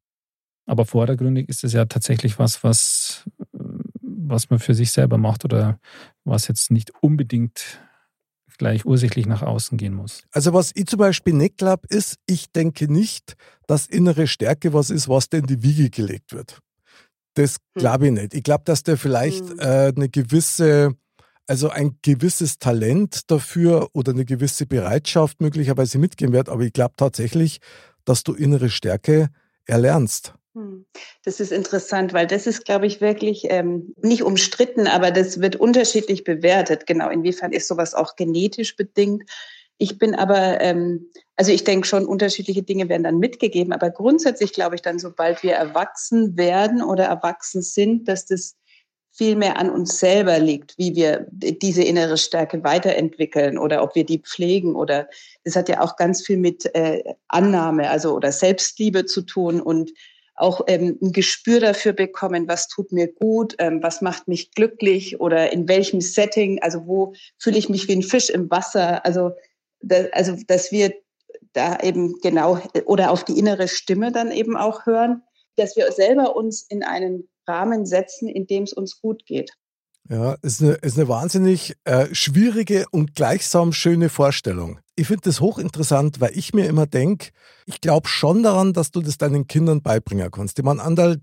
Aber 0.66 0.84
vordergründig 0.84 1.48
ist 1.48 1.64
es 1.64 1.72
ja 1.72 1.84
tatsächlich 1.84 2.38
was, 2.38 2.64
was, 2.64 3.28
was 4.02 4.50
man 4.50 4.58
für 4.58 4.74
sich 4.74 4.90
selber 4.90 5.16
macht 5.16 5.44
oder 5.44 5.78
was 6.24 6.48
jetzt 6.48 6.70
nicht 6.72 6.92
unbedingt 7.00 7.80
gleich 8.58 8.84
ursächlich 8.84 9.26
nach 9.26 9.42
außen 9.42 9.78
gehen 9.78 9.94
muss. 9.94 10.22
Also 10.32 10.52
was 10.52 10.72
ich 10.74 10.86
zum 10.86 10.98
Beispiel 10.98 11.34
nicht 11.34 11.58
glaube, 11.58 11.86
ist, 11.88 12.16
ich 12.26 12.50
denke 12.52 12.90
nicht, 12.90 13.34
dass 13.66 13.86
innere 13.86 14.26
Stärke 14.26 14.72
was 14.72 14.90
ist, 14.90 15.08
was 15.08 15.28
denn 15.28 15.42
in 15.42 15.46
die 15.46 15.62
Wiege 15.62 15.90
gelegt 15.90 16.32
wird. 16.32 16.60
Das 17.34 17.54
hm. 17.54 17.80
glaube 17.80 18.06
ich 18.06 18.12
nicht. 18.12 18.34
Ich 18.34 18.42
glaube, 18.42 18.64
dass 18.64 18.82
der 18.82 18.96
vielleicht 18.96 19.48
hm. 19.48 19.58
äh, 19.58 19.92
eine 19.94 20.08
gewisse 20.08 20.96
also 21.48 21.70
ein 21.70 21.98
gewisses 22.02 22.58
Talent 22.58 23.30
dafür 23.30 23.88
oder 23.92 24.12
eine 24.12 24.24
gewisse 24.24 24.66
Bereitschaft 24.66 25.40
möglicherweise 25.40 25.98
mitgehen 25.98 26.32
wird. 26.32 26.48
Aber 26.48 26.62
ich 26.62 26.72
glaube 26.72 26.94
tatsächlich, 26.96 27.60
dass 28.04 28.24
du 28.24 28.34
innere 28.34 28.68
Stärke 28.68 29.28
erlernst. 29.64 30.34
Hm. 30.56 30.86
Das 31.22 31.38
ist 31.38 31.52
interessant, 31.52 32.14
weil 32.14 32.26
das 32.26 32.46
ist, 32.46 32.64
glaube 32.64 32.86
ich, 32.86 33.02
wirklich 33.02 33.46
ähm, 33.50 33.94
nicht 34.00 34.22
umstritten, 34.22 34.86
aber 34.86 35.10
das 35.10 35.42
wird 35.42 35.56
unterschiedlich 35.56 36.24
bewertet. 36.24 36.86
Genau, 36.86 37.10
inwiefern 37.10 37.52
ist 37.52 37.68
sowas 37.68 37.94
auch 37.94 38.16
genetisch 38.16 38.74
bedingt? 38.74 39.24
Ich 39.76 39.98
bin 39.98 40.14
aber, 40.14 40.58
ähm, 40.62 41.10
also 41.36 41.52
ich 41.52 41.64
denke 41.64 41.86
schon, 41.86 42.06
unterschiedliche 42.06 42.62
Dinge 42.62 42.88
werden 42.88 43.02
dann 43.02 43.18
mitgegeben, 43.18 43.74
aber 43.74 43.90
grundsätzlich 43.90 44.54
glaube 44.54 44.76
ich 44.76 44.80
dann, 44.80 44.98
sobald 44.98 45.42
wir 45.42 45.52
erwachsen 45.52 46.38
werden 46.38 46.82
oder 46.82 47.04
erwachsen 47.04 47.60
sind, 47.60 48.08
dass 48.08 48.24
das 48.24 48.56
viel 49.12 49.36
mehr 49.36 49.58
an 49.58 49.68
uns 49.68 49.98
selber 49.98 50.38
liegt, 50.38 50.76
wie 50.78 50.94
wir 50.94 51.26
diese 51.30 51.82
innere 51.82 52.16
Stärke 52.16 52.64
weiterentwickeln 52.64 53.58
oder 53.58 53.82
ob 53.82 53.94
wir 53.94 54.04
die 54.04 54.18
pflegen 54.18 54.74
oder 54.74 55.08
das 55.44 55.56
hat 55.56 55.68
ja 55.68 55.82
auch 55.82 55.96
ganz 55.96 56.24
viel 56.24 56.38
mit 56.38 56.74
äh, 56.74 57.02
Annahme, 57.28 57.90
also 57.90 58.14
oder 58.14 58.32
Selbstliebe 58.32 59.04
zu 59.04 59.22
tun 59.22 59.60
und 59.60 59.90
auch 60.36 60.62
ähm, 60.66 60.98
ein 61.02 61.12
Gespür 61.12 61.60
dafür 61.60 61.92
bekommen, 61.92 62.46
was 62.46 62.68
tut 62.68 62.92
mir 62.92 63.12
gut, 63.12 63.54
ähm, 63.58 63.82
was 63.82 64.02
macht 64.02 64.28
mich 64.28 64.52
glücklich 64.52 65.20
oder 65.20 65.52
in 65.52 65.68
welchem 65.68 66.00
Setting, 66.00 66.60
also 66.62 66.86
wo 66.86 67.14
fühle 67.38 67.58
ich 67.58 67.68
mich 67.68 67.88
wie 67.88 67.96
ein 67.96 68.02
Fisch 68.02 68.30
im 68.30 68.50
Wasser, 68.50 69.04
also 69.04 69.32
da, 69.80 70.04
also 70.12 70.36
dass 70.46 70.70
wir 70.72 70.92
da 71.52 71.78
eben 71.80 72.20
genau 72.20 72.60
oder 72.84 73.10
auf 73.10 73.24
die 73.24 73.38
innere 73.38 73.68
Stimme 73.68 74.12
dann 74.12 74.30
eben 74.30 74.56
auch 74.56 74.84
hören, 74.86 75.22
dass 75.56 75.76
wir 75.76 75.90
selber 75.92 76.36
uns 76.36 76.62
in 76.68 76.82
einen 76.82 77.28
Rahmen 77.46 77.86
setzen, 77.86 78.28
in 78.28 78.46
dem 78.46 78.64
es 78.64 78.72
uns 78.72 79.00
gut 79.00 79.24
geht. 79.24 79.52
Ja, 80.08 80.34
ist 80.42 80.62
eine, 80.62 80.72
ist 80.72 80.98
eine 80.98 81.08
wahnsinnig 81.08 81.76
äh, 81.84 82.06
schwierige 82.12 82.86
und 82.90 83.14
gleichsam 83.14 83.72
schöne 83.72 84.08
Vorstellung. 84.08 84.78
Ich 84.94 85.08
finde 85.08 85.22
das 85.22 85.40
hochinteressant, 85.40 86.20
weil 86.20 86.36
ich 86.36 86.54
mir 86.54 86.66
immer 86.66 86.86
denke, 86.86 87.30
ich 87.66 87.80
glaube 87.80 88.08
schon 88.08 88.42
daran, 88.42 88.72
dass 88.72 88.90
du 88.90 89.00
das 89.00 89.18
deinen 89.18 89.46
Kindern 89.46 89.82
beibringen 89.82 90.30
kannst. 90.30 90.58
Ich 90.58 90.64
meine, 90.64 90.82
Andal, 90.82 91.20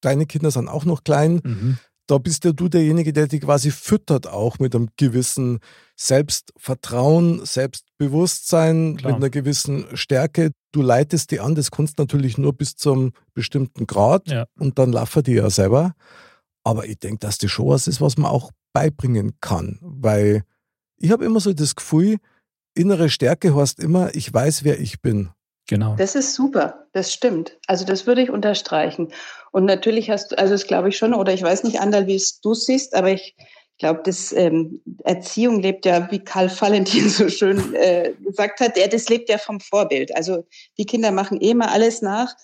deine 0.00 0.26
Kinder 0.26 0.50
sind 0.50 0.68
auch 0.68 0.84
noch 0.84 1.04
klein. 1.04 1.40
Mhm. 1.44 1.78
Da 2.06 2.18
bist 2.18 2.44
ja 2.44 2.52
du 2.52 2.68
derjenige, 2.68 3.14
der 3.14 3.28
dich 3.28 3.40
quasi 3.40 3.70
füttert 3.70 4.26
auch 4.26 4.58
mit 4.58 4.74
einem 4.74 4.88
gewissen 4.96 5.60
Selbstvertrauen, 5.96 7.44
Selbstbewusstsein, 7.46 8.96
Klar. 8.96 9.12
mit 9.12 9.16
einer 9.16 9.30
gewissen 9.30 9.86
Stärke. 9.94 10.50
Du 10.72 10.82
leitest 10.82 11.30
die 11.30 11.40
an, 11.40 11.54
das 11.54 11.70
kannst 11.70 11.98
natürlich 11.98 12.36
nur 12.36 12.52
bis 12.52 12.76
zum 12.76 13.12
bestimmten 13.32 13.86
Grad 13.86 14.28
ja. 14.28 14.44
und 14.58 14.78
dann 14.78 14.92
laufen 14.92 15.22
die 15.22 15.32
ja 15.32 15.48
selber. 15.48 15.94
Aber 16.64 16.86
ich 16.86 16.98
denke, 16.98 17.18
dass 17.18 17.38
das 17.38 17.50
schon 17.50 17.68
was 17.68 17.86
ist, 17.86 18.00
was 18.00 18.16
man 18.16 18.30
auch 18.30 18.50
beibringen 18.72 19.38
kann, 19.40 19.78
weil 19.82 20.42
ich 20.96 21.10
habe 21.10 21.24
immer 21.24 21.40
so 21.40 21.52
das 21.52 21.76
Gefühl, 21.76 22.16
innere 22.74 23.08
Stärke 23.08 23.54
heißt 23.54 23.78
immer, 23.78 24.14
ich 24.14 24.32
weiß, 24.32 24.64
wer 24.64 24.80
ich 24.80 25.00
bin. 25.00 25.30
Genau. 25.66 25.96
Das 25.96 26.14
ist 26.14 26.34
super, 26.34 26.86
das 26.92 27.12
stimmt. 27.12 27.58
Also 27.66 27.84
das 27.84 28.06
würde 28.06 28.22
ich 28.22 28.30
unterstreichen. 28.30 29.12
Und 29.50 29.64
natürlich 29.64 30.10
hast 30.10 30.32
du, 30.32 30.38
also 30.38 30.54
das 30.54 30.66
glaube 30.66 30.90
ich 30.90 30.96
schon, 30.96 31.14
oder 31.14 31.32
ich 31.32 31.42
weiß 31.42 31.64
nicht, 31.64 31.80
Andal, 31.80 32.06
wie 32.06 32.16
es 32.16 32.40
du 32.40 32.54
siehst, 32.54 32.94
aber 32.94 33.10
ich 33.10 33.34
glaube, 33.78 34.02
das 34.04 34.32
ähm, 34.32 34.82
Erziehung 35.04 35.60
lebt 35.60 35.86
ja, 35.86 36.10
wie 36.10 36.18
Karl 36.18 36.50
Valentin 36.50 37.08
so 37.08 37.28
schön 37.28 37.74
äh, 37.74 38.12
gesagt 38.24 38.60
hat, 38.60 38.76
der, 38.76 38.88
das 38.88 39.08
lebt 39.08 39.28
ja 39.28 39.38
vom 39.38 39.60
Vorbild. 39.60 40.14
Also 40.14 40.44
die 40.78 40.86
Kinder 40.86 41.10
machen 41.10 41.40
eh 41.40 41.54
mal 41.54 41.68
alles 41.68 42.02
nach. 42.02 42.34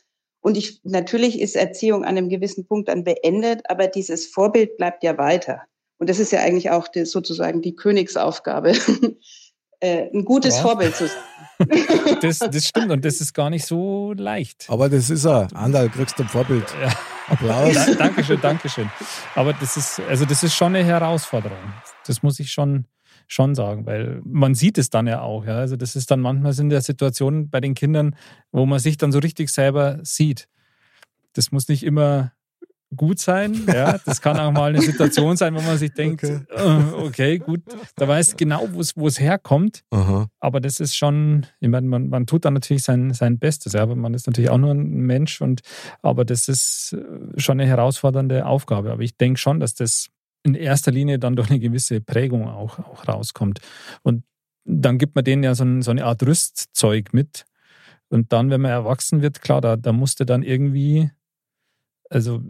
Und 0.41 0.57
ich, 0.57 0.81
natürlich 0.85 1.41
ist 1.41 1.55
Erziehung 1.55 2.05
an 2.05 2.17
einem 2.17 2.29
gewissen 2.29 2.67
Punkt 2.67 2.89
dann 2.89 3.05
beendet, 3.05 3.63
aber 3.69 3.87
dieses 3.87 4.27
Vorbild 4.27 4.77
bleibt 4.77 5.05
ja 5.05 5.19
weiter. 5.19 5.63
Und 5.99 6.09
das 6.09 6.19
ist 6.19 6.33
ja 6.33 6.41
eigentlich 6.41 6.71
auch 6.71 6.89
die, 6.89 7.05
sozusagen 7.05 7.61
die 7.61 7.77
Königsaufgabe, 7.77 8.73
äh, 9.81 10.09
ein 10.15 10.25
gutes 10.25 10.57
ja. 10.57 10.63
Vorbild 10.63 10.97
zu 10.97 11.09
sein. 11.09 11.69
das, 12.23 12.39
das 12.39 12.67
stimmt 12.67 12.91
und 12.91 13.05
das 13.05 13.21
ist 13.21 13.35
gar 13.35 13.51
nicht 13.51 13.67
so 13.67 14.15
leicht. 14.17 14.65
Aber 14.69 14.89
das 14.89 15.11
ist 15.11 15.27
er. 15.27 15.49
Andal, 15.55 15.91
kriegst 15.91 16.19
du 16.19 16.23
ein 16.23 16.29
Vorbild. 16.29 16.65
Ja. 16.83 16.91
Applaus. 17.29 17.75
Da, 17.75 17.95
Dankeschön, 17.95 18.41
Dankeschön. 18.41 18.91
Aber 19.35 19.53
das 19.53 19.77
ist, 19.77 20.01
also 20.01 20.25
das 20.25 20.43
ist 20.43 20.55
schon 20.55 20.75
eine 20.75 20.85
Herausforderung. 20.85 21.59
Das 22.07 22.23
muss 22.23 22.41
ich 22.41 22.51
schon, 22.51 22.87
schon 23.31 23.55
sagen, 23.55 23.87
weil 23.87 24.21
man 24.25 24.55
sieht 24.57 24.77
es 24.77 24.91
dann 24.91 25.07
ja 25.07 25.23
auch. 25.23 25.47
Ja? 25.47 25.59
Also 25.59 25.77
das 25.77 25.95
ist 25.95 26.11
dann 26.11 26.21
manchmal 26.21 26.53
sind 26.53 26.73
ja 26.73 26.81
Situationen 26.81 27.49
bei 27.49 27.61
den 27.61 27.75
Kindern, 27.75 28.17
wo 28.51 28.67
man 28.67 28.81
sich 28.81 28.97
dann 28.97 29.13
so 29.13 29.21
richtig 29.21 29.51
selber 29.51 30.01
sieht. 30.03 30.49
Das 31.35 31.53
muss 31.53 31.69
nicht 31.69 31.85
immer 31.85 32.33
gut 32.97 33.21
sein. 33.21 33.57
Ja, 33.69 33.99
das 34.05 34.21
kann 34.21 34.37
auch 34.37 34.51
mal 34.51 34.71
eine 34.71 34.83
Situation 34.83 35.37
sein, 35.37 35.55
wo 35.55 35.61
man 35.61 35.79
sich 35.79 35.95
denkt, 35.95 36.25
okay, 36.25 36.41
äh, 36.51 36.93
okay 37.05 37.39
gut, 37.39 37.61
da 37.95 38.09
weiß 38.09 38.37
genau, 38.37 38.69
wo 38.73 39.07
es 39.07 39.21
herkommt. 39.21 39.85
Aha. 39.91 40.27
Aber 40.41 40.61
das 40.61 40.81
ist 40.81 40.97
schon, 40.97 41.47
ich 41.61 41.69
meine, 41.69 41.87
man, 41.87 42.09
man 42.09 42.27
tut 42.27 42.45
dann 42.45 42.55
natürlich 42.55 42.83
sein, 42.83 43.15
sein 43.15 43.39
Bestes, 43.39 43.75
ja, 43.75 43.83
aber 43.83 43.95
man 43.95 44.13
ist 44.13 44.27
natürlich 44.27 44.51
auch 44.51 44.59
nur 44.59 44.73
ein 44.73 44.89
Mensch 44.89 45.41
und 45.41 45.61
aber 46.03 46.25
das 46.25 46.49
ist 46.49 46.95
äh, 46.95 47.41
schon 47.41 47.61
eine 47.61 47.69
herausfordernde 47.69 48.45
Aufgabe. 48.45 48.91
Aber 48.91 49.03
ich 49.03 49.17
denke 49.17 49.39
schon, 49.39 49.61
dass 49.61 49.77
das 49.77 50.11
in 50.43 50.55
erster 50.55 50.91
Linie 50.91 51.19
dann 51.19 51.37
durch 51.37 51.51
eine 51.51 51.61
gewisse 51.61 52.01
Prägung 52.01 52.49
auch, 52.49 52.79
auch 52.79 53.07
rauskommt. 53.07 53.61
Und 54.03 54.25
dann 54.65 54.99
gibt 54.99 55.15
man 55.15 55.25
denen 55.25 55.43
ja 55.43 55.55
so, 55.55 55.65
ein, 55.65 55.83
so 55.83 55.91
eine 55.91 56.05
Art 56.05 56.23
Rüstzeug 56.23 57.13
mit. 57.13 57.45
Und 58.09 58.33
dann, 58.33 58.51
wenn 58.51 58.61
man 58.61 58.71
erwachsen 58.71 59.23
wird, 59.23 59.41
klar, 59.43 59.61
da, 59.61 59.77
da 59.77 59.93
musste 59.93 60.27
dann 60.27 60.43
irgendwie, 60.43 61.11
also 62.09 62.43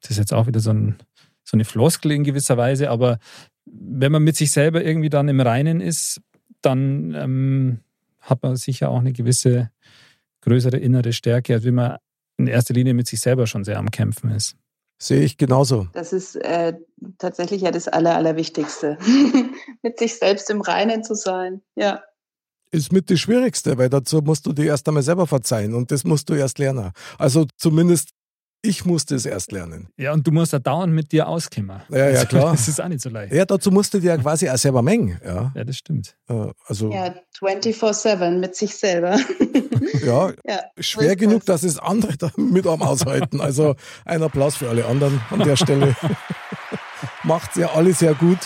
das 0.00 0.10
ist 0.12 0.18
jetzt 0.18 0.32
auch 0.32 0.46
wieder 0.46 0.60
so, 0.60 0.70
ein, 0.70 0.96
so 1.42 1.56
eine 1.56 1.64
Floskel 1.64 2.12
in 2.12 2.24
gewisser 2.24 2.56
Weise, 2.56 2.90
aber 2.90 3.18
wenn 3.66 4.12
man 4.12 4.22
mit 4.22 4.36
sich 4.36 4.50
selber 4.50 4.84
irgendwie 4.84 5.10
dann 5.10 5.28
im 5.28 5.40
Reinen 5.40 5.80
ist, 5.80 6.20
dann 6.62 7.14
ähm, 7.14 7.80
hat 8.20 8.42
man 8.42 8.56
sicher 8.56 8.90
auch 8.90 9.00
eine 9.00 9.12
gewisse 9.12 9.70
größere 10.42 10.76
innere 10.76 11.12
Stärke, 11.12 11.54
als 11.54 11.64
wenn 11.64 11.74
man 11.74 11.98
in 12.36 12.46
erster 12.46 12.74
Linie 12.74 12.94
mit 12.94 13.06
sich 13.06 13.20
selber 13.20 13.46
schon 13.46 13.64
sehr 13.64 13.78
am 13.78 13.90
Kämpfen 13.90 14.30
ist. 14.30 14.56
Sehe 14.98 15.22
ich 15.22 15.36
genauso. 15.36 15.88
Das 15.92 16.12
ist 16.12 16.36
äh, 16.36 16.74
tatsächlich 17.18 17.62
ja 17.62 17.70
das 17.70 17.88
Aller, 17.88 18.14
Allerwichtigste, 18.14 18.96
mit 19.82 19.98
sich 19.98 20.18
selbst 20.18 20.48
im 20.50 20.60
Reinen 20.60 21.02
zu 21.02 21.14
sein. 21.14 21.62
Ja. 21.74 22.02
Ist 22.70 22.92
mit 22.92 23.10
das 23.10 23.20
Schwierigste, 23.20 23.76
weil 23.78 23.88
dazu 23.88 24.18
musst 24.18 24.46
du 24.46 24.52
dir 24.52 24.66
erst 24.66 24.88
einmal 24.88 25.02
selber 25.02 25.26
verzeihen 25.26 25.74
und 25.74 25.90
das 25.90 26.04
musst 26.04 26.28
du 26.28 26.34
erst 26.34 26.58
lernen. 26.58 26.92
Also 27.18 27.46
zumindest 27.56 28.10
ich 28.64 28.84
musste 28.84 29.14
es 29.14 29.26
erst 29.26 29.52
lernen. 29.52 29.88
Ja, 29.96 30.12
und 30.12 30.26
du 30.26 30.32
musst 30.32 30.52
da 30.52 30.58
dauernd 30.58 30.92
mit 30.92 31.12
dir 31.12 31.28
auskommen. 31.28 31.82
Ja, 31.90 31.98
ja, 31.98 32.04
also, 32.06 32.26
klar. 32.26 32.50
Das 32.52 32.68
ist 32.68 32.80
auch 32.80 32.88
nicht 32.88 33.02
so 33.02 33.10
leicht. 33.10 33.32
Ja, 33.32 33.44
dazu 33.44 33.70
musst 33.70 33.92
du 33.94 34.00
dir 34.00 34.08
ja 34.08 34.16
quasi 34.16 34.48
auch 34.48 34.56
selber 34.56 34.82
mengen. 34.82 35.20
Ja, 35.24 35.52
ja 35.54 35.64
das 35.64 35.76
stimmt. 35.76 36.16
Äh, 36.28 36.46
also, 36.66 36.90
ja, 36.90 37.14
24-7 37.40 38.38
mit 38.38 38.56
sich 38.56 38.74
selber. 38.74 39.18
ja, 40.04 40.32
ja 40.46 40.60
schwer 40.78 41.16
genug, 41.16 41.44
dass 41.44 41.62
es 41.62 41.78
andere 41.78 42.16
da 42.16 42.30
mit 42.36 42.66
am 42.66 42.82
aushalten. 42.82 43.40
Also 43.40 43.74
ein 44.04 44.22
Applaus 44.22 44.56
für 44.56 44.68
alle 44.68 44.86
anderen 44.86 45.20
an 45.30 45.40
der 45.40 45.56
Stelle. 45.56 45.94
Macht 47.22 47.56
ja 47.56 47.70
alle 47.74 47.92
sehr 47.92 48.14
gut. 48.14 48.38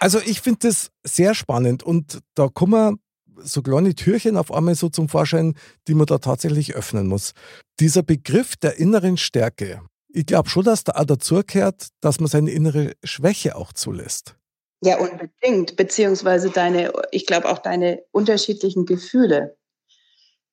Also 0.00 0.20
ich 0.24 0.40
finde 0.40 0.68
das 0.68 0.90
sehr 1.04 1.34
spannend 1.34 1.82
und 1.82 2.20
da 2.34 2.48
kommen 2.48 3.00
so 3.42 3.62
kleine 3.62 3.94
Türchen 3.94 4.36
auf 4.36 4.52
einmal 4.52 4.74
so 4.74 4.88
zum 4.88 5.08
Vorschein, 5.08 5.54
die 5.86 5.94
man 5.94 6.06
da 6.06 6.18
tatsächlich 6.18 6.74
öffnen 6.74 7.06
muss. 7.06 7.32
Dieser 7.80 8.02
Begriff 8.02 8.56
der 8.56 8.78
inneren 8.78 9.16
Stärke, 9.16 9.82
ich 10.08 10.26
glaube 10.26 10.48
schon, 10.48 10.64
dass 10.64 10.84
da 10.84 10.92
auch 10.92 11.04
dazugehört, 11.04 11.88
dass 12.00 12.20
man 12.20 12.28
seine 12.28 12.50
innere 12.50 12.94
Schwäche 13.04 13.56
auch 13.56 13.72
zulässt. 13.72 14.36
Ja, 14.82 14.98
unbedingt. 14.98 15.76
Beziehungsweise 15.76 16.50
deine, 16.50 16.92
ich 17.10 17.26
glaube 17.26 17.48
auch 17.48 17.58
deine 17.58 18.02
unterschiedlichen 18.12 18.86
Gefühle, 18.86 19.56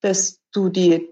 dass 0.00 0.40
du 0.52 0.68
die 0.68 1.08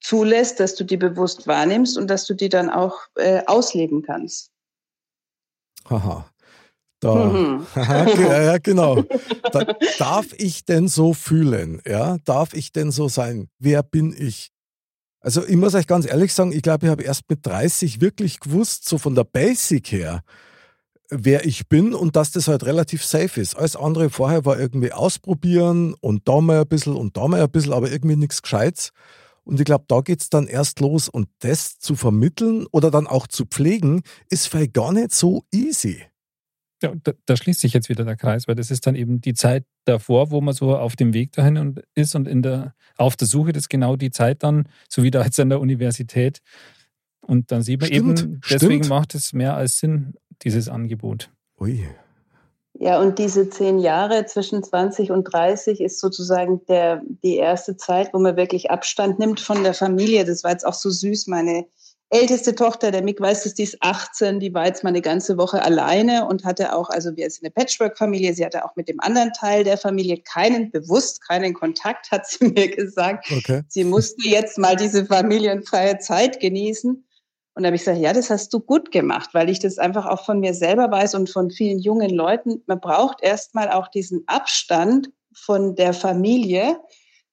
zulässt, 0.00 0.58
dass 0.58 0.74
du 0.74 0.84
die 0.84 0.96
bewusst 0.96 1.46
wahrnimmst 1.46 1.96
und 1.96 2.08
dass 2.08 2.26
du 2.26 2.34
die 2.34 2.48
dann 2.48 2.70
auch 2.70 2.98
äh, 3.14 3.42
ausleben 3.46 4.02
kannst. 4.02 4.50
Haha. 5.88 6.31
Da, 7.02 7.24
mhm. 7.24 7.66
ja, 7.74 8.58
genau. 8.58 9.02
Da, 9.50 9.74
darf 9.98 10.26
ich 10.38 10.64
denn 10.64 10.86
so 10.86 11.14
fühlen? 11.14 11.82
Ja, 11.84 12.18
darf 12.24 12.54
ich 12.54 12.70
denn 12.70 12.92
so 12.92 13.08
sein? 13.08 13.48
Wer 13.58 13.82
bin 13.82 14.14
ich? 14.16 14.52
Also 15.20 15.44
ich 15.44 15.56
muss 15.56 15.74
euch 15.74 15.88
ganz 15.88 16.06
ehrlich 16.06 16.32
sagen, 16.32 16.52
ich 16.52 16.62
glaube, 16.62 16.86
ich 16.86 16.90
habe 16.92 17.02
erst 17.02 17.28
mit 17.28 17.44
30 17.44 18.00
wirklich 18.00 18.38
gewusst, 18.38 18.88
so 18.88 18.98
von 18.98 19.16
der 19.16 19.24
Basic 19.24 19.90
her, 19.90 20.22
wer 21.10 21.44
ich 21.44 21.68
bin 21.68 21.92
und 21.92 22.14
dass 22.14 22.30
das 22.30 22.46
halt 22.46 22.64
relativ 22.64 23.04
safe 23.04 23.40
ist. 23.40 23.56
Alles 23.56 23.74
andere 23.74 24.08
vorher 24.08 24.44
war 24.44 24.60
irgendwie 24.60 24.92
ausprobieren 24.92 25.94
und 26.00 26.28
da 26.28 26.40
mal 26.40 26.60
ein 26.60 26.68
bisschen 26.68 26.94
und 26.94 27.16
da 27.16 27.26
mal 27.26 27.42
ein 27.42 27.50
bisschen, 27.50 27.72
aber 27.72 27.90
irgendwie 27.90 28.16
nichts 28.16 28.42
Gescheites. 28.42 28.92
Und 29.42 29.58
ich 29.58 29.66
glaube, 29.66 29.86
da 29.88 30.02
geht 30.02 30.20
es 30.20 30.30
dann 30.30 30.46
erst 30.46 30.78
los 30.78 31.08
und 31.08 31.28
das 31.40 31.80
zu 31.80 31.96
vermitteln 31.96 32.64
oder 32.70 32.92
dann 32.92 33.08
auch 33.08 33.26
zu 33.26 33.44
pflegen, 33.44 34.02
ist 34.30 34.46
vielleicht 34.46 34.74
gar 34.74 34.92
nicht 34.92 35.12
so 35.12 35.42
easy. 35.52 36.00
Ja, 36.82 36.92
da, 37.02 37.12
da, 37.26 37.36
schließt 37.36 37.60
sich 37.60 37.72
jetzt 37.72 37.88
wieder 37.88 38.04
der 38.04 38.16
Kreis, 38.16 38.48
weil 38.48 38.54
das 38.54 38.70
ist 38.70 38.86
dann 38.86 38.94
eben 38.94 39.20
die 39.20 39.34
Zeit 39.34 39.64
davor, 39.84 40.30
wo 40.30 40.40
man 40.40 40.54
so 40.54 40.76
auf 40.76 40.96
dem 40.96 41.14
Weg 41.14 41.32
dahin 41.32 41.56
und 41.56 41.82
ist 41.94 42.14
und 42.14 42.28
in 42.28 42.42
der, 42.42 42.74
auf 42.96 43.16
der 43.16 43.28
Suche, 43.28 43.52
das 43.52 43.64
ist 43.64 43.68
genau 43.68 43.96
die 43.96 44.10
Zeit 44.10 44.42
dann, 44.42 44.68
so 44.88 45.02
wie 45.02 45.10
da 45.10 45.24
jetzt 45.24 45.38
an 45.40 45.48
der 45.48 45.60
Universität, 45.60 46.40
Und 47.20 47.52
dann 47.52 47.62
sieht 47.62 47.80
man 47.80 47.88
Stimmt, 47.88 48.20
eben, 48.20 48.40
deswegen 48.50 48.84
stimmt. 48.84 48.88
macht 48.88 49.14
es 49.14 49.32
mehr 49.32 49.54
als 49.56 49.78
Sinn, 49.78 50.14
dieses 50.42 50.68
Angebot. 50.68 51.30
Ui. 51.60 51.86
Ja, 52.74 52.98
und 53.00 53.18
diese 53.18 53.48
zehn 53.48 53.78
Jahre 53.78 54.26
zwischen 54.26 54.62
20 54.62 55.10
und 55.10 55.24
30 55.24 55.80
ist 55.80 56.00
sozusagen 56.00 56.64
der, 56.66 57.02
die 57.22 57.36
erste 57.36 57.76
Zeit, 57.76 58.12
wo 58.12 58.18
man 58.18 58.36
wirklich 58.36 58.70
Abstand 58.70 59.18
nimmt 59.18 59.40
von 59.40 59.62
der 59.62 59.74
Familie. 59.74 60.24
Das 60.24 60.42
war 60.42 60.50
jetzt 60.50 60.66
auch 60.66 60.74
so 60.74 60.90
süß. 60.90 61.28
Meine 61.28 61.66
älteste 62.12 62.54
Tochter, 62.54 62.90
der 62.90 63.02
Mick 63.02 63.20
weiß 63.20 63.46
es, 63.46 63.54
die 63.54 63.62
ist 63.62 63.78
18, 63.80 64.38
die 64.38 64.52
war 64.52 64.66
jetzt 64.66 64.84
mal 64.84 64.90
eine 64.90 65.00
ganze 65.00 65.38
Woche 65.38 65.62
alleine 65.62 66.26
und 66.26 66.44
hatte 66.44 66.76
auch, 66.76 66.90
also 66.90 67.16
wir 67.16 67.28
sind 67.30 67.44
eine 67.44 67.52
Patchwork-Familie, 67.52 68.34
sie 68.34 68.44
hatte 68.44 68.66
auch 68.66 68.76
mit 68.76 68.88
dem 68.88 69.00
anderen 69.00 69.32
Teil 69.32 69.64
der 69.64 69.78
Familie 69.78 70.18
keinen, 70.18 70.70
bewusst 70.70 71.26
keinen 71.26 71.54
Kontakt, 71.54 72.10
hat 72.10 72.28
sie 72.28 72.44
mir 72.48 72.68
gesagt. 72.68 73.30
Okay. 73.30 73.62
Sie 73.68 73.84
musste 73.84 74.28
jetzt 74.28 74.58
mal 74.58 74.76
diese 74.76 75.06
familienfreie 75.06 75.98
Zeit 75.98 76.38
genießen. 76.38 77.02
Und 77.54 77.62
da 77.62 77.66
habe 77.66 77.76
ich 77.76 77.82
gesagt, 77.82 77.98
ja, 77.98 78.12
das 78.12 78.28
hast 78.28 78.52
du 78.52 78.60
gut 78.60 78.90
gemacht, 78.90 79.30
weil 79.32 79.48
ich 79.48 79.58
das 79.58 79.78
einfach 79.78 80.06
auch 80.06 80.24
von 80.24 80.40
mir 80.40 80.52
selber 80.52 80.90
weiß 80.90 81.14
und 81.14 81.30
von 81.30 81.50
vielen 81.50 81.78
jungen 81.78 82.10
Leuten. 82.10 82.62
Man 82.66 82.80
braucht 82.80 83.22
erstmal 83.22 83.70
auch 83.70 83.88
diesen 83.88 84.22
Abstand 84.26 85.10
von 85.34 85.76
der 85.76 85.94
Familie, 85.94 86.78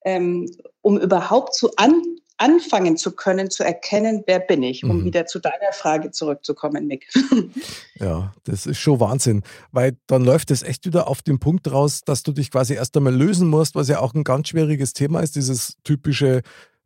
ähm, 0.05 0.49
um 0.81 0.97
überhaupt 0.97 1.53
zu 1.53 1.69
an, 1.75 2.01
anfangen 2.39 2.97
zu 2.97 3.11
können, 3.11 3.51
zu 3.51 3.63
erkennen, 3.63 4.23
wer 4.25 4.39
bin 4.39 4.63
ich, 4.63 4.83
um 4.83 4.99
Mhm. 5.01 5.05
wieder 5.05 5.25
zu 5.27 5.39
deiner 5.39 5.71
Frage 5.73 6.11
zurückzukommen, 6.11 6.87
Mick. 6.87 7.07
Ja, 7.99 8.33
das 8.45 8.65
ist 8.65 8.77
schon 8.79 8.99
Wahnsinn, 9.01 9.43
weil 9.73 9.97
dann 10.07 10.23
läuft 10.23 10.51
es 10.51 10.63
echt 10.63 10.85
wieder 10.85 11.07
auf 11.09 11.21
den 11.21 11.37
Punkt 11.39 11.69
raus, 11.69 12.01
dass 12.05 12.23
du 12.23 12.31
dich 12.31 12.49
quasi 12.49 12.73
erst 12.75 12.95
einmal 12.95 13.13
lösen 13.13 13.49
musst, 13.49 13.75
was 13.75 13.89
ja 13.89 13.99
auch 13.99 14.13
ein 14.13 14.23
ganz 14.23 14.47
schwieriges 14.47 14.93
Thema 14.93 15.19
ist, 15.19 15.35
dieses 15.35 15.75
typische 15.83 16.41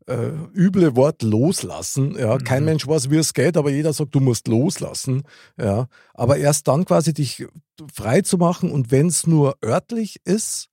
äh, 0.07 0.31
üble 0.53 0.95
Wort 0.97 1.21
loslassen. 1.21 2.17
Ja, 2.17 2.37
kein 2.39 2.63
Mhm. 2.63 2.65
Mensch 2.65 2.87
weiß, 2.87 3.09
wie 3.09 3.17
es 3.17 3.33
geht, 3.33 3.55
aber 3.55 3.69
jeder 3.69 3.93
sagt, 3.93 4.13
du 4.15 4.19
musst 4.19 4.47
loslassen. 4.49 5.23
Ja, 5.57 5.87
aber 6.13 6.37
erst 6.37 6.67
dann 6.67 6.83
quasi 6.83 7.13
dich 7.13 7.45
frei 7.93 8.21
zu 8.21 8.37
machen 8.37 8.69
und 8.71 8.91
wenn 8.91 9.07
es 9.07 9.27
nur 9.27 9.55
örtlich 9.63 10.17
ist, 10.25 10.67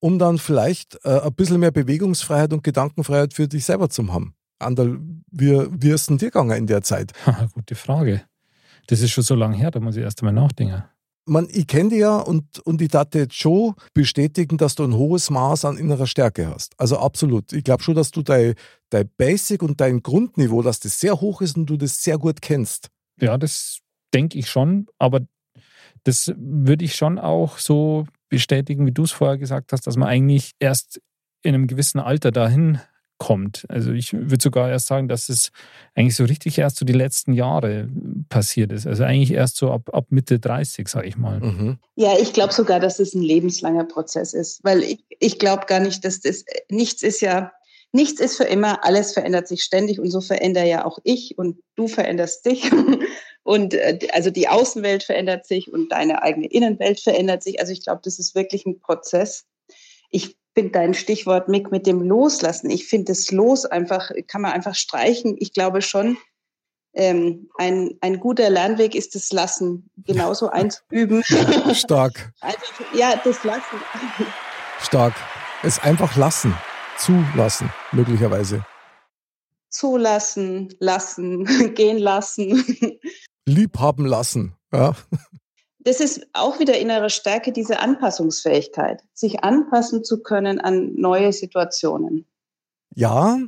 um 0.00 0.18
dann 0.18 0.38
vielleicht 0.38 0.98
äh, 1.04 1.20
ein 1.20 1.34
bisschen 1.34 1.60
mehr 1.60 1.70
Bewegungsfreiheit 1.70 2.52
und 2.52 2.64
Gedankenfreiheit 2.64 3.34
für 3.34 3.46
dich 3.46 3.64
selber 3.64 3.88
zu 3.88 4.12
haben. 4.12 4.34
Anderl, 4.58 5.00
wie, 5.30 5.66
wie 5.70 5.90
ist 5.90 6.10
denn 6.10 6.18
dir 6.18 6.30
gegangen 6.30 6.56
in 6.56 6.66
der 6.66 6.82
Zeit? 6.82 7.12
Gute 7.54 7.74
Frage. 7.74 8.22
Das 8.88 9.00
ist 9.00 9.12
schon 9.12 9.24
so 9.24 9.34
lange 9.34 9.56
her, 9.56 9.70
da 9.70 9.80
muss 9.80 9.96
ich 9.96 10.02
erst 10.02 10.20
einmal 10.20 10.34
nachdenken. 10.34 10.82
man, 11.26 11.48
ich 11.50 11.66
kenne 11.66 11.90
dich 11.90 12.00
ja 12.00 12.18
und, 12.18 12.58
und 12.60 12.82
ich 12.82 12.88
darf 12.88 13.14
jetzt 13.14 13.36
schon 13.36 13.74
bestätigen, 13.94 14.58
dass 14.58 14.74
du 14.74 14.84
ein 14.84 14.94
hohes 14.94 15.30
Maß 15.30 15.64
an 15.64 15.76
innerer 15.76 16.06
Stärke 16.06 16.48
hast. 16.48 16.74
Also 16.78 16.98
absolut. 16.98 17.52
Ich 17.52 17.64
glaube 17.64 17.82
schon, 17.82 17.94
dass 17.94 18.10
du 18.10 18.22
dein, 18.22 18.54
dein 18.90 19.08
Basic 19.16 19.62
und 19.62 19.80
dein 19.80 20.02
Grundniveau, 20.02 20.62
dass 20.62 20.80
das 20.80 20.98
sehr 20.98 21.20
hoch 21.20 21.40
ist 21.40 21.56
und 21.56 21.66
du 21.66 21.76
das 21.76 22.02
sehr 22.02 22.18
gut 22.18 22.42
kennst. 22.42 22.88
Ja, 23.20 23.38
das 23.38 23.78
denke 24.12 24.38
ich 24.38 24.50
schon, 24.50 24.86
aber 24.98 25.20
das 26.04 26.32
würde 26.36 26.84
ich 26.84 26.94
schon 26.94 27.18
auch 27.18 27.58
so 27.58 28.06
bestätigen, 28.30 28.86
wie 28.86 28.92
du 28.92 29.02
es 29.02 29.12
vorher 29.12 29.36
gesagt 29.36 29.72
hast, 29.72 29.86
dass 29.86 29.96
man 29.96 30.08
eigentlich 30.08 30.52
erst 30.58 31.02
in 31.42 31.54
einem 31.54 31.66
gewissen 31.66 32.00
Alter 32.00 32.32
dahin 32.32 32.80
kommt. 33.20 33.66
Also 33.68 33.92
ich 33.92 34.14
würde 34.14 34.42
sogar 34.42 34.70
erst 34.70 34.86
sagen, 34.86 35.06
dass 35.06 35.28
es 35.28 35.52
eigentlich 35.94 36.16
so 36.16 36.24
richtig 36.24 36.56
erst 36.56 36.78
so 36.78 36.86
die 36.86 36.94
letzten 36.94 37.34
Jahre 37.34 37.88
passiert 38.30 38.72
ist. 38.72 38.86
Also 38.86 39.04
eigentlich 39.04 39.32
erst 39.32 39.58
so 39.58 39.70
ab, 39.70 39.90
ab 39.92 40.06
Mitte 40.08 40.40
30, 40.40 40.88
sage 40.88 41.06
ich 41.06 41.18
mal. 41.18 41.38
Mhm. 41.38 41.78
Ja, 41.96 42.14
ich 42.18 42.32
glaube 42.32 42.54
sogar, 42.54 42.80
dass 42.80 42.98
es 42.98 43.14
ein 43.14 43.22
lebenslanger 43.22 43.84
Prozess 43.84 44.32
ist, 44.32 44.64
weil 44.64 44.82
ich, 44.82 45.04
ich 45.18 45.38
glaube 45.38 45.66
gar 45.66 45.80
nicht, 45.80 46.02
dass 46.04 46.20
das 46.20 46.44
nichts 46.70 47.02
ist 47.02 47.20
ja, 47.20 47.52
nichts 47.92 48.20
ist 48.20 48.38
für 48.38 48.44
immer, 48.44 48.84
alles 48.84 49.12
verändert 49.12 49.48
sich 49.48 49.62
ständig 49.62 50.00
und 50.00 50.10
so 50.10 50.22
verändere 50.22 50.66
ja 50.66 50.84
auch 50.86 50.98
ich 51.04 51.36
und 51.36 51.58
du 51.76 51.88
veränderst 51.88 52.46
dich 52.46 52.70
und 53.50 53.74
äh, 53.74 53.98
also 54.12 54.30
die 54.30 54.46
Außenwelt 54.46 55.02
verändert 55.02 55.44
sich 55.44 55.72
und 55.72 55.90
deine 55.90 56.22
eigene 56.22 56.46
Innenwelt 56.46 57.00
verändert 57.00 57.42
sich. 57.42 57.58
Also 57.58 57.72
ich 57.72 57.82
glaube, 57.82 58.00
das 58.04 58.20
ist 58.20 58.36
wirklich 58.36 58.64
ein 58.64 58.78
Prozess. 58.78 59.44
Ich 60.10 60.36
finde 60.54 60.70
dein 60.70 60.94
Stichwort 60.94 61.48
Mick 61.48 61.72
mit 61.72 61.84
dem 61.84 62.00
Loslassen. 62.00 62.70
Ich 62.70 62.86
finde 62.86 63.06
das 63.06 63.32
Los 63.32 63.66
einfach, 63.66 64.12
kann 64.28 64.42
man 64.42 64.52
einfach 64.52 64.76
streichen. 64.76 65.34
Ich 65.40 65.52
glaube 65.52 65.82
schon, 65.82 66.16
ähm, 66.94 67.50
ein, 67.58 67.98
ein 68.00 68.20
guter 68.20 68.50
Lernweg 68.50 68.94
ist 68.94 69.16
das 69.16 69.32
Lassen 69.32 69.90
genauso 69.96 70.48
einzuüben. 70.52 71.24
Stark, 71.74 72.32
Einfach, 72.40 72.94
ja, 72.94 73.20
das 73.24 73.42
Lassen. 73.42 73.80
stark. 74.80 75.14
Es 75.64 75.80
einfach 75.80 76.16
lassen, 76.16 76.54
zulassen, 76.98 77.68
möglicherweise. 77.90 78.64
Zulassen, 79.68 80.68
lassen, 80.78 81.74
gehen 81.74 81.98
lassen. 81.98 82.64
Liebhaben 83.46 84.06
lassen. 84.06 84.54
Ja. 84.72 84.94
Das 85.82 86.00
ist 86.00 86.26
auch 86.34 86.58
wieder 86.58 86.78
innere 86.78 87.08
Stärke, 87.08 87.52
diese 87.52 87.80
Anpassungsfähigkeit, 87.80 89.02
sich 89.14 89.42
anpassen 89.42 90.04
zu 90.04 90.22
können 90.22 90.60
an 90.60 90.94
neue 90.94 91.32
Situationen. 91.32 92.26
Ja, 92.94 93.38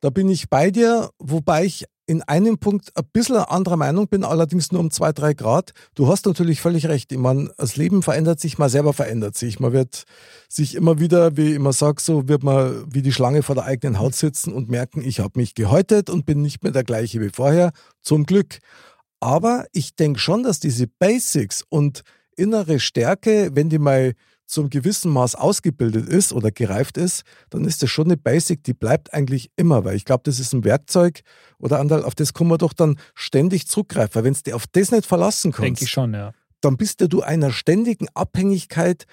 da 0.00 0.10
bin 0.10 0.28
ich 0.28 0.48
bei 0.48 0.70
dir, 0.70 1.10
wobei 1.18 1.64
ich 1.64 1.86
in 2.10 2.22
einem 2.22 2.58
Punkt 2.58 2.90
ein 2.96 3.04
bisschen 3.12 3.36
anderer 3.36 3.76
Meinung 3.76 4.08
bin, 4.08 4.24
allerdings 4.24 4.72
nur 4.72 4.80
um 4.80 4.90
zwei, 4.90 5.12
drei 5.12 5.32
Grad. 5.32 5.72
Du 5.94 6.08
hast 6.08 6.26
natürlich 6.26 6.60
völlig 6.60 6.88
recht. 6.88 7.12
Ich 7.12 7.18
meine, 7.18 7.52
das 7.56 7.76
Leben 7.76 8.02
verändert 8.02 8.40
sich, 8.40 8.58
man 8.58 8.68
selber 8.68 8.92
verändert 8.92 9.36
sich. 9.36 9.60
Man 9.60 9.72
wird 9.72 10.04
sich 10.48 10.74
immer 10.74 10.98
wieder, 10.98 11.36
wie 11.36 11.50
ich 11.50 11.54
immer 11.54 11.72
sage, 11.72 12.02
so 12.02 12.26
wird 12.26 12.42
man 12.42 12.84
wie 12.92 13.02
die 13.02 13.12
Schlange 13.12 13.44
vor 13.44 13.54
der 13.54 13.64
eigenen 13.64 14.00
Haut 14.00 14.16
sitzen 14.16 14.52
und 14.52 14.68
merken, 14.68 15.02
ich 15.02 15.20
habe 15.20 15.38
mich 15.38 15.54
gehäutet 15.54 16.10
und 16.10 16.26
bin 16.26 16.42
nicht 16.42 16.64
mehr 16.64 16.72
der 16.72 16.82
gleiche 16.82 17.20
wie 17.20 17.30
vorher. 17.30 17.70
Zum 18.02 18.26
Glück. 18.26 18.58
Aber 19.20 19.66
ich 19.72 19.94
denke 19.94 20.18
schon, 20.18 20.42
dass 20.42 20.60
diese 20.60 20.86
Basics 20.86 21.64
und 21.68 22.02
innere 22.36 22.80
Stärke, 22.80 23.50
wenn 23.52 23.68
die 23.68 23.78
mal 23.78 24.14
zum 24.46 24.68
gewissen 24.68 25.12
Maß 25.12 25.36
ausgebildet 25.36 26.08
ist 26.08 26.32
oder 26.32 26.50
gereift 26.50 26.96
ist, 26.96 27.22
dann 27.50 27.64
ist 27.64 27.82
das 27.82 27.90
schon 27.90 28.06
eine 28.06 28.16
Basic, 28.16 28.64
die 28.64 28.74
bleibt 28.74 29.14
eigentlich 29.14 29.50
immer, 29.56 29.84
weil 29.84 29.94
ich 29.94 30.04
glaube, 30.04 30.22
das 30.24 30.40
ist 30.40 30.52
ein 30.52 30.64
Werkzeug 30.64 31.20
oder 31.58 31.78
Andal, 31.78 32.02
auf 32.04 32.16
das 32.16 32.34
kann 32.34 32.48
man 32.48 32.58
doch 32.58 32.72
dann 32.72 32.98
ständig 33.14 33.68
zurückgreifen. 33.68 34.16
Weil 34.16 34.24
wenn 34.24 34.34
du 34.34 34.42
dich 34.42 34.54
auf 34.54 34.66
das 34.66 34.90
nicht 34.90 35.06
verlassen 35.06 35.52
Denke 35.52 35.68
kannst, 35.68 35.82
ich 35.82 35.90
schon, 35.90 36.14
ja. 36.14 36.32
dann 36.60 36.76
bist 36.76 37.00
ja 37.00 37.06
du 37.06 37.22
einer 37.22 37.52
ständigen 37.52 38.08
Abhängigkeit 38.14 39.04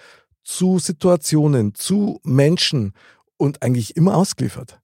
zu 0.44 0.80
Situationen, 0.80 1.76
zu 1.76 2.20
Menschen 2.24 2.94
und 3.38 3.62
eigentlich 3.62 3.96
immer 3.96 4.16
ausgeliefert. 4.16 4.80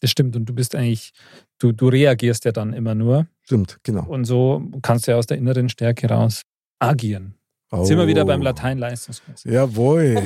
Das 0.00 0.10
stimmt. 0.10 0.36
Und 0.36 0.46
du 0.46 0.54
bst 0.54 0.74
eigentlich, 0.74 1.12
du, 1.58 1.72
du 1.72 1.88
reagierst 1.88 2.44
ja 2.44 2.52
dann 2.52 2.72
immer 2.72 2.94
nur. 2.94 3.26
Stimmt, 3.42 3.78
genau. 3.82 4.04
Und 4.06 4.24
so 4.24 4.62
kannst 4.82 5.06
du 5.06 5.12
ja 5.12 5.16
aus 5.16 5.26
der 5.26 5.38
inneren 5.38 5.68
Stärke 5.68 6.08
raus 6.08 6.42
agieren. 6.78 7.34
Jetzt 7.70 7.88
sind 7.88 7.98
wir 7.98 8.06
wieder 8.06 8.24
beim 8.24 8.40
Oh. 8.40 8.44
Latein-Leistungskurs. 8.44 9.44
Jawohl. 9.44 10.16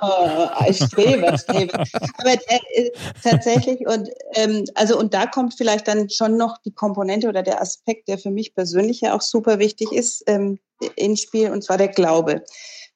Oh, 0.00 0.48
ein 0.56 0.74
Streber, 0.74 1.38
Streber. 1.38 1.84
Aber 2.18 2.32
äh, 2.32 2.90
tatsächlich, 3.22 3.86
und 3.86 4.08
ähm, 4.34 4.64
also 4.74 4.98
und 4.98 5.14
da 5.14 5.26
kommt 5.26 5.54
vielleicht 5.56 5.86
dann 5.86 6.10
schon 6.10 6.36
noch 6.36 6.58
die 6.58 6.72
Komponente 6.72 7.28
oder 7.28 7.44
der 7.44 7.60
Aspekt, 7.60 8.08
der 8.08 8.18
für 8.18 8.30
mich 8.30 8.52
persönlich 8.52 9.00
ja 9.00 9.14
auch 9.14 9.20
super 9.20 9.60
wichtig 9.60 9.92
ist, 9.92 10.24
ähm, 10.26 10.58
ins 10.96 11.22
Spiel, 11.22 11.50
und 11.52 11.62
zwar 11.62 11.78
der 11.78 11.88
Glaube. 11.88 12.42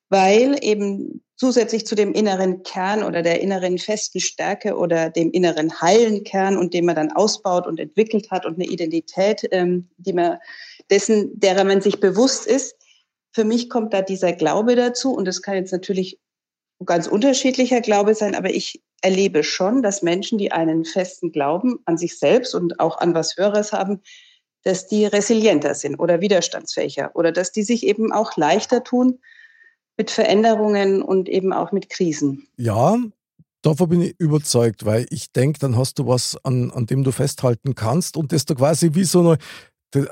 Weil 0.08 0.56
eben 0.62 1.22
zusätzlich 1.42 1.84
zu 1.84 1.96
dem 1.96 2.12
inneren 2.12 2.62
Kern 2.62 3.02
oder 3.02 3.20
der 3.20 3.40
inneren 3.40 3.76
festen 3.76 4.20
Stärke 4.20 4.76
oder 4.76 5.10
dem 5.10 5.32
inneren 5.32 5.80
heilen 5.80 6.22
Kern 6.22 6.56
und 6.56 6.72
den 6.72 6.84
man 6.84 6.94
dann 6.94 7.10
ausbaut 7.10 7.66
und 7.66 7.80
entwickelt 7.80 8.30
hat 8.30 8.46
und 8.46 8.54
eine 8.54 8.66
Identität, 8.66 9.48
ähm, 9.50 9.88
die 9.96 10.12
man 10.12 10.38
dessen, 10.88 11.40
derer 11.40 11.64
man 11.64 11.80
sich 11.80 11.98
bewusst 11.98 12.46
ist, 12.46 12.76
für 13.32 13.42
mich 13.42 13.68
kommt 13.68 13.92
da 13.92 14.02
dieser 14.02 14.32
Glaube 14.34 14.76
dazu 14.76 15.12
und 15.12 15.26
das 15.26 15.42
kann 15.42 15.56
jetzt 15.56 15.72
natürlich 15.72 16.20
ganz 16.86 17.08
unterschiedlicher 17.08 17.80
Glaube 17.80 18.14
sein, 18.14 18.36
aber 18.36 18.50
ich 18.50 18.80
erlebe 19.00 19.42
schon, 19.42 19.82
dass 19.82 20.00
Menschen, 20.00 20.38
die 20.38 20.52
einen 20.52 20.84
festen 20.84 21.32
Glauben 21.32 21.80
an 21.86 21.98
sich 21.98 22.20
selbst 22.20 22.54
und 22.54 22.78
auch 22.78 22.98
an 22.98 23.14
was 23.14 23.36
Höheres 23.36 23.72
haben, 23.72 24.00
dass 24.62 24.86
die 24.86 25.06
resilienter 25.06 25.74
sind 25.74 25.98
oder 25.98 26.20
widerstandsfähiger 26.20 27.10
oder 27.14 27.32
dass 27.32 27.50
die 27.50 27.64
sich 27.64 27.84
eben 27.84 28.12
auch 28.12 28.36
leichter 28.36 28.84
tun 28.84 29.18
mit 29.96 30.10
Veränderungen 30.10 31.02
und 31.02 31.28
eben 31.28 31.52
auch 31.52 31.72
mit 31.72 31.88
Krisen. 31.90 32.46
Ja, 32.56 32.96
davon 33.62 33.88
bin 33.88 34.00
ich 34.02 34.14
überzeugt, 34.18 34.84
weil 34.84 35.06
ich 35.10 35.32
denke, 35.32 35.58
dann 35.60 35.76
hast 35.76 35.98
du 35.98 36.06
was, 36.06 36.36
an, 36.44 36.70
an 36.70 36.86
dem 36.86 37.04
du 37.04 37.12
festhalten 37.12 37.74
kannst 37.74 38.16
und 38.16 38.32
das 38.32 38.44
da 38.44 38.54
quasi 38.54 38.90
wie 38.94 39.04
so 39.04 39.20
eine 39.20 39.38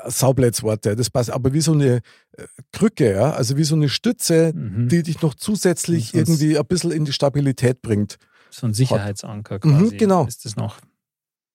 Saublätzworte, 0.06 0.94
das 0.94 1.08
passt, 1.10 1.30
aber 1.30 1.52
wie 1.54 1.60
so 1.62 1.72
eine 1.72 2.00
äh, 2.36 2.44
Krücke, 2.72 3.12
ja, 3.12 3.32
also 3.32 3.56
wie 3.56 3.64
so 3.64 3.74
eine 3.74 3.88
Stütze, 3.88 4.52
Mhm. 4.54 4.88
die 4.88 5.02
dich 5.02 5.22
noch 5.22 5.34
zusätzlich 5.34 6.12
irgendwie 6.14 6.58
ein 6.58 6.66
bisschen 6.66 6.90
in 6.90 7.04
die 7.06 7.12
Stabilität 7.12 7.80
bringt. 7.80 8.16
So 8.50 8.66
ein 8.66 8.74
Sicherheitsanker 8.74 9.54
Mhm, 9.64 9.78
quasi. 9.78 9.96
genau. 9.96 10.26
Ist 10.26 10.44
das 10.44 10.56
noch. 10.56 10.78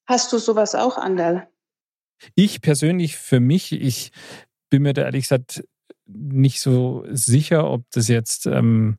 Hast 0.07 0.33
du 0.33 0.37
sowas 0.39 0.73
auch, 0.75 0.97
Andal? 0.97 1.47
Ich 2.33 2.61
persönlich, 2.61 3.15
für 3.17 3.39
mich, 3.39 3.71
ich 3.73 4.11
bin 4.71 4.81
mir 4.83 4.93
da 4.93 5.03
ehrlich 5.03 5.25
gesagt 5.25 5.63
nicht 6.07 6.61
so 6.61 7.05
sicher, 7.11 7.69
ob 7.69 7.83
das 7.91 8.07
jetzt 8.07 8.45
ähm, 8.45 8.97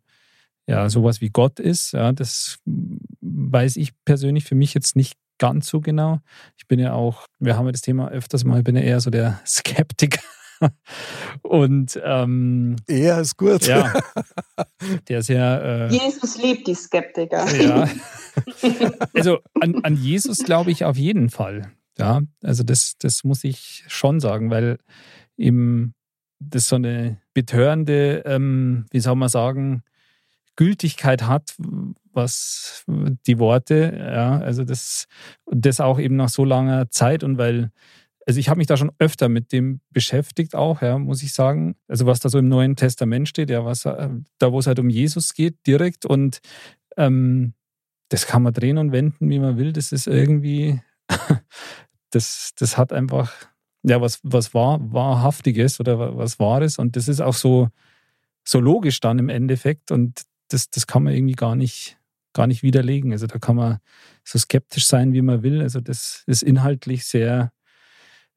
ja 0.67 0.89
sowas 0.89 1.21
wie 1.21 1.31
Gott 1.31 1.61
ist. 1.61 1.93
Ja, 1.93 2.13
das 2.13 2.59
weiß 2.65 3.77
ich 3.77 3.93
persönlich 4.05 4.45
für 4.45 4.55
mich 4.55 4.75
jetzt 4.75 4.97
nicht 4.97 5.17
ganz 5.39 5.69
so 5.69 5.81
genau. 5.81 6.21
Ich 6.57 6.67
bin 6.67 6.79
ja 6.79 6.93
auch, 6.93 7.27
wir 7.39 7.57
haben 7.57 7.67
ja 7.67 7.73
das 7.73 7.83
Thema 7.83 8.09
öfters 8.09 8.45
mal, 8.45 8.59
ich 8.59 8.65
bin 8.65 8.77
ja 8.77 8.83
eher 8.83 9.01
so 9.01 9.11
der 9.11 9.41
Skeptiker. 9.47 10.23
Und 11.43 12.01
ähm, 12.03 12.77
eher 12.87 13.21
ist 13.21 13.37
gut. 13.37 13.67
Ja, 13.67 13.93
der 15.09 15.19
ist 15.19 15.29
ja. 15.29 15.87
Äh, 15.87 15.93
Jesus 15.93 16.39
liebt 16.39 16.67
die 16.67 16.75
Skeptiker. 16.75 17.47
Ja. 17.55 17.89
Also 19.15 19.41
an, 19.61 19.85
an 19.85 19.97
Jesus 19.97 20.39
glaube 20.39 20.71
ich 20.71 20.85
auf 20.85 20.97
jeden 20.97 21.29
Fall. 21.29 21.73
Ja, 21.99 22.23
also 22.43 22.63
das, 22.63 22.97
das 22.99 23.25
muss 23.25 23.45
ich 23.45 23.85
schon 23.87 24.21
sagen, 24.21 24.51
weil 24.51 24.79
eben 25.37 25.95
das 26.39 26.68
so 26.68 26.76
eine 26.76 27.18
betörende, 27.34 28.22
ähm, 28.26 28.87
wie 28.91 29.01
soll 29.01 29.16
man 29.16 29.28
sagen, 29.28 29.82
Gültigkeit 30.57 31.22
hat, 31.22 31.55
was 32.12 32.84
die 32.87 33.39
Worte, 33.39 33.95
ja, 33.99 34.39
also 34.39 34.64
das, 34.64 35.07
das 35.47 35.80
auch 35.80 35.99
eben 35.99 36.16
nach 36.16 36.30
so 36.30 36.45
langer 36.45 36.91
Zeit 36.91 37.22
und 37.22 37.37
weil, 37.37 37.70
also 38.26 38.41
ich 38.41 38.49
habe 38.49 38.59
mich 38.59 38.66
da 38.66 38.76
schon 38.76 38.91
öfter 38.99 39.28
mit 39.28 39.53
dem 39.53 39.80
beschäftigt 39.91 40.55
auch, 40.55 40.80
ja, 40.80 40.99
muss 40.99 41.22
ich 41.22 41.34
sagen. 41.34 41.76
Also 41.89 42.07
was 42.07 42.20
da 42.20 42.30
so 42.30 42.39
im 42.39 42.49
Neuen 42.49 42.74
Testament 42.74 43.28
steht, 43.28 43.51
ja, 43.51 43.64
was 43.64 43.84
äh, 43.84 44.09
da 44.39 44.53
wo 44.53 44.59
es 44.59 44.66
halt 44.66 44.78
um 44.78 44.89
Jesus 44.89 45.34
geht, 45.34 45.66
direkt 45.66 46.07
und 46.07 46.41
ähm, 46.97 47.53
das 48.09 48.26
kann 48.26 48.43
man 48.43 48.55
drehen 48.55 48.78
und 48.78 48.93
wenden, 48.93 49.28
wie 49.28 49.39
man 49.39 49.59
will. 49.59 49.72
Das 49.72 49.93
ist 49.93 50.07
irgendwie, 50.07 50.80
das, 52.11 52.53
das 52.57 52.78
hat 52.78 52.93
einfach 52.93 53.32
ja 53.87 54.01
was, 54.01 54.20
was 54.22 54.53
wahr, 54.53 54.80
Wahrhaftiges 54.80 55.80
oder 55.80 56.16
was 56.16 56.39
Wahres 56.39 56.78
und 56.78 56.97
das 56.97 57.09
ist 57.09 57.20
auch 57.20 57.34
so, 57.34 57.68
so 58.45 58.61
logisch 58.61 59.01
dann 59.01 59.18
im 59.18 59.28
Endeffekt 59.28 59.91
und 59.91 60.22
das, 60.49 60.70
das 60.70 60.87
kann 60.87 61.05
man 61.05 61.14
irgendwie 61.14 61.34
gar 61.34 61.57
nicht, 61.57 61.99
gar 62.32 62.47
nicht 62.47 62.62
widerlegen. 62.62 63.12
Also 63.12 63.26
da 63.26 63.39
kann 63.39 63.57
man 63.57 63.78
so 64.24 64.39
skeptisch 64.39 64.87
sein, 64.87 65.12
wie 65.12 65.22
man 65.22 65.43
will. 65.43 65.61
Also 65.61 65.80
das 65.80 66.22
ist 66.26 66.43
inhaltlich 66.43 67.05
sehr, 67.05 67.53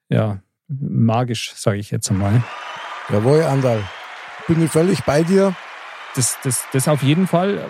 ja, 0.10 0.42
magisch, 0.68 1.54
sage 1.56 1.80
ich 1.80 1.92
jetzt 1.92 2.10
einmal. 2.10 2.44
Jawohl, 3.10 3.44
Andal. 3.44 3.84
Bin 4.48 4.64
ich 4.64 4.72
völlig 4.72 5.04
bei 5.04 5.24
dir. 5.24 5.56
Das, 6.16 6.38
das, 6.44 6.66
das 6.74 6.88
auf 6.88 7.04
jeden 7.04 7.28
Fall. 7.28 7.70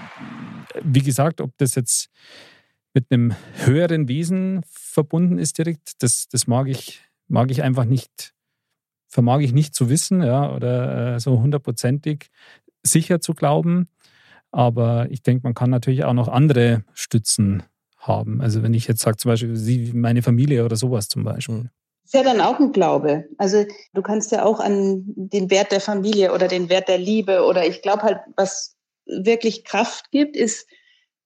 Wie 0.82 1.01
gesagt, 1.01 1.41
ob 1.41 1.57
das 1.57 1.75
jetzt 1.75 2.09
mit 2.93 3.05
einem 3.11 3.36
höheren 3.55 4.07
Wesen 4.07 4.63
verbunden 4.69 5.38
ist 5.38 5.57
direkt, 5.57 6.01
das, 6.01 6.27
das 6.30 6.47
mag 6.47 6.67
ich, 6.67 7.01
mag 7.30 7.51
ich 7.51 7.63
einfach 7.63 7.86
nicht, 7.86 8.34
vermag 9.07 9.39
ich 9.39 9.53
nicht 9.53 9.73
zu 9.73 9.89
wissen, 9.89 10.21
ja, 10.21 10.53
oder 10.53 11.15
äh, 11.15 11.19
so 11.19 11.39
hundertprozentig 11.39 12.30
sicher 12.84 13.21
zu 13.21 13.34
glauben. 13.34 13.89
Aber 14.51 15.07
ich 15.09 15.21
denke, 15.21 15.43
man 15.43 15.53
kann 15.53 15.69
natürlich 15.69 16.03
auch 16.03 16.13
noch 16.13 16.27
andere 16.27 16.84
Stützen 16.93 17.63
haben. 17.97 18.41
Also 18.41 18.63
wenn 18.63 18.73
ich 18.73 18.88
jetzt 18.88 19.01
sage, 19.01 19.17
zum 19.17 19.30
Beispiel 19.30 19.55
sie, 19.55 19.91
meine 19.93 20.21
Familie 20.21 20.65
oder 20.65 20.75
sowas 20.75 21.07
zum 21.07 21.23
Beispiel. 21.23 21.55
Hm. 21.55 21.69
Ist 22.03 22.15
ja 22.15 22.23
dann 22.23 22.41
auch 22.41 22.59
ein 22.59 22.71
Glaube. 22.71 23.25
Also 23.38 23.65
du 23.93 24.01
kannst 24.01 24.32
ja 24.32 24.43
auch 24.43 24.59
an 24.59 25.03
den 25.15 25.51
Wert 25.51 25.71
der 25.71 25.82
Familie 25.82 26.34
oder 26.34 26.47
den 26.47 26.67
Wert 26.67 26.88
der 26.88 26.97
Liebe 26.97 27.43
oder 27.45 27.67
ich 27.67 27.84
glaube 27.84 28.01
halt, 28.01 28.17
was 28.36 28.75
wirklich 29.05 29.63
Kraft 29.63 30.09
gibt, 30.09 30.36
ist 30.36 30.67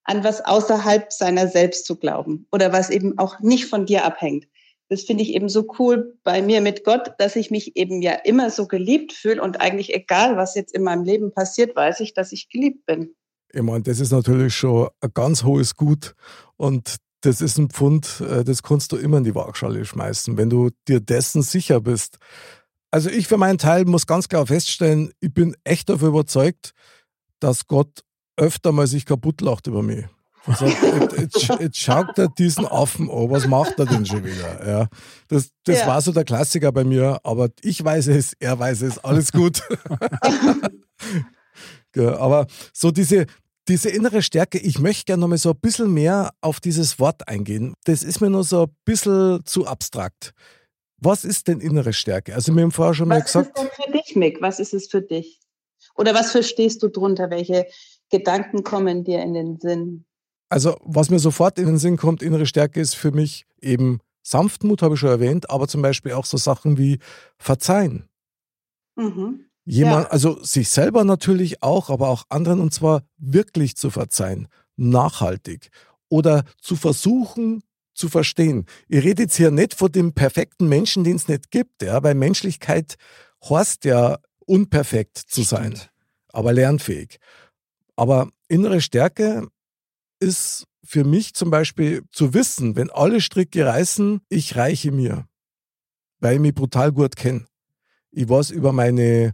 an 0.03 0.25
was 0.25 0.43
außerhalb 0.43 1.13
seiner 1.13 1.47
selbst 1.47 1.85
zu 1.85 1.97
glauben 1.97 2.47
oder 2.51 2.73
was 2.73 2.89
eben 2.89 3.17
auch 3.17 3.39
nicht 3.39 3.67
von 3.67 3.85
dir 3.85 4.03
abhängt. 4.03 4.45
Das 4.93 5.05
finde 5.05 5.23
ich 5.23 5.33
eben 5.33 5.49
so 5.49 5.65
cool 5.79 6.19
bei 6.23 6.43
mir 6.43 6.61
mit 6.61 6.83
Gott, 6.83 7.13
dass 7.17 7.35
ich 7.35 7.49
mich 7.49 7.75
eben 7.75 8.03
ja 8.03 8.11
immer 8.11 8.51
so 8.51 8.67
geliebt 8.67 9.11
fühle 9.11 9.41
und 9.41 9.59
eigentlich 9.59 9.91
egal, 9.91 10.37
was 10.37 10.53
jetzt 10.53 10.71
in 10.71 10.83
meinem 10.83 11.03
Leben 11.03 11.31
passiert, 11.31 11.75
weiß 11.75 11.99
ich, 12.01 12.13
dass 12.13 12.31
ich 12.31 12.47
geliebt 12.49 12.85
bin. 12.85 13.15
Ich 13.51 13.63
meine, 13.63 13.81
das 13.81 13.99
ist 13.99 14.11
natürlich 14.11 14.53
schon 14.53 14.89
ein 15.01 15.09
ganz 15.15 15.43
hohes 15.43 15.75
Gut 15.75 16.13
und 16.57 16.97
das 17.21 17.41
ist 17.41 17.57
ein 17.57 17.71
Pfund, 17.71 18.21
äh, 18.21 18.43
das 18.43 18.61
kannst 18.61 18.91
du 18.91 18.97
immer 18.97 19.17
in 19.17 19.23
die 19.23 19.33
Waagschale 19.33 19.83
schmeißen, 19.83 20.37
wenn 20.37 20.51
du 20.51 20.69
dir 20.87 20.99
dessen 20.99 21.41
sicher 21.41 21.81
bist. 21.81 22.17
Also 22.91 23.09
ich 23.09 23.27
für 23.27 23.37
meinen 23.37 23.57
Teil 23.57 23.85
muss 23.85 24.05
ganz 24.05 24.29
klar 24.29 24.45
feststellen, 24.45 25.11
ich 25.21 25.33
bin 25.33 25.55
echt 25.63 25.89
dafür 25.89 26.09
überzeugt, 26.09 26.73
dass 27.39 27.65
Gott 27.65 28.01
öfter 28.37 28.71
mal 28.71 28.85
sich 28.85 29.07
kaputt 29.07 29.41
lacht 29.41 29.65
über 29.65 29.81
mich. 29.81 30.05
Also, 30.45 30.65
jetzt, 31.17 31.47
jetzt, 31.59 31.79
schaut 31.79 32.17
er 32.17 32.27
diesen 32.27 32.65
Affen 32.65 33.09
an, 33.09 33.29
was 33.29 33.47
macht 33.47 33.79
er 33.79 33.85
denn 33.85 34.05
schon 34.05 34.25
wieder? 34.25 34.67
Ja, 34.67 34.87
das 35.29 35.51
das 35.63 35.79
ja. 35.79 35.87
war 35.87 36.01
so 36.01 36.11
der 36.11 36.25
Klassiker 36.25 36.71
bei 36.71 36.83
mir, 36.83 37.19
aber 37.23 37.49
ich 37.61 37.83
weiß 37.83 38.07
es, 38.07 38.33
er 38.39 38.59
weiß 38.59 38.81
es, 38.81 38.99
alles 38.99 39.31
gut. 39.31 39.61
ja, 41.95 42.17
aber 42.17 42.47
so 42.73 42.91
diese, 42.91 43.25
diese 43.69 43.89
innere 43.89 44.21
Stärke, 44.21 44.57
ich 44.57 44.79
möchte 44.79 45.05
gerne 45.05 45.21
noch 45.21 45.29
mal 45.29 45.37
so 45.37 45.51
ein 45.51 45.59
bisschen 45.59 45.93
mehr 45.93 46.33
auf 46.41 46.59
dieses 46.59 46.99
Wort 46.99 47.27
eingehen. 47.27 47.73
Das 47.85 48.03
ist 48.03 48.19
mir 48.19 48.29
nur 48.29 48.43
so 48.43 48.63
ein 48.63 48.75
bisschen 48.83 49.45
zu 49.45 49.65
abstrakt. 49.65 50.33
Was 50.97 51.23
ist 51.23 51.47
denn 51.47 51.61
innere 51.61 51.93
Stärke? 51.93 52.35
Also, 52.35 52.53
wir 52.53 52.63
haben 52.63 52.71
vorher 52.71 52.93
schon 52.93 53.09
was 53.09 53.17
mal 53.17 53.23
gesagt. 53.23 53.51
Was 53.55 53.63
ist 53.63 53.77
denn 53.77 53.85
für 53.85 53.91
dich, 53.91 54.15
Mick? 54.15 54.41
Was 54.41 54.59
ist 54.59 54.73
es 54.73 54.87
für 54.87 55.01
dich? 55.01 55.39
Oder 55.95 56.13
was 56.13 56.31
verstehst 56.31 56.83
du 56.83 56.89
drunter? 56.89 57.29
Welche 57.29 57.65
Gedanken 58.09 58.63
kommen 58.63 59.03
dir 59.03 59.21
in 59.21 59.33
den 59.33 59.59
Sinn? 59.59 60.05
Also, 60.53 60.77
was 60.83 61.09
mir 61.09 61.17
sofort 61.17 61.57
in 61.57 61.65
den 61.65 61.79
Sinn 61.79 61.97
kommt, 61.97 62.21
innere 62.21 62.45
Stärke 62.45 62.79
ist 62.79 62.93
für 62.93 63.11
mich 63.11 63.47
eben 63.59 64.01
Sanftmut, 64.21 64.83
habe 64.83 64.93
ich 64.93 64.99
schon 64.99 65.09
erwähnt, 65.09 65.49
aber 65.49 65.67
zum 65.67 65.81
Beispiel 65.81 66.11
auch 66.11 66.25
so 66.25 66.37
Sachen 66.37 66.77
wie 66.77 66.99
Verzeihen. 67.39 68.07
Mhm. 68.95 69.45
Jemand, 69.65 70.05
ja. 70.05 70.09
also 70.11 70.43
sich 70.43 70.69
selber 70.69 71.05
natürlich 71.05 71.63
auch, 71.63 71.89
aber 71.89 72.09
auch 72.09 72.25
anderen 72.29 72.59
und 72.59 72.71
zwar 72.71 73.01
wirklich 73.17 73.77
zu 73.77 73.89
verzeihen, 73.89 74.47
nachhaltig 74.75 75.71
oder 76.07 76.43
zu 76.61 76.75
versuchen 76.75 77.63
zu 77.95 78.07
verstehen. 78.07 78.67
Ihr 78.87 79.03
redet 79.03 79.21
jetzt 79.21 79.37
hier 79.37 79.49
nicht 79.49 79.73
von 79.73 79.91
dem 79.91 80.13
perfekten 80.13 80.69
Menschen, 80.69 81.03
den 81.03 81.15
es 81.15 81.27
nicht 81.27 81.49
gibt, 81.49 81.81
ja, 81.81 82.03
weil 82.03 82.13
Menschlichkeit 82.13 82.97
heißt 83.49 83.85
ja 83.85 84.19
unperfekt 84.45 85.17
zu 85.17 85.41
sein, 85.41 85.79
aber 86.27 86.53
lernfähig. 86.53 87.17
Aber 87.95 88.29
innere 88.47 88.81
Stärke 88.81 89.47
ist 90.23 90.65
für 90.83 91.03
mich 91.03 91.33
zum 91.33 91.49
Beispiel 91.49 92.03
zu 92.11 92.33
wissen, 92.33 92.75
wenn 92.75 92.89
alle 92.89 93.21
Stricke 93.21 93.65
reißen, 93.65 94.21
ich 94.29 94.55
reiche 94.55 94.91
mir, 94.91 95.27
weil 96.19 96.35
ich 96.35 96.41
mich 96.41 96.53
brutal 96.53 96.91
gut 96.91 97.15
kenne. 97.15 97.45
Ich 98.11 98.29
weiß 98.29 98.51
über 98.51 98.71
meine 98.73 99.33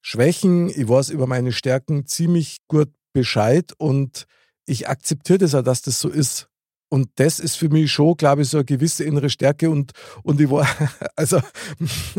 Schwächen, 0.00 0.68
ich 0.68 0.88
weiß 0.88 1.10
über 1.10 1.26
meine 1.26 1.52
Stärken 1.52 2.06
ziemlich 2.06 2.58
gut 2.68 2.92
Bescheid 3.12 3.72
und 3.78 4.26
ich 4.66 4.88
akzeptiere 4.88 5.38
das 5.38 5.54
auch, 5.54 5.62
dass 5.62 5.82
das 5.82 6.00
so 6.00 6.08
ist. 6.08 6.48
Und 6.88 7.08
das 7.16 7.40
ist 7.40 7.56
für 7.56 7.68
mich 7.68 7.90
schon, 7.90 8.16
glaube 8.16 8.42
ich, 8.42 8.48
so 8.48 8.58
eine 8.58 8.64
gewisse 8.64 9.02
innere 9.02 9.28
Stärke. 9.28 9.70
Und, 9.70 9.92
und 10.22 10.40
ich 10.40 10.48
war, 10.48 10.66
also 11.16 11.40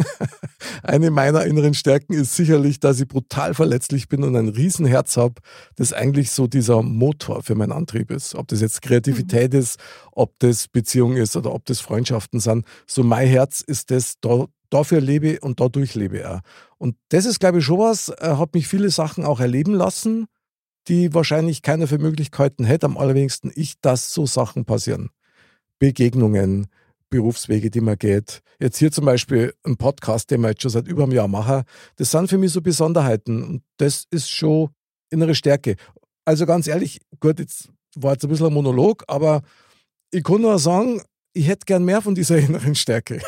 eine 0.84 1.10
meiner 1.10 1.46
inneren 1.46 1.74
Stärken 1.74 2.14
ist 2.14 2.36
sicherlich, 2.36 2.80
dass 2.80 3.00
ich 3.00 3.08
brutal 3.08 3.54
verletzlich 3.54 4.10
bin 4.10 4.24
und 4.24 4.36
ein 4.36 4.50
Riesenherz 4.50 5.16
habe, 5.16 5.36
das 5.78 5.94
eigentlich 5.94 6.32
so 6.32 6.48
dieser 6.48 6.84
Motor 6.84 7.44
für 7.44 7.56
meinen 7.56 7.72
Antrieb 7.72 8.12
ist. 8.12 8.36
Ob 8.36 8.48
das 8.50 8.62
jetzt 8.62 8.82
Kreativität 8.82 9.54
mhm. 9.54 9.60
ist, 9.60 9.80
ob 10.12 10.38
das 10.40 10.68
Beziehung 10.68 11.16
ist 11.16 11.38
oder 11.38 11.54
ob 11.54 11.66
das 11.66 11.80
Freundschaften 11.80 12.40
sind. 12.40 12.66
So 12.86 13.04
mein 13.04 13.28
Herz 13.28 13.62
ist 13.62 13.90
das, 13.90 14.16
da, 14.20 14.46
dafür 14.70 15.00
lebe 15.00 15.40
und 15.40 15.62
dadurch 15.62 15.96
lebe 15.96 16.20
er. 16.20 16.42
Und 16.78 16.98
das 17.10 17.26
ist, 17.26 17.40
glaube 17.40 17.60
ich, 17.60 17.66
schon 17.66 17.80
was, 17.80 18.10
äh, 18.10 18.36
hat 18.36 18.54
mich 18.54 18.68
viele 18.68 18.90
Sachen 18.90 19.24
auch 19.24 19.40
erleben 19.40 19.74
lassen 19.74 20.28
die 20.88 21.14
wahrscheinlich 21.14 21.62
keiner 21.62 21.88
für 21.88 21.98
Möglichkeiten 21.98 22.64
hätte, 22.64 22.86
am 22.86 22.98
allerwenigsten 22.98 23.52
ich, 23.56 23.80
dass 23.82 24.14
so 24.14 24.26
Sachen 24.26 24.66
passieren. 24.66 25.10
Begegnungen, 25.80 26.68
Berufswege, 27.10 27.70
die 27.70 27.82
man 27.82 27.98
geht. 27.98 28.42
Jetzt 28.60 28.78
hier 28.78 28.92
zum 28.92 29.06
Beispiel 29.06 29.54
ein 29.64 29.78
Podcast, 29.78 30.32
den 30.32 30.42
wir 30.42 30.50
jetzt 30.50 30.62
schon 30.62 30.72
seit 30.72 30.88
über 30.88 31.04
einem 31.04 31.12
Jahr 31.12 31.28
machen. 31.28 31.64
Das 31.98 32.12
sind 32.12 32.30
für 32.30 32.38
mich 32.38 32.52
so 32.52 32.62
Besonderheiten 32.62 33.44
und 33.44 33.64
das 33.78 34.06
ist 34.10 34.30
schon 34.30 34.70
innere 35.10 35.36
Stärke. 35.36 35.76
Also 36.26 36.46
ganz 36.46 36.68
ehrlich, 36.68 37.00
gut, 37.20 37.40
jetzt 37.40 37.70
war 37.96 38.14
jetzt 38.14 38.24
ein 38.24 38.30
bisschen 38.30 38.48
ein 38.48 38.54
Monolog, 38.54 39.04
aber 39.08 39.42
ich 40.12 40.24
kann 40.24 40.42
nur 40.42 40.58
sagen, 40.60 41.02
ich 41.34 41.48
hätte 41.48 41.66
gern 41.66 41.86
mehr 41.86 42.02
von 42.02 42.16
dieser 42.16 42.38
inneren 42.40 42.76
Stärke. 42.76 43.22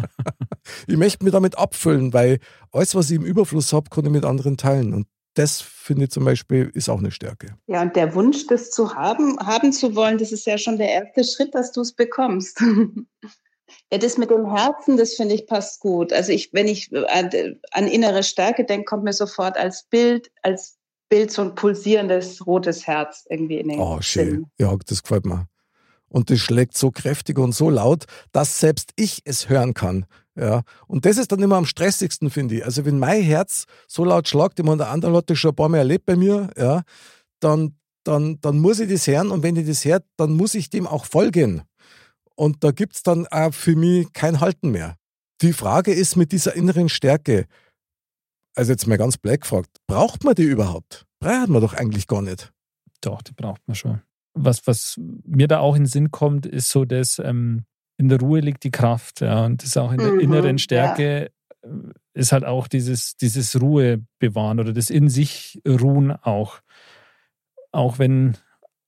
ich 0.86 0.96
möchte 0.96 1.24
mich 1.24 1.32
damit 1.32 1.58
abfüllen, 1.58 2.12
weil 2.12 2.38
alles, 2.72 2.94
was 2.94 3.10
ich 3.10 3.16
im 3.16 3.24
Überfluss 3.24 3.72
habe, 3.72 3.90
kann 3.90 4.04
ich 4.04 4.12
mit 4.12 4.24
anderen 4.24 4.56
teilen. 4.56 4.94
Und 4.94 5.06
das 5.34 5.60
finde 5.60 6.04
ich 6.04 6.10
zum 6.10 6.24
Beispiel 6.24 6.70
ist 6.74 6.88
auch 6.88 6.98
eine 6.98 7.10
Stärke. 7.10 7.56
Ja, 7.66 7.82
und 7.82 7.96
der 7.96 8.14
Wunsch, 8.14 8.46
das 8.46 8.70
zu 8.70 8.94
haben, 8.94 9.38
haben 9.38 9.72
zu 9.72 9.94
wollen, 9.94 10.18
das 10.18 10.32
ist 10.32 10.46
ja 10.46 10.58
schon 10.58 10.78
der 10.78 10.88
erste 10.88 11.24
Schritt, 11.24 11.54
dass 11.54 11.72
du 11.72 11.80
es 11.80 11.92
bekommst. 11.92 12.60
ja, 13.92 13.98
das 13.98 14.16
mit 14.16 14.30
dem 14.30 14.54
Herzen, 14.54 14.96
das 14.96 15.14
finde 15.14 15.34
ich 15.34 15.46
passt 15.46 15.80
gut. 15.80 16.12
Also 16.12 16.32
ich, 16.32 16.52
wenn 16.52 16.68
ich 16.68 16.90
an, 17.08 17.30
an 17.72 17.88
innere 17.88 18.22
Stärke 18.22 18.64
denke, 18.64 18.84
kommt 18.84 19.04
mir 19.04 19.12
sofort 19.12 19.56
als 19.56 19.84
Bild, 19.90 20.30
als 20.42 20.76
Bild 21.08 21.30
so 21.30 21.42
ein 21.42 21.54
pulsierendes 21.54 22.46
rotes 22.46 22.86
Herz 22.86 23.24
irgendwie 23.28 23.58
in 23.58 23.68
den 23.68 23.80
Oh, 23.80 24.00
schön. 24.00 24.30
Sinn. 24.30 24.46
Ja, 24.58 24.74
das 24.86 25.02
gefällt 25.02 25.26
mir. 25.26 25.48
Und 26.08 26.30
das 26.30 26.38
schlägt 26.38 26.76
so 26.76 26.92
kräftig 26.92 27.38
und 27.38 27.52
so 27.52 27.70
laut, 27.70 28.04
dass 28.30 28.60
selbst 28.60 28.92
ich 28.96 29.22
es 29.24 29.48
hören 29.48 29.74
kann. 29.74 30.06
Ja, 30.36 30.62
und 30.88 31.06
das 31.06 31.16
ist 31.16 31.30
dann 31.30 31.42
immer 31.42 31.56
am 31.56 31.66
stressigsten, 31.66 32.30
finde 32.30 32.56
ich. 32.56 32.64
Also, 32.64 32.84
wenn 32.84 32.98
mein 32.98 33.22
Herz 33.22 33.66
so 33.86 34.04
laut 34.04 34.28
schlagt, 34.28 34.58
ich 34.58 34.64
meine, 34.64 34.78
der 34.78 34.90
andere 34.90 35.16
hat 35.16 35.30
das 35.30 35.38
schon 35.38 35.52
ein 35.52 35.56
paar 35.56 35.68
Mal 35.68 35.78
erlebt 35.78 36.06
bei 36.06 36.16
mir, 36.16 36.50
ja, 36.56 36.82
dann 37.40 37.76
dann, 38.04 38.40
dann 38.40 38.58
muss 38.58 38.80
ich 38.80 38.88
das 38.88 39.06
hören 39.06 39.30
und 39.30 39.42
wenn 39.42 39.56
ich 39.56 39.66
das 39.66 39.84
höre, 39.84 40.02
dann 40.16 40.34
muss 40.34 40.54
ich 40.54 40.70
dem 40.70 40.86
auch 40.86 41.06
folgen. 41.06 41.62
Und 42.36 42.62
da 42.62 42.70
gibt 42.70 42.96
es 42.96 43.02
dann 43.02 43.26
auch 43.28 43.52
für 43.52 43.76
mich 43.76 44.12
kein 44.12 44.40
Halten 44.40 44.70
mehr. 44.70 44.96
Die 45.40 45.52
Frage 45.52 45.92
ist 45.92 46.16
mit 46.16 46.32
dieser 46.32 46.54
inneren 46.54 46.88
Stärke, 46.88 47.46
also 48.54 48.72
jetzt 48.72 48.86
mal 48.86 48.98
ganz 48.98 49.16
black 49.16 49.42
gefragt, 49.42 49.70
braucht 49.86 50.24
man 50.24 50.34
die 50.34 50.44
überhaupt? 50.44 51.06
Braucht 51.18 51.48
man 51.48 51.60
doch 51.60 51.74
eigentlich 51.74 52.06
gar 52.06 52.22
nicht. 52.22 52.52
Doch, 53.00 53.22
die 53.22 53.32
braucht 53.32 53.66
man 53.66 53.74
schon. 53.74 54.00
Was, 54.34 54.66
was 54.66 54.96
mir 54.98 55.48
da 55.48 55.60
auch 55.60 55.74
in 55.74 55.82
den 55.82 55.88
Sinn 55.88 56.10
kommt, 56.10 56.46
ist 56.46 56.70
so, 56.70 56.84
dass 56.84 57.18
ähm, 57.18 57.64
in 57.96 58.08
der 58.08 58.20
Ruhe 58.20 58.40
liegt 58.40 58.64
die 58.64 58.70
Kraft. 58.70 59.20
Ja, 59.20 59.44
und 59.44 59.62
das 59.62 59.70
ist 59.70 59.76
auch 59.76 59.92
in 59.92 59.98
der 59.98 60.12
Mhm, 60.12 60.20
inneren 60.20 60.58
Stärke 60.58 61.30
äh, 61.62 61.68
ist 62.14 62.32
halt 62.32 62.44
auch 62.44 62.68
dieses, 62.68 63.16
dieses 63.16 63.60
Ruhe 63.60 64.02
bewahren 64.18 64.60
oder 64.60 64.72
das 64.72 64.90
in 64.90 65.08
sich 65.08 65.60
ruhen 65.66 66.12
auch. 66.12 66.60
Auch 67.72 67.98
wenn 67.98 68.36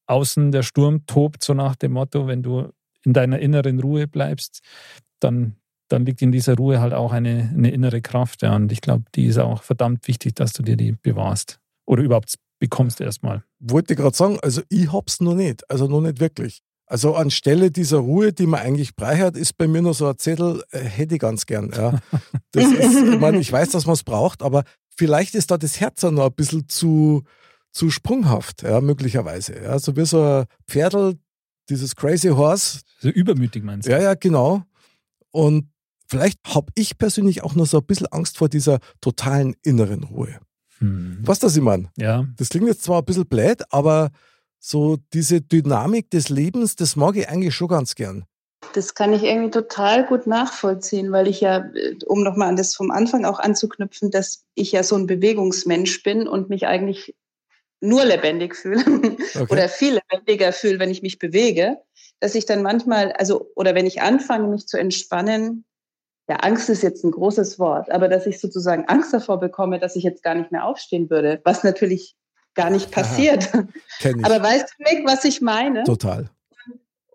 außen 0.06 0.52
der 0.52 0.62
Sturm 0.62 1.06
tobt, 1.06 1.42
so 1.42 1.54
nach 1.54 1.76
dem 1.76 1.92
Motto, 1.92 2.26
wenn 2.26 2.42
du 2.42 2.70
in 3.04 3.12
deiner 3.12 3.38
inneren 3.38 3.80
Ruhe 3.80 4.06
bleibst, 4.06 4.60
dann, 5.20 5.56
dann 5.88 6.06
liegt 6.06 6.22
in 6.22 6.32
dieser 6.32 6.56
Ruhe 6.56 6.80
halt 6.80 6.92
auch 6.92 7.12
eine, 7.12 7.50
eine 7.52 7.70
innere 7.70 8.00
Kraft. 8.00 8.42
Ja. 8.42 8.54
Und 8.54 8.70
ich 8.70 8.80
glaube, 8.80 9.04
die 9.14 9.26
ist 9.26 9.38
auch 9.38 9.62
verdammt 9.62 10.06
wichtig, 10.06 10.34
dass 10.34 10.52
du 10.52 10.62
dir 10.62 10.76
die 10.76 10.92
bewahrst. 10.92 11.58
Oder 11.86 12.02
überhaupt 12.02 12.34
bekommst 12.58 13.00
erstmal. 13.00 13.44
Wollte 13.58 13.94
ich 13.94 13.98
gerade 13.98 14.16
sagen, 14.16 14.38
also 14.42 14.62
ich 14.68 14.92
hab's 14.92 15.20
noch 15.20 15.34
nicht, 15.34 15.68
also 15.70 15.86
noch 15.86 16.00
nicht 16.00 16.20
wirklich. 16.20 16.62
Also 16.86 17.16
anstelle 17.16 17.72
dieser 17.72 17.98
Ruhe, 17.98 18.32
die 18.32 18.46
man 18.46 18.60
eigentlich 18.60 18.92
hat, 19.00 19.36
ist 19.36 19.56
bei 19.56 19.66
mir 19.66 19.82
nur 19.82 19.94
so 19.94 20.06
ein 20.06 20.18
Zettel, 20.18 20.62
äh, 20.70 20.78
hätte 20.80 21.16
ich 21.16 21.20
ganz 21.20 21.44
gern. 21.46 21.72
Ja. 21.74 21.98
Das 22.52 22.64
ist, 22.64 22.94
ich, 23.12 23.20
meine, 23.20 23.38
ich 23.40 23.50
weiß, 23.50 23.70
dass 23.70 23.86
man 23.86 23.94
es 23.94 24.04
braucht, 24.04 24.42
aber 24.42 24.62
vielleicht 24.96 25.34
ist 25.34 25.50
da 25.50 25.58
das 25.58 25.80
Herz 25.80 26.04
auch 26.04 26.12
noch 26.12 26.26
ein 26.26 26.34
bisschen 26.34 26.68
zu, 26.68 27.24
zu 27.72 27.90
sprunghaft, 27.90 28.62
ja, 28.62 28.80
möglicherweise. 28.80 29.60
Ja. 29.60 29.78
So 29.80 29.96
wie 29.96 30.06
so 30.06 30.22
ein 30.22 30.44
Pferdl, 30.68 31.14
dieses 31.68 31.96
Crazy 31.96 32.28
Horse. 32.28 32.80
So 33.00 33.08
übermütig 33.08 33.64
meinst 33.64 33.88
du? 33.88 33.92
Ja, 33.92 34.00
ja, 34.00 34.14
genau. 34.14 34.62
Und 35.32 35.68
vielleicht 36.08 36.38
habe 36.46 36.70
ich 36.76 36.98
persönlich 36.98 37.42
auch 37.42 37.56
noch 37.56 37.66
so 37.66 37.78
ein 37.78 37.84
bisschen 37.84 38.06
Angst 38.06 38.38
vor 38.38 38.48
dieser 38.48 38.78
totalen 39.00 39.56
inneren 39.62 40.04
Ruhe. 40.04 40.38
Hm. 40.78 41.18
Was 41.22 41.40
das 41.40 41.56
ich 41.56 41.62
meine? 41.62 41.90
Ja, 41.96 42.26
Das 42.36 42.50
klingt 42.50 42.68
jetzt 42.68 42.82
zwar 42.82 43.00
ein 43.00 43.04
bisschen 43.04 43.26
blöd, 43.26 43.62
aber 43.70 44.10
so 44.66 44.96
diese 45.12 45.40
Dynamik 45.40 46.10
des 46.10 46.28
Lebens, 46.28 46.74
das 46.74 46.96
mag 46.96 47.16
ich 47.16 47.28
eigentlich 47.28 47.54
schon 47.54 47.68
ganz 47.68 47.94
gern. 47.94 48.24
Das 48.74 48.94
kann 48.94 49.12
ich 49.12 49.22
irgendwie 49.22 49.50
total 49.50 50.04
gut 50.06 50.26
nachvollziehen, 50.26 51.12
weil 51.12 51.28
ich 51.28 51.40
ja, 51.40 51.58
äh, 51.74 51.94
um 52.06 52.22
nochmal 52.22 52.48
an 52.48 52.56
das 52.56 52.74
vom 52.74 52.90
Anfang 52.90 53.24
auch 53.24 53.38
anzuknüpfen, 53.38 54.10
dass 54.10 54.44
ich 54.54 54.72
ja 54.72 54.82
so 54.82 54.96
ein 54.96 55.06
Bewegungsmensch 55.06 56.02
bin 56.02 56.26
und 56.26 56.48
mich 56.48 56.66
eigentlich 56.66 57.14
nur 57.80 58.04
lebendig 58.04 58.56
fühle 58.56 58.82
Okay. 59.34 59.46
oder 59.50 59.68
viel 59.68 60.00
lebendiger 60.10 60.52
fühle, 60.52 60.80
wenn 60.80 60.90
ich 60.90 61.02
mich 61.02 61.18
bewege, 61.18 61.78
dass 62.18 62.34
ich 62.34 62.46
dann 62.46 62.62
manchmal, 62.62 63.12
also, 63.12 63.50
oder 63.54 63.74
wenn 63.74 63.86
ich 63.86 64.02
anfange, 64.02 64.48
mich 64.48 64.66
zu 64.66 64.78
entspannen, 64.78 65.64
ja, 66.28 66.36
Angst 66.36 66.68
ist 66.70 66.82
jetzt 66.82 67.04
ein 67.04 67.12
großes 67.12 67.60
Wort, 67.60 67.92
aber 67.92 68.08
dass 68.08 68.26
ich 68.26 68.40
sozusagen 68.40 68.86
Angst 68.86 69.12
davor 69.12 69.38
bekomme, 69.38 69.78
dass 69.78 69.94
ich 69.94 70.02
jetzt 70.02 70.24
gar 70.24 70.34
nicht 70.34 70.50
mehr 70.50 70.64
aufstehen 70.64 71.08
würde, 71.08 71.40
was 71.44 71.62
natürlich 71.62 72.16
gar 72.56 72.70
nicht 72.70 72.90
passiert. 72.90 73.52
Aber 74.22 74.42
weißt 74.42 74.74
du, 74.78 74.82
Mick, 74.82 75.06
was 75.06 75.24
ich 75.24 75.40
meine? 75.40 75.84
Total. 75.84 76.30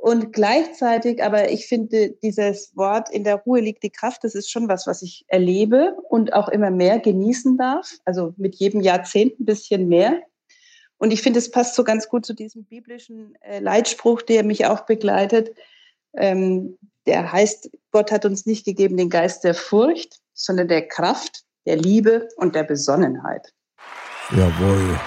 Und 0.01 0.33
gleichzeitig, 0.33 1.23
aber 1.23 1.51
ich 1.51 1.67
finde, 1.67 2.09
dieses 2.23 2.75
Wort 2.75 3.11
in 3.11 3.23
der 3.23 3.35
Ruhe 3.35 3.59
liegt 3.59 3.83
die 3.83 3.91
Kraft, 3.91 4.23
das 4.23 4.33
ist 4.33 4.49
schon 4.49 4.67
was, 4.67 4.87
was 4.87 5.03
ich 5.03 5.25
erlebe 5.27 5.95
und 6.09 6.33
auch 6.33 6.49
immer 6.49 6.71
mehr 6.71 6.97
genießen 6.97 7.55
darf. 7.55 7.97
Also 8.03 8.33
mit 8.35 8.55
jedem 8.55 8.81
Jahrzehnt 8.81 9.39
ein 9.39 9.45
bisschen 9.45 9.87
mehr. 9.89 10.19
Und 10.97 11.11
ich 11.11 11.21
finde, 11.21 11.37
es 11.37 11.51
passt 11.51 11.75
so 11.75 11.83
ganz 11.83 12.09
gut 12.09 12.25
zu 12.25 12.33
diesem 12.33 12.65
biblischen 12.65 13.35
äh, 13.41 13.59
Leitspruch, 13.59 14.23
der 14.23 14.43
mich 14.43 14.65
auch 14.65 14.87
begleitet. 14.87 15.51
Ähm, 16.15 16.79
der 17.05 17.31
heißt, 17.31 17.69
Gott 17.91 18.11
hat 18.11 18.25
uns 18.25 18.47
nicht 18.47 18.65
gegeben 18.65 18.97
den 18.97 19.11
Geist 19.11 19.43
der 19.43 19.53
Furcht, 19.53 20.17
sondern 20.33 20.67
der 20.67 20.87
Kraft, 20.87 21.43
der 21.67 21.75
Liebe 21.75 22.27
und 22.37 22.55
der 22.55 22.63
Besonnenheit. 22.63 23.53
Jawohl. 24.31 24.99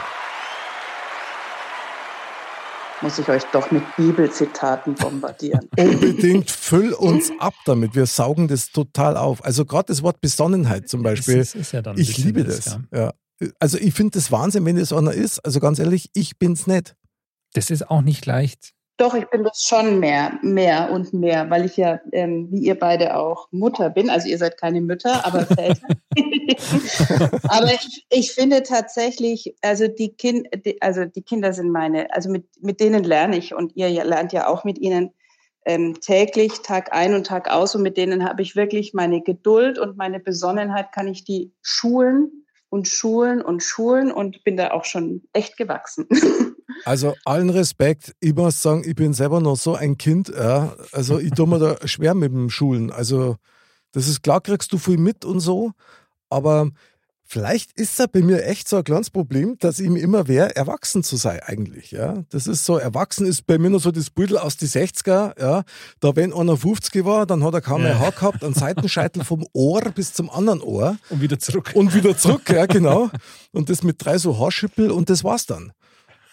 Muss 3.05 3.19
ich 3.19 3.29
euch 3.29 3.43
doch 3.53 3.71
mit 3.71 3.83
Bibelzitaten 3.99 4.95
bombardieren. 4.95 5.69
Unbedingt 5.79 6.51
füll 6.51 6.95
uns 6.95 7.31
ab 7.39 7.53
damit. 7.67 7.95
Wir 7.95 8.07
saugen 8.07 8.49
das 8.49 8.73
total 8.73 9.19
auf. 9.19 9.45
Also 9.45 9.67
gerade 9.67 9.89
das 9.89 10.03
Wort 10.03 10.23
Besonnenheit 10.23 10.89
zum 10.89 11.03
Beispiel. 11.03 11.37
Das 11.37 11.49
ist, 11.49 11.55
ist 11.55 11.73
ja 11.73 11.83
dann 11.83 11.99
ich 11.99 12.17
liebe 12.17 12.45
das. 12.45 12.65
ja. 12.65 12.81
Ja. 12.93 13.13
Also 13.59 13.77
ich 13.77 13.93
finde 13.93 14.13
das 14.13 14.33
Wahnsinn, 14.33 14.65
wenn 14.65 14.79
es 14.79 14.91
einer 14.91 15.13
ist. 15.13 15.39
Also 15.45 15.61
ganz 15.61 15.79
ehrlich, 15.79 16.09
ich 16.15 16.39
bin's 16.39 16.67
nicht. 16.67 16.97
Das 17.53 17.69
ist 17.69 17.91
auch 17.91 18.01
nicht 18.01 18.25
leicht. 18.25 18.73
Doch, 18.97 19.15
ich 19.15 19.27
bin 19.27 19.43
das 19.43 19.65
schon 19.65 19.99
mehr, 19.99 20.39
mehr 20.43 20.91
und 20.93 21.13
mehr, 21.13 21.51
weil 21.51 21.65
ich 21.65 21.77
ja, 21.77 21.99
ähm, 22.13 22.49
wie 22.53 22.61
ihr 22.61 22.79
beide 22.79 23.17
auch, 23.17 23.49
Mutter 23.51 23.91
bin. 23.91 24.09
Also 24.09 24.29
ihr 24.29 24.39
seid 24.39 24.57
keine 24.57 24.81
Mütter, 24.81 25.27
aber 25.27 25.41
Väter. 25.47 25.89
aber 27.49 27.73
ich, 27.73 28.07
ich 28.09 28.33
finde 28.33 28.63
tatsächlich, 28.63 29.57
also 29.63 29.89
die, 29.89 30.15
kind, 30.15 30.47
die, 30.65 30.81
also 30.81 31.07
die 31.07 31.23
Kinder 31.23 31.53
sind 31.53 31.71
meine, 31.71 32.13
also 32.15 32.31
mit, 32.31 32.47
mit 32.63 32.79
denen 32.79 33.03
lerne 33.03 33.37
ich 33.37 33.53
und 33.53 33.75
ihr 33.75 33.89
lernt 34.05 34.33
ja 34.33 34.47
auch 34.47 34.63
mit 34.63 34.79
ihnen 34.79 35.13
ähm, 35.67 36.01
täglich, 36.01 36.61
Tag 36.63 36.93
ein 36.93 37.15
und 37.15 37.27
Tag 37.27 37.51
aus 37.51 37.75
und 37.75 37.83
mit 37.83 37.97
denen 37.97 38.25
habe 38.25 38.43
ich 38.43 38.55
wirklich 38.55 38.95
meine 38.95 39.23
Geduld 39.23 39.77
und 39.79 39.97
meine 39.97 40.21
Besonnenheit, 40.21 40.93
kann 40.93 41.09
ich 41.09 41.25
die 41.25 41.53
schulen 41.63 42.44
und 42.75 42.89
schulen 42.89 43.41
und 43.41 43.63
schulen 43.63 44.11
und 44.11 44.43
bin 44.43 44.57
da 44.57 44.73
auch 44.73 44.85
schon 44.85 45.23
echt 45.33 45.57
gewachsen. 45.57 46.09
Also 46.87 47.15
allen 47.25 47.51
Respekt. 47.51 48.15
Ich 48.21 48.35
muss 48.35 48.61
sagen, 48.61 48.83
ich 48.85 48.95
bin 48.95 49.15
selber 49.15 49.41
noch 49.41 49.57
so 49.57 49.75
ein 49.75 49.97
Kind. 49.97 50.29
Ja. 50.29 50.75
Also 50.93 51.19
ich 51.19 51.31
tue 51.31 51.47
mir 51.47 51.59
da 51.59 51.87
schwer 51.87 52.15
mit 52.15 52.33
dem 52.33 52.51
Schulen. 52.51 52.91
Also 52.91 53.37
das 53.93 54.09
ist 54.09 54.23
klar, 54.23 54.41
kriegst 54.41 54.73
du 54.73 54.79
viel 54.79 54.99
mit 54.99 55.25
und 55.25 55.41
so. 55.41 55.71
Aber 56.29 56.71
vielleicht 57.35 57.73
ist 57.73 57.99
da 57.99 58.07
bei 58.07 58.23
mir 58.23 58.45
echt 58.45 58.69
so 58.69 58.77
ein 58.77 58.85
kleines 58.85 59.11
Problem, 59.11 59.59
dass 59.59 59.81
ich 59.81 59.91
mir 59.91 59.99
immer 59.99 60.29
wehre, 60.29 60.55
erwachsen 60.55 61.03
zu 61.03 61.17
sein 61.17 61.41
eigentlich. 61.41 61.91
Ja. 61.91 62.23
Das 62.29 62.47
ist 62.47 62.65
so, 62.65 62.77
erwachsen 62.77 63.27
ist 63.27 63.45
bei 63.49 63.59
mir 63.59 63.71
noch 63.71 63.81
so 63.81 63.91
das 63.91 64.09
Büdel 64.09 64.39
aus 64.39 64.57
die 64.57 64.69
60er. 64.69 65.41
Ja. 65.41 65.65
Da 65.99 66.15
wenn 66.15 66.33
einer 66.33 66.57
50 66.57 67.05
war, 67.05 67.27
dann 67.27 67.43
hat 67.43 67.55
er 67.55 67.61
kaum 67.61 67.83
mehr 67.83 67.95
Ja. 67.95 67.99
Haar 67.99 68.13
gehabt, 68.13 68.45
einen 68.45 68.55
Seitenscheitel 68.55 69.25
vom 69.25 69.45
Ohr 69.53 69.81
bis 69.93 70.13
zum 70.13 70.31
anderen 70.31 70.61
Ohr. 70.61 70.97
Und 71.11 71.23
wieder 71.23 71.41
zurück. 71.41 71.73
Und 71.75 71.93
wieder 71.93 72.17
zurück, 72.17 72.49
ja, 72.51 72.67
genau. 72.67 73.11
Und 73.51 73.69
das 73.69 73.83
mit 73.83 74.05
drei 74.05 74.17
so 74.19 74.39
Haarschippel 74.39 74.93
und 74.93 75.11
das 75.11 75.25
war's 75.25 75.47
dann. 75.47 75.73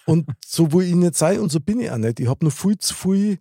Und 0.05 0.29
so, 0.45 0.71
wo 0.71 0.81
ich 0.81 0.93
nicht 0.93 1.15
sei, 1.15 1.41
und 1.41 1.51
so 1.51 1.59
bin 1.59 1.79
ich 1.79 1.89
auch 1.89 1.97
nicht. 1.97 2.19
Ich 2.19 2.27
habe 2.27 2.45
nur 2.45 2.51
viel 2.51 2.77
zu 2.77 2.93
viel 2.93 3.39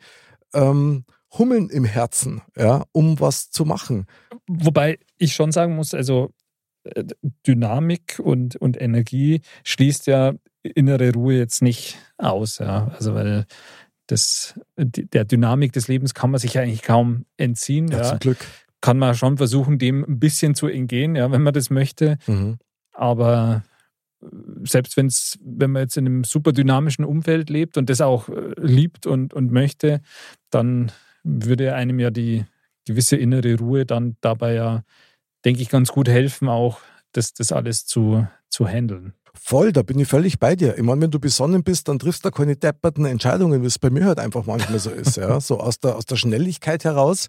ähm, 0.54 1.04
Hummeln 1.36 1.68
im 1.68 1.84
Herzen, 1.84 2.40
ja, 2.56 2.84
um 2.92 3.20
was 3.20 3.50
zu 3.50 3.66
machen. 3.66 4.06
Wobei 4.48 4.98
ich 5.18 5.34
schon 5.34 5.52
sagen 5.52 5.76
muss, 5.76 5.92
also 5.92 6.30
Dynamik 7.46 8.18
und, 8.22 8.56
und 8.56 8.80
Energie 8.80 9.42
schließt 9.64 10.06
ja 10.06 10.34
innere 10.62 11.12
Ruhe 11.12 11.34
jetzt 11.34 11.62
nicht 11.62 11.98
aus. 12.18 12.58
Ja. 12.58 12.88
Also 12.96 13.14
weil 13.14 13.46
das, 14.06 14.58
der 14.76 15.24
Dynamik 15.24 15.72
des 15.72 15.88
Lebens 15.88 16.14
kann 16.14 16.30
man 16.30 16.40
sich 16.40 16.54
ja 16.54 16.62
eigentlich 16.62 16.82
kaum 16.82 17.26
entziehen. 17.36 17.88
Ja, 17.88 17.98
Ja. 17.98 18.04
zum 18.04 18.18
Glück. 18.18 18.38
Kann 18.80 18.98
man 18.98 19.14
schon 19.14 19.36
versuchen, 19.36 19.78
dem 19.78 20.04
ein 20.04 20.18
bisschen 20.18 20.54
zu 20.54 20.66
entgehen, 20.66 21.14
ja, 21.14 21.30
wenn 21.30 21.42
man 21.42 21.52
das 21.52 21.68
möchte. 21.68 22.16
Mhm. 22.26 22.56
Aber 22.92 23.62
äh, 24.22 24.26
selbst 24.64 24.96
wenn's, 24.96 25.38
wenn 25.44 25.70
man 25.72 25.82
jetzt 25.82 25.98
in 25.98 26.06
einem 26.06 26.24
super 26.24 26.52
dynamischen 26.52 27.04
Umfeld 27.04 27.50
lebt 27.50 27.76
und 27.76 27.90
das 27.90 28.00
auch 28.00 28.30
äh, 28.30 28.54
liebt 28.56 29.06
und, 29.06 29.34
und 29.34 29.52
möchte, 29.52 30.00
dann 30.48 30.92
würde 31.22 31.74
einem 31.74 31.98
ja 32.00 32.10
die 32.10 32.46
gewisse 32.86 33.16
innere 33.16 33.58
Ruhe 33.58 33.84
dann 33.84 34.16
dabei 34.22 34.54
ja, 34.54 34.82
denke 35.44 35.62
ich, 35.62 35.68
ganz 35.68 35.92
gut 35.92 36.08
helfen, 36.08 36.48
auch 36.48 36.78
das, 37.12 37.32
das 37.32 37.52
alles 37.52 37.86
zu, 37.86 38.26
zu 38.48 38.66
handeln. 38.66 39.14
Voll, 39.34 39.72
da 39.72 39.82
bin 39.82 39.98
ich 39.98 40.08
völlig 40.08 40.38
bei 40.38 40.56
dir. 40.56 40.76
Ich 40.76 40.82
meine, 40.82 41.00
wenn 41.00 41.10
du 41.10 41.20
besonnen 41.20 41.62
bist, 41.62 41.88
dann 41.88 41.98
triffst 41.98 42.24
du 42.24 42.30
keine 42.30 42.56
depperten 42.56 43.04
Entscheidungen, 43.04 43.62
wie 43.62 43.66
es 43.66 43.78
bei 43.78 43.90
mir 43.90 44.06
halt 44.06 44.18
einfach 44.18 44.44
manchmal 44.44 44.78
so 44.78 44.90
ist, 44.90 45.16
ja, 45.16 45.40
so 45.40 45.60
aus 45.60 45.78
der, 45.78 45.96
aus 45.96 46.04
der 46.04 46.16
Schnelligkeit 46.16 46.84
heraus. 46.84 47.28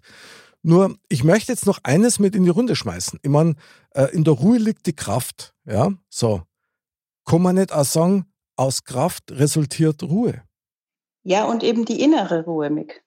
Nur, 0.62 0.96
ich 1.08 1.24
möchte 1.24 1.52
jetzt 1.52 1.66
noch 1.66 1.78
eines 1.82 2.18
mit 2.18 2.36
in 2.36 2.44
die 2.44 2.50
Runde 2.50 2.76
schmeißen. 2.76 3.18
Ich 3.22 3.30
meine, 3.30 3.54
äh, 3.94 4.06
in 4.12 4.24
der 4.24 4.34
Ruhe 4.34 4.58
liegt 4.58 4.86
die 4.86 4.94
Kraft, 4.94 5.54
ja, 5.64 5.92
so. 6.08 6.42
Kann 7.24 7.42
man 7.42 7.54
nicht 7.56 7.72
auch 7.72 7.84
sagen, 7.84 8.26
aus 8.56 8.84
Kraft 8.84 9.30
resultiert 9.32 10.02
Ruhe? 10.02 10.42
Ja, 11.24 11.44
und 11.44 11.62
eben 11.62 11.84
die 11.84 12.00
innere 12.00 12.44
Ruhe, 12.44 12.68
Mick. 12.70 13.04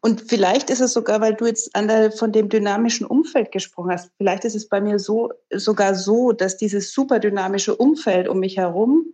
Und 0.00 0.22
vielleicht 0.28 0.70
ist 0.70 0.80
es 0.80 0.92
sogar, 0.92 1.20
weil 1.20 1.34
du 1.34 1.46
jetzt 1.46 1.74
an 1.74 1.88
der, 1.88 2.12
von 2.12 2.32
dem 2.32 2.48
dynamischen 2.48 3.06
Umfeld 3.06 3.50
gesprochen 3.52 3.90
hast, 3.90 4.10
vielleicht 4.18 4.44
ist 4.44 4.54
es 4.54 4.68
bei 4.68 4.80
mir 4.80 4.98
so, 4.98 5.32
sogar 5.52 5.94
so, 5.94 6.32
dass 6.32 6.56
dieses 6.56 6.92
super 6.92 7.18
dynamische 7.18 7.74
Umfeld 7.76 8.28
um 8.28 8.38
mich 8.40 8.56
herum 8.56 9.06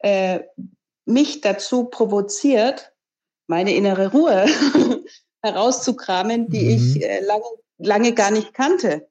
äh, 0.00 0.40
mich 1.06 1.40
dazu 1.40 1.84
provoziert, 1.84 2.92
meine 3.46 3.74
innere 3.74 4.12
Ruhe 4.12 4.46
herauszukramen, 5.42 6.48
die 6.50 6.64
Mhm. 6.64 6.70
ich 6.96 7.02
äh, 7.02 7.20
lange, 7.24 7.44
lange 7.78 8.12
gar 8.14 8.30
nicht 8.30 8.52
kannte, 8.54 9.08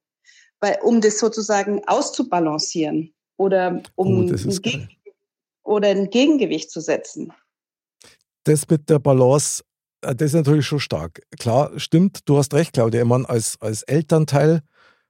weil, 0.60 0.78
um 0.84 1.02
das 1.02 1.20
sozusagen 1.20 1.82
auszubalancieren 1.88 3.14
oder 3.38 3.82
um 3.96 4.26
Oh, 4.26 4.34
ein 4.34 4.88
oder 5.64 5.90
ein 5.90 6.10
Gegengewicht 6.10 6.72
zu 6.72 6.80
setzen. 6.82 7.34
das 8.44 8.68
mit 8.70 8.90
der 8.90 9.00
Balance, 9.00 9.64
das 10.14 10.28
ist 10.28 10.34
natürlich 10.34 10.66
schon 10.66 10.80
stark. 10.80 11.22
Klar, 11.40 11.72
stimmt, 11.78 12.22
du 12.26 12.38
hast 12.38 12.54
recht, 12.54 12.74
Claudia. 12.74 13.02
Ich 13.02 13.08
meine, 13.08 13.28
als, 13.28 13.60
als 13.62 13.84
Elternteil 13.84 14.62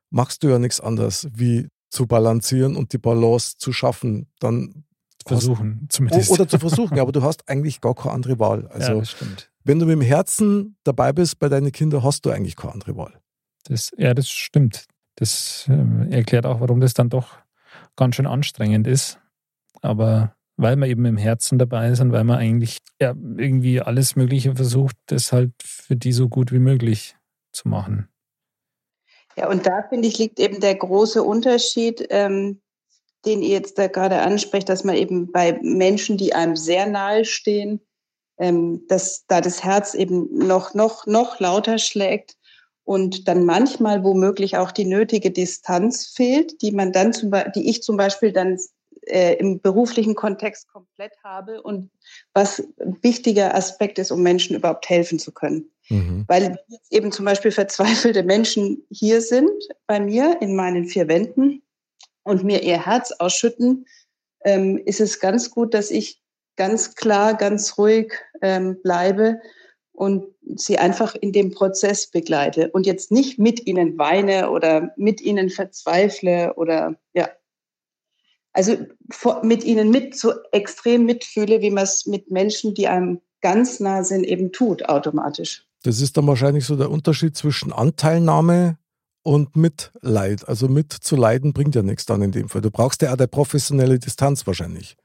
machst 0.10 0.44
du 0.44 0.50
ja 0.50 0.60
nichts 0.60 0.80
anderes, 0.80 1.28
wie 1.34 1.68
zu 1.90 2.08
balancieren 2.08 2.76
und 2.76 2.94
die 2.94 2.98
Balance 2.98 3.56
zu 3.58 3.74
schaffen. 3.74 4.28
Dann 4.40 4.86
versuchen 5.26 5.82
hast, 5.84 5.92
zumindest. 5.94 6.32
Oder 6.32 6.48
zu 6.48 6.60
versuchen, 6.60 7.00
aber 7.00 7.12
du 7.12 7.22
hast 7.22 7.48
eigentlich 7.50 7.82
gar 7.82 7.96
keine 7.96 8.14
andere 8.14 8.40
Wahl. 8.40 8.68
Also, 8.74 8.94
ja, 8.94 9.00
das 9.00 9.12
stimmt. 9.12 9.52
wenn 9.64 9.80
du 9.80 9.86
mit 9.86 9.94
dem 9.94 10.02
Herzen 10.02 10.78
dabei 10.84 11.14
bist 11.14 11.40
bei 11.40 11.50
deinen 11.50 11.72
Kindern, 11.72 12.04
hast 12.04 12.26
du 12.26 12.30
eigentlich 12.30 12.56
keine 12.56 12.74
andere 12.74 12.96
Wahl. 12.96 13.14
Das, 13.66 13.92
ja, 13.98 14.14
das 14.14 14.30
stimmt. 14.30 14.86
Das 15.16 15.68
äh, 15.70 16.16
erklärt 16.16 16.46
auch, 16.46 16.62
warum 16.62 16.80
das 16.80 16.94
dann 16.94 17.10
doch 17.10 17.38
ganz 17.96 18.16
schön 18.16 18.28
anstrengend 18.28 18.88
ist. 18.88 19.20
Aber 19.82 20.36
weil 20.58 20.76
man 20.76 20.90
eben 20.90 21.06
im 21.06 21.18
Herzen 21.18 21.60
dabei 21.60 21.90
ist 21.90 22.02
und 22.02 22.12
weil 22.12 22.24
man 22.24 22.40
eigentlich 22.40 22.80
ja, 23.00 23.16
irgendwie 23.38 23.80
alles 23.80 24.16
Mögliche 24.16 24.56
versucht, 24.56 24.96
das 25.06 25.32
halt 25.32 25.52
für 25.64 25.96
die 25.96 26.12
so 26.12 26.28
gut 26.28 26.52
wie 26.52 26.60
möglich 26.60 27.16
zu 27.52 27.68
machen. 27.70 28.10
Ja, 29.36 29.50
und 29.50 29.68
da 29.68 29.84
finde 29.88 30.08
ich, 30.08 30.18
liegt 30.18 30.40
eben 30.40 30.60
der 30.60 30.76
große 30.76 31.22
Unterschied, 31.22 32.08
ähm, 32.10 32.60
den 33.26 33.44
ihr 33.44 33.50
jetzt 33.50 33.78
da 33.78 33.88
gerade 33.88 34.20
ansprecht, 34.20 34.68
dass 34.68 34.84
man 34.84 34.96
eben 34.96 35.32
bei 35.32 35.60
Menschen, 35.62 36.18
die 36.18 36.34
einem 36.34 36.56
sehr 36.56 36.88
nahe 36.88 37.24
stehen, 37.24 37.80
ähm, 38.40 38.82
dass 38.88 39.26
da 39.28 39.42
das 39.42 39.64
Herz 39.64 39.94
eben 39.94 40.48
noch, 40.48 40.74
noch, 40.74 41.06
noch 41.06 41.40
lauter 41.40 41.78
schlägt 41.78 42.36
und 42.84 43.28
dann 43.28 43.46
manchmal 43.46 44.04
womöglich 44.04 44.58
auch 44.58 44.72
die 44.72 44.86
nötige 44.86 45.30
Distanz 45.30 46.08
fehlt, 46.08 46.62
die 46.62 46.72
man 46.72 46.92
dann 46.92 47.14
zum, 47.14 47.32
die 47.54 47.70
ich 47.70 47.84
zum 47.84 47.98
Beispiel 47.98 48.32
dann 48.32 48.58
äh, 49.10 49.36
im 49.36 49.62
beruflichen 49.62 50.16
Kontext 50.16 50.68
komplett 50.68 51.14
habe 51.24 51.62
und 51.62 51.90
was 52.34 52.64
ein 52.80 52.98
wichtiger 53.02 53.56
Aspekt 53.56 54.00
ist, 54.00 54.12
um 54.12 54.22
Menschen 54.22 54.56
überhaupt 54.56 54.90
helfen 54.90 55.20
zu 55.20 55.32
können. 55.32 55.72
Mhm. 55.90 56.26
Weil 56.28 56.58
jetzt 56.68 56.92
eben 56.92 57.12
zum 57.12 57.26
Beispiel 57.26 57.52
verzweifelte 57.52 58.24
Menschen 58.24 58.86
hier 58.90 59.22
sind 59.22 59.52
bei 59.88 60.00
mir 60.00 60.38
in 60.42 60.56
meinen 60.56 60.86
vier 60.86 61.08
Wänden 61.08 61.62
und 62.24 62.44
mir 62.44 62.64
ihr 62.64 62.86
Herz 62.86 63.12
ausschütten, 63.12 63.86
ähm, 64.44 64.78
ist 64.86 65.02
es 65.02 65.20
ganz 65.20 65.50
gut, 65.52 65.74
dass 65.74 65.92
ich 65.92 66.22
ganz 66.58 66.96
klar, 66.96 67.36
ganz 67.36 67.78
ruhig 67.78 68.14
ähm, 68.42 68.82
bleibe 68.82 69.40
und 69.94 70.26
sie 70.56 70.78
einfach 70.78 71.16
in 71.16 71.32
dem 71.32 71.52
Prozess 71.52 72.08
begleite 72.12 72.70
und 72.72 72.86
jetzt 72.86 73.12
nicht 73.12 73.40
mit 73.40 73.66
ihnen 73.66 73.98
weine 73.98 74.52
oder 74.52 74.94
mit 74.96 75.22
ihnen 75.22 75.50
verzweifle 75.50 76.54
oder 76.56 76.96
ja, 77.14 77.30
also 78.58 78.76
mit 79.44 79.64
ihnen 79.64 79.92
mit 79.92 80.18
so 80.18 80.34
extrem 80.52 81.06
mitfühle, 81.06 81.62
wie 81.62 81.70
man 81.70 81.84
es 81.84 82.08
mit 82.08 82.32
Menschen, 82.32 82.74
die 82.74 82.88
einem 82.88 83.22
ganz 83.42 83.80
nah 83.80 84.04
sind, 84.04 84.24
eben 84.24 84.52
tut, 84.52 84.90
automatisch. 84.90 85.64
Das 85.84 86.02
ist 86.02 86.18
dann 86.18 86.26
wahrscheinlich 86.26 86.66
so 86.66 86.76
der 86.76 86.90
Unterschied 86.90 87.38
zwischen 87.38 87.72
Anteilnahme 87.72 88.80
und 89.22 89.56
Mitleid. 89.56 90.50
Also 90.50 90.68
mit 90.68 90.92
zu 90.92 91.16
leiden 91.16 91.54
bringt 91.54 91.76
ja 91.76 91.84
nichts 91.84 92.08
dann 92.08 92.24
in 92.24 92.32
dem 92.32 92.50
Fall. 92.50 92.62
Du 92.62 92.72
brauchst 92.72 93.04
ja 93.04 93.14
auch 93.14 93.18
der 93.18 93.28
professionelle 93.28 94.00
Distanz 94.00 94.48
wahrscheinlich. 94.48 94.98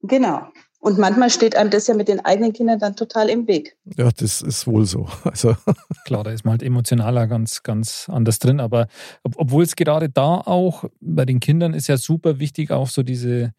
Genau. 0.00 0.48
Und 0.84 0.98
manchmal 0.98 1.30
steht 1.30 1.56
einem 1.56 1.70
das 1.70 1.86
ja 1.86 1.94
mit 1.94 2.08
den 2.08 2.22
eigenen 2.26 2.52
Kindern 2.52 2.78
dann 2.78 2.94
total 2.94 3.30
im 3.30 3.48
Weg. 3.48 3.74
Ja, 3.96 4.10
das 4.14 4.42
ist 4.42 4.66
wohl 4.66 4.84
so. 4.84 5.08
Also. 5.24 5.56
Klar, 6.04 6.24
da 6.24 6.30
ist 6.30 6.44
man 6.44 6.52
halt 6.52 6.62
emotionaler 6.62 7.26
ganz, 7.26 7.62
ganz 7.62 8.06
anders 8.12 8.38
drin. 8.38 8.60
Aber 8.60 8.88
ob, 9.22 9.32
obwohl 9.38 9.64
es 9.64 9.76
gerade 9.76 10.10
da 10.10 10.42
auch 10.44 10.84
bei 11.00 11.24
den 11.24 11.40
Kindern 11.40 11.72
ist 11.72 11.86
ja 11.86 11.96
super 11.96 12.38
wichtig, 12.38 12.70
auch 12.70 12.88
so 12.88 13.02
diese, 13.02 13.54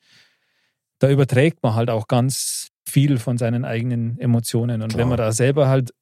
da 0.99 1.09
überträgt 1.09 1.63
man 1.63 1.73
halt 1.73 1.89
auch 1.89 2.07
ganz 2.07 2.67
viel 2.87 3.17
von 3.17 3.39
seinen 3.39 3.65
eigenen 3.65 4.19
Emotionen. 4.19 4.83
Und 4.83 4.89
Klar. 4.89 4.99
wenn 4.99 5.09
man 5.09 5.17
da 5.17 5.31
selber 5.31 5.67
halt 5.67 5.95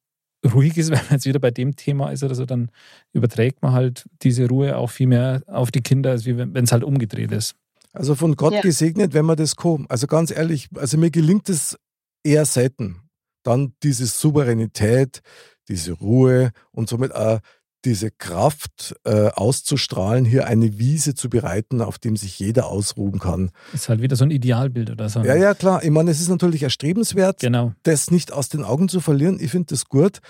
ruhig 0.44 0.76
ist, 0.76 0.90
wenn 0.90 0.98
man 0.98 1.12
jetzt 1.12 1.24
wieder 1.24 1.40
bei 1.40 1.52
dem 1.52 1.74
Thema 1.74 2.10
ist 2.10 2.22
oder 2.22 2.34
so, 2.34 2.44
dann 2.44 2.70
überträgt 3.14 3.62
man 3.62 3.72
halt 3.72 4.04
diese 4.20 4.46
Ruhe 4.46 4.76
auch 4.76 4.90
viel 4.90 5.06
mehr 5.06 5.42
auf 5.46 5.70
die 5.70 5.80
Kinder, 5.80 6.10
als 6.10 6.26
wenn 6.26 6.54
es 6.54 6.72
halt 6.72 6.84
umgedreht 6.84 7.32
ist. 7.32 7.54
Also 7.94 8.14
von 8.16 8.34
Gott 8.34 8.52
ja. 8.52 8.60
gesegnet, 8.60 9.14
wenn 9.14 9.24
man 9.24 9.36
das 9.36 9.56
kann. 9.56 9.86
Also 9.88 10.06
ganz 10.06 10.30
ehrlich, 10.30 10.68
also 10.74 10.98
mir 10.98 11.10
gelingt 11.10 11.48
es 11.48 11.78
eher 12.24 12.44
selten. 12.44 13.00
Dann 13.44 13.74
diese 13.82 14.06
Souveränität, 14.06 15.20
diese 15.68 15.92
Ruhe 15.92 16.50
und 16.72 16.88
somit 16.88 17.14
auch 17.14 17.38
diese 17.84 18.10
Kraft 18.10 18.96
äh, 19.04 19.28
auszustrahlen, 19.28 20.24
hier 20.24 20.46
eine 20.46 20.78
Wiese 20.78 21.14
zu 21.14 21.28
bereiten, 21.28 21.82
auf 21.82 21.98
dem 21.98 22.16
sich 22.16 22.38
jeder 22.38 22.66
ausruhen 22.66 23.18
kann. 23.18 23.50
Ist 23.72 23.88
halt 23.88 24.00
wieder 24.00 24.16
so 24.16 24.24
ein 24.24 24.30
Idealbild 24.30 24.90
oder 24.90 25.08
so. 25.08 25.20
Ja, 25.20 25.36
ja, 25.36 25.54
klar. 25.54 25.84
Ich 25.84 25.90
meine, 25.90 26.10
es 26.10 26.20
ist 26.20 26.28
natürlich 26.28 26.62
erstrebenswert, 26.62 27.40
genau. 27.40 27.74
das 27.82 28.10
nicht 28.10 28.32
aus 28.32 28.48
den 28.48 28.64
Augen 28.64 28.88
zu 28.88 29.00
verlieren. 29.00 29.38
Ich 29.40 29.50
finde 29.50 29.66
das 29.66 29.84
gut. 29.86 30.20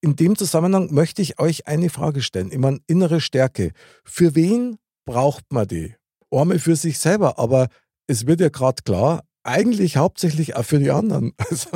In 0.00 0.16
dem 0.16 0.36
Zusammenhang 0.36 0.92
möchte 0.92 1.22
ich 1.22 1.38
euch 1.38 1.66
eine 1.66 1.88
Frage 1.88 2.20
stellen. 2.20 2.50
Ich 2.52 2.58
meine, 2.58 2.80
innere 2.86 3.20
Stärke. 3.20 3.70
Für 4.04 4.34
wen 4.34 4.76
braucht 5.06 5.52
man 5.52 5.68
die? 5.68 5.94
Einmal 6.36 6.58
für 6.58 6.76
sich 6.76 6.98
selber, 6.98 7.38
aber 7.38 7.68
es 8.06 8.26
wird 8.26 8.40
ja 8.40 8.48
gerade 8.48 8.82
klar, 8.82 9.24
eigentlich 9.42 9.96
hauptsächlich 9.96 10.56
auch 10.56 10.64
für 10.64 10.78
die 10.78 10.90
anderen. 10.90 11.32
Also. 11.50 11.70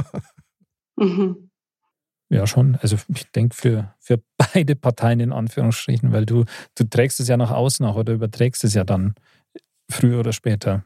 Mhm. 0.96 1.50
Ja, 2.30 2.46
schon. 2.46 2.76
Also 2.76 2.96
ich 3.08 3.30
denke 3.30 3.54
für, 3.54 3.94
für 4.00 4.20
beide 4.36 4.76
Parteien 4.76 5.20
in 5.20 5.32
Anführungsstrichen, 5.32 6.12
weil 6.12 6.26
du, 6.26 6.44
du 6.74 6.84
trägst 6.84 7.20
es 7.20 7.28
ja 7.28 7.36
nach 7.36 7.52
außen 7.52 7.86
auch 7.86 7.96
oder 7.96 8.12
überträgst 8.12 8.64
es 8.64 8.74
ja 8.74 8.84
dann 8.84 9.14
früher 9.90 10.20
oder 10.20 10.32
später. 10.32 10.84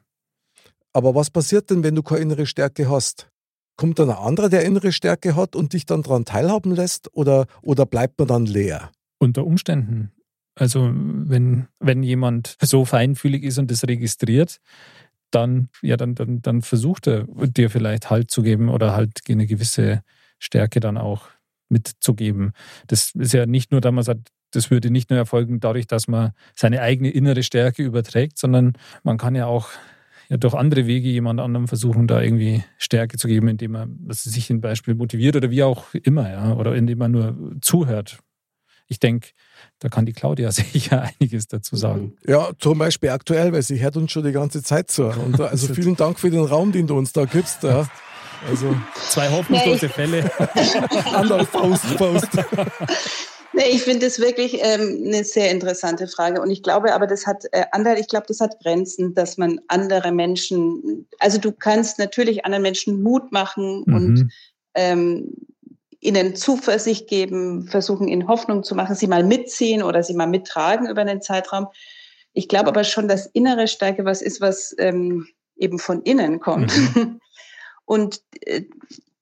Aber 0.93 1.15
was 1.15 1.31
passiert 1.31 1.71
denn, 1.71 1.83
wenn 1.83 1.95
du 1.95 2.03
keine 2.03 2.21
innere 2.21 2.47
Stärke 2.47 2.89
hast? 2.89 3.31
Kommt 3.77 3.99
dann 3.99 4.11
ein 4.11 4.17
anderer, 4.17 4.51
der 4.51 4.65
innere 4.65 4.93
Stärke 4.93 5.35
hat 5.35 5.57
und 5.57 5.73
dich 5.73 5.87
dann 5.87 6.03
daran 6.03 6.25
teilhaben 6.25 6.73
lässt 6.73 7.13
oder, 7.17 7.47
oder 7.63 7.87
bleibt 7.87 8.19
man 8.19 8.29
dann 8.29 8.47
leer? 8.47 8.93
Unter 9.19 9.45
Umständen. 9.47 10.13
Also 10.55 10.91
wenn, 10.93 11.69
wenn 11.81 12.03
jemand 12.03 12.57
so 12.61 12.85
feinfühlig 12.85 13.43
ist 13.43 13.59
und 13.59 13.71
das 13.71 13.87
registriert, 13.87 14.61
dann, 15.31 15.69
ja, 15.81 15.97
dann, 15.97 16.15
dann, 16.15 16.43
dann 16.43 16.63
versucht 16.63 17.07
er 17.07 17.27
dir 17.27 17.71
vielleicht 17.71 18.11
Halt 18.11 18.31
zu 18.31 18.43
geben 18.43 18.69
oder 18.69 18.95
halt 18.95 19.21
eine 19.29 19.47
gewisse 19.47 20.03
Stärke 20.39 20.81
dann 20.81 20.99
auch 20.99 21.29
mitzugeben. 21.71 22.53
Das 22.87 23.13
ist 23.15 23.33
ja 23.33 23.47
nicht 23.47 23.73
nur, 23.73 23.81
dass 23.81 23.93
man 23.93 24.05
sagt, 24.05 24.29
das 24.51 24.71
würde 24.71 24.91
nicht 24.91 25.09
nur 25.09 25.19
erfolgen 25.19 25.61
dadurch, 25.61 25.87
dass 25.87 26.09
man 26.09 26.33
seine 26.55 26.83
eigene 26.83 27.11
innere 27.11 27.43
Stärke 27.43 27.83
überträgt, 27.83 28.39
sondern 28.39 28.75
man 29.03 29.17
kann 29.17 29.35
ja 29.35 29.47
auch 29.47 29.71
ja, 30.29 30.37
durch 30.37 30.55
andere 30.55 30.87
Wege 30.87 31.09
jemand 31.09 31.41
anderem 31.41 31.69
versuchen, 31.69 32.07
da 32.07 32.21
irgendwie 32.21 32.63
Stärke 32.77 33.17
zu 33.17 33.29
geben, 33.29 33.49
indem 33.49 33.73
man 33.73 33.99
sich 34.11 34.51
ein 34.51 34.61
Beispiel 34.61 34.95
motiviert 34.95 35.37
oder 35.37 35.51
wie 35.51 35.63
auch 35.63 35.95
immer, 35.95 36.31
ja, 36.31 36.53
oder 36.55 36.75
indem 36.75 36.99
man 36.99 37.11
nur 37.11 37.57
zuhört. 37.63 38.19
Ich 38.93 39.01
denke, 39.01 39.31
da 39.79 39.89
kann 39.89 40.05
die 40.05 40.13
Claudia 40.13 40.53
sicher 40.53 41.03
einiges 41.03 41.49
dazu 41.49 41.77
sagen. 41.77 42.15
Ja, 42.27 42.51
zum 42.59 42.79
Beispiel 42.79 43.09
aktuell, 43.09 43.53
weil 43.53 43.63
sie 43.63 43.81
hört 43.81 43.97
uns 43.97 44.13
schon 44.13 44.25
die 44.25 44.33
ganze 44.33 44.63
Zeit 44.63 44.91
zu. 44.91 45.05
Und 45.05 45.41
also 45.41 45.73
vielen 45.73 45.97
Dank 45.97 46.21
für 46.21 46.31
den 46.31 46.45
Raum, 46.45 46.73
den 46.73 46.87
du 46.87 46.97
uns 46.97 47.13
da 47.13 47.25
gibst. 47.25 47.63
Ja. 47.63 47.89
Also 48.47 48.75
zwei 49.09 49.31
hoffnungslose 49.31 49.89
Fälle. 49.89 50.31
Andere 51.15 51.47
Faust, 51.47 51.85
Faust. 51.97 52.29
Nee, 53.55 53.71
ich 53.71 53.83
finde 53.83 54.07
es 54.07 54.19
wirklich 54.19 54.59
ähm, 54.61 55.05
eine 55.07 55.25
sehr 55.25 55.51
interessante 55.51 56.07
Frage. 56.09 56.43
Und 56.43 56.51
ich 56.51 56.63
glaube 56.63 56.93
aber, 56.93 57.07
das 57.07 57.27
hat 57.27 57.45
äh, 57.53 57.65
andere, 57.71 57.99
ich 57.99 58.09
glaube, 58.09 58.27
das 58.27 58.41
hat 58.41 58.59
Grenzen, 58.61 59.15
dass 59.15 59.39
man 59.39 59.61
andere 59.69 60.11
Menschen, 60.11 61.07
also 61.19 61.39
du 61.39 61.53
kannst 61.53 61.99
natürlich 61.99 62.45
anderen 62.45 62.63
Menschen 62.63 63.03
Mut 63.03 63.31
machen 63.31 63.85
mhm. 63.87 63.95
und 63.95 64.33
ähm, 64.75 65.35
ihnen 66.03 66.35
Zuversicht 66.35 67.07
geben, 67.07 67.69
versuchen 67.69 68.09
ihnen 68.09 68.27
Hoffnung 68.27 68.65
zu 68.65 68.75
machen, 68.75 68.97
sie 68.97 69.07
mal 69.07 69.23
mitziehen 69.23 69.83
oder 69.83 70.03
sie 70.03 70.15
mal 70.15 70.27
mittragen 70.27 70.89
über 70.89 71.01
einen 71.01 71.23
Zeitraum. 71.23 71.69
Ich 72.33 72.49
glaube 72.49 72.69
aber 72.69 72.83
schon, 72.83 73.07
dass 73.07 73.27
innere 73.27 73.69
Stärke 73.69 74.05
was 74.05 74.21
ist, 74.21 74.41
was 74.41 74.75
ähm, 74.79 75.29
eben 75.57 75.79
von 75.79 76.03
innen 76.03 76.41
kommt. 76.41 76.77
Mhm. 76.77 77.21
Und, 77.85 78.23
äh, 78.43 78.63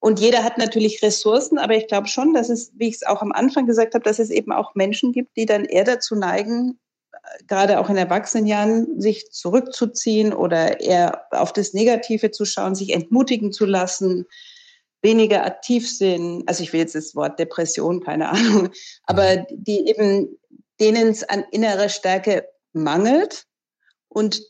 und 0.00 0.20
jeder 0.20 0.44
hat 0.44 0.58
natürlich 0.58 1.02
Ressourcen, 1.02 1.58
aber 1.58 1.74
ich 1.74 1.88
glaube 1.88 2.08
schon, 2.08 2.34
dass 2.34 2.50
es, 2.50 2.72
wie 2.76 2.88
ich 2.88 2.96
es 2.96 3.06
auch 3.06 3.22
am 3.22 3.32
Anfang 3.32 3.66
gesagt 3.66 3.94
habe, 3.94 4.04
dass 4.04 4.18
es 4.18 4.28
eben 4.28 4.52
auch 4.52 4.74
Menschen 4.74 5.12
gibt, 5.12 5.36
die 5.36 5.46
dann 5.46 5.64
eher 5.64 5.82
dazu 5.82 6.14
neigen, 6.14 6.78
äh, 7.12 7.44
gerade 7.48 7.80
auch 7.80 7.88
in 7.88 7.96
Erwachsenenjahren, 7.96 9.00
sich 9.00 9.30
zurückzuziehen 9.32 10.34
oder 10.34 10.80
eher 10.80 11.24
auf 11.30 11.54
das 11.54 11.72
Negative 11.72 12.30
zu 12.30 12.44
schauen, 12.44 12.74
sich 12.74 12.92
entmutigen 12.92 13.50
zu 13.50 13.64
lassen, 13.64 14.26
weniger 15.02 15.44
aktiv 15.44 15.90
sind. 15.90 16.46
Also 16.46 16.62
ich 16.62 16.72
will 16.72 16.80
jetzt 16.80 16.94
das 16.94 17.14
Wort 17.14 17.38
Depression, 17.38 18.00
keine 18.00 18.28
Ahnung, 18.28 18.70
aber 19.04 19.38
mhm. 19.38 19.44
die 19.50 19.88
eben, 19.88 20.28
denen 20.78 21.08
es 21.08 21.24
an 21.24 21.44
innerer 21.50 21.88
Stärke 21.88 22.46
mangelt 22.72 23.46
und 24.08 24.42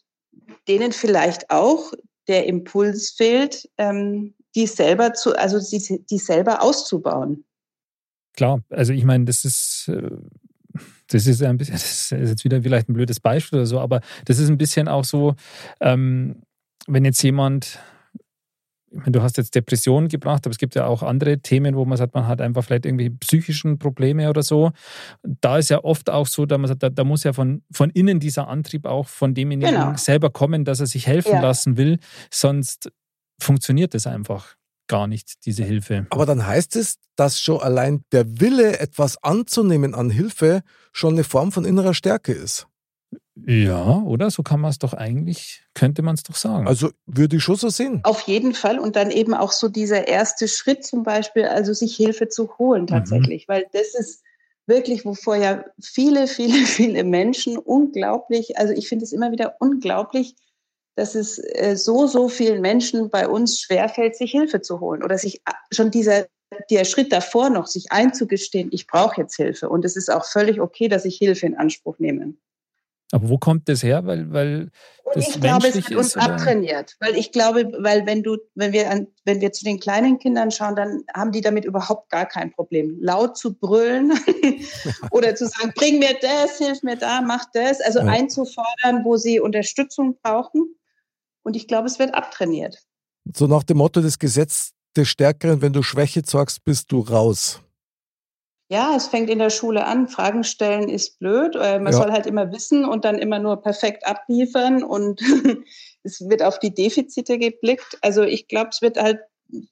denen 0.69 0.93
vielleicht 0.93 1.51
auch 1.51 1.93
der 2.29 2.47
Impuls 2.47 3.11
fehlt, 3.11 3.69
ähm, 3.79 4.35
die 4.55 4.67
selber 4.67 5.15
zu, 5.15 5.37
also 5.37 5.59
die, 5.59 6.05
die 6.07 6.19
selber 6.19 6.63
auszubauen. 6.63 7.45
Klar, 8.35 8.63
also 8.71 8.93
ich 8.93 9.05
meine, 9.05 9.25
das 9.25 9.45
ist, 9.45 9.89
äh, 9.89 10.11
das 11.09 11.27
ist 11.27 11.43
ein 11.43 11.57
bisschen, 11.57 11.75
das 11.75 12.13
ist 12.13 12.29
jetzt 12.29 12.45
wieder 12.45 12.63
vielleicht 12.63 12.89
ein 12.89 12.95
blödes 12.95 13.21
Beispiel 13.21 13.61
oder 13.61 13.67
so, 13.67 13.81
aber 13.81 14.01
das 14.25 14.39
ist 14.39 14.49
ein 14.49 14.59
bisschen 14.59 14.89
auch 14.89 15.05
so, 15.05 15.35
ähm, 15.81 16.43
wenn 16.87 17.05
jetzt 17.05 17.23
jemand 17.23 17.79
du 18.91 19.23
hast 19.23 19.37
jetzt 19.37 19.55
Depressionen 19.55 20.09
gebracht, 20.09 20.47
aber 20.47 20.53
es 20.53 20.59
gibt 20.59 20.75
ja 20.75 20.87
auch 20.87 21.03
andere 21.03 21.39
Themen, 21.39 21.77
wo 21.77 21.85
man 21.85 21.97
sagt, 21.97 22.15
man 22.15 22.27
hat 22.27 22.41
einfach 22.41 22.65
vielleicht 22.65 22.87
irgendwie 22.87 23.11
psychischen 23.11 23.79
Probleme 23.79 24.29
oder 24.29 24.43
so. 24.43 24.73
Da 25.23 25.59
ist 25.59 25.71
ja 25.71 25.85
oft 25.85 26.11
auch 26.11 26.27
so, 26.27 26.47
dass 26.47 26.59
man 26.59 26.69
sagt, 26.69 26.83
da, 26.83 26.91
da 26.91 27.05
muss 27.05 27.25
ja 27.25 27.33
von, 27.33 27.63
von 27.71 27.91
innen 27.91 28.21
dieser 28.21 28.49
Antrieb 28.49 28.87
auch 28.87 29.09
von 29.09 29.35
demjenigen 29.35 29.75
genau. 29.75 29.97
selber 29.97 30.31
kommen, 30.31 30.65
dass 30.65 30.81
er 30.81 30.87
sich 30.87 31.07
helfen 31.07 31.35
ja. 31.35 31.41
lassen 31.41 31.77
will. 31.77 31.99
Sonst 32.31 32.91
funktioniert 33.41 33.95
es 33.95 34.07
einfach 34.07 34.57
gar 34.89 35.07
nicht, 35.07 35.47
diese 35.47 35.63
Hilfe. 35.63 36.07
Aber 36.11 36.27
dann 36.27 36.45
heißt 36.45 36.75
es, 36.75 36.97
dass 37.15 37.41
schon 37.41 37.61
allein 37.61 38.03
der 38.11 38.41
Wille, 38.41 38.81
etwas 38.81 39.23
anzunehmen 39.23 39.95
an 39.95 40.11
Hilfe, 40.11 40.63
schon 40.93 41.15
eine 41.15 41.23
Form 41.23 41.53
von 41.53 41.65
innerer 41.65 41.95
Stärke 41.95 42.33
ist. 42.33 42.67
Ja, 43.37 44.03
oder? 44.03 44.31
So 44.31 44.43
kann 44.43 44.61
man 44.61 44.71
es 44.71 44.79
doch 44.79 44.93
eigentlich, 44.93 45.63
könnte 45.75 46.03
man 46.03 46.15
es 46.15 46.23
doch 46.23 46.37
sagen. 46.37 46.67
Also 46.67 46.91
würde 47.07 47.37
ich 47.37 47.43
schon 47.43 47.57
so 47.57 47.69
sehen. 47.69 48.01
Auf 48.03 48.23
jeden 48.23 48.55
Fall. 48.55 48.79
Und 48.79 48.97
dann 48.97 49.11
eben 49.11 49.35
auch 49.35 49.53
so 49.53 49.69
dieser 49.69 50.09
erste 50.09 50.49
Schritt 50.49 50.85
zum 50.85 51.05
Beispiel, 51.05 51.45
also 51.45 51.73
sich 51.73 51.97
Hilfe 51.97 52.29
zu 52.29 52.59
holen 52.59 52.87
tatsächlich. 52.87 53.47
Mhm. 53.47 53.53
Weil 53.53 53.67
das 53.73 53.95
ist 53.95 54.23
wirklich, 54.67 55.05
wovor 55.05 55.37
ja 55.37 55.65
viele, 55.81 56.27
viele, 56.27 56.55
viele 56.67 57.05
Menschen 57.05 57.57
unglaublich, 57.57 58.59
also 58.59 58.73
ich 58.73 58.89
finde 58.89 59.05
es 59.05 59.13
immer 59.13 59.33
wieder 59.33 59.57
unglaublich, 59.61 60.35
dass 60.97 61.15
es 61.15 61.39
äh, 61.39 61.77
so, 61.77 62.07
so 62.07 62.29
vielen 62.29 62.61
Menschen 62.61 63.11
bei 63.11 63.29
uns 63.29 63.61
schwerfällt, 63.61 64.17
sich 64.17 64.33
Hilfe 64.33 64.61
zu 64.61 64.81
holen 64.81 65.03
oder 65.03 65.17
sich 65.19 65.37
äh, 65.47 65.53
schon 65.73 65.91
dieser 65.91 66.27
der 66.69 66.85
Schritt 66.85 67.13
davor 67.13 67.49
noch, 67.49 67.69
sich 67.69 67.93
einzugestehen, 67.93 68.71
ich 68.73 68.89
brauche 68.89 69.21
jetzt 69.21 69.37
Hilfe. 69.37 69.69
Und 69.69 69.85
es 69.85 69.97
ist 69.97 70.11
auch 70.11 70.25
völlig 70.25 70.61
okay, 70.61 70.89
dass 70.89 71.05
ich 71.05 71.17
Hilfe 71.17 71.47
in 71.47 71.57
Anspruch 71.57 71.99
nehme. 72.01 72.35
Aber 73.13 73.29
wo 73.29 73.39
kommt 73.39 73.69
das 73.69 73.83
her? 73.83 74.07
Weil, 74.07 74.33
weil 74.33 74.71
das 75.15 75.29
ich 75.29 75.41
glaube, 75.41 75.69
es 75.69 75.75
wird 75.75 75.95
uns 75.95 76.17
oder? 76.17 76.27
abtrainiert. 76.27 76.97
Weil 77.01 77.17
ich 77.17 77.33
glaube, 77.33 77.73
weil 77.79 78.07
wenn 78.07 78.23
du, 78.23 78.37
wenn 78.55 78.73
wir 78.73 78.91
an, 78.91 79.09
wenn 79.25 79.41
wir 79.41 79.53
zu 79.53 79.65
den 79.65 79.81
kleinen 79.81 80.19
Kindern 80.19 80.51
schauen, 80.51 80.77
dann 80.77 81.03
haben 81.15 81.33
die 81.33 81.41
damit 81.41 81.65
überhaupt 81.65 82.11
gar 82.11 82.27
kein 82.27 82.53
Problem. 82.53 82.99
Laut 83.01 83.37
zu 83.37 83.55
brüllen 83.55 84.13
oder 85.11 85.35
zu 85.35 85.49
sagen, 85.49 85.73
bring 85.75 85.99
mir 85.99 86.17
das, 86.21 86.59
hilf 86.59 86.83
mir 86.83 86.97
da, 86.97 87.21
mach 87.21 87.45
das. 87.53 87.81
Also 87.81 87.99
ja. 87.99 88.07
einzufordern, 88.07 89.05
wo 89.05 89.17
sie 89.17 89.41
Unterstützung 89.41 90.19
brauchen. 90.23 90.77
Und 91.43 91.57
ich 91.57 91.67
glaube, 91.67 91.89
es 91.89 91.99
wird 91.99 92.15
abtrainiert. 92.15 92.79
So 93.35 93.47
nach 93.47 93.65
dem 93.65 93.79
Motto 93.79 94.01
des 94.01 94.19
Gesetzes 94.19 94.73
des 94.97 95.09
Stärkeren, 95.09 95.63
wenn 95.63 95.73
du 95.73 95.83
Schwäche 95.83 96.23
zeigst, 96.23 96.65
bist 96.65 96.91
du 96.93 97.01
raus. 97.01 97.61
Ja, 98.71 98.95
es 98.97 99.09
fängt 99.09 99.29
in 99.31 99.41
der 99.41 99.51
Schule 99.51 99.85
an. 99.85 100.07
Fragen 100.07 100.45
stellen 100.45 100.89
ist 100.89 101.19
blöd. 101.19 101.57
Man 101.57 101.87
ja. 101.87 101.93
soll 101.93 102.13
halt 102.13 102.27
immer 102.27 102.53
wissen 102.53 102.85
und 102.85 103.05
dann 103.05 103.19
immer 103.19 103.41
nur 103.41 103.61
perfekt 103.61 104.07
abliefern 104.07 104.85
und 104.85 105.21
es 106.05 106.21
wird 106.21 106.41
auf 106.43 106.61
die 106.61 106.73
Defizite 106.73 107.39
geblickt. 107.39 107.99
Also 108.01 108.23
ich 108.23 108.47
glaube, 108.47 108.69
es 108.71 108.81
wird 108.81 108.97
halt 108.97 109.19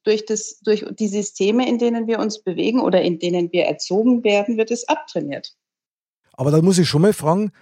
durch, 0.02 0.26
das, 0.26 0.58
durch 0.64 0.84
die 0.90 1.06
Systeme, 1.06 1.68
in 1.68 1.78
denen 1.78 2.08
wir 2.08 2.18
uns 2.18 2.42
bewegen 2.42 2.80
oder 2.80 3.00
in 3.00 3.20
denen 3.20 3.52
wir 3.52 3.66
erzogen 3.66 4.24
werden, 4.24 4.56
wird 4.56 4.72
es 4.72 4.88
abtrainiert. 4.88 5.54
Aber 6.32 6.50
da 6.50 6.60
muss 6.60 6.78
ich 6.78 6.88
schon 6.88 7.02
mal 7.02 7.12
fragen, 7.12 7.52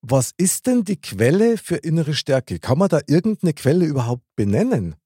was 0.00 0.32
ist 0.36 0.66
denn 0.66 0.82
die 0.82 1.00
Quelle 1.00 1.58
für 1.58 1.76
innere 1.76 2.14
Stärke? 2.14 2.58
Kann 2.58 2.78
man 2.78 2.88
da 2.88 3.00
irgendeine 3.06 3.52
Quelle 3.52 3.84
überhaupt 3.84 4.24
benennen? 4.34 4.96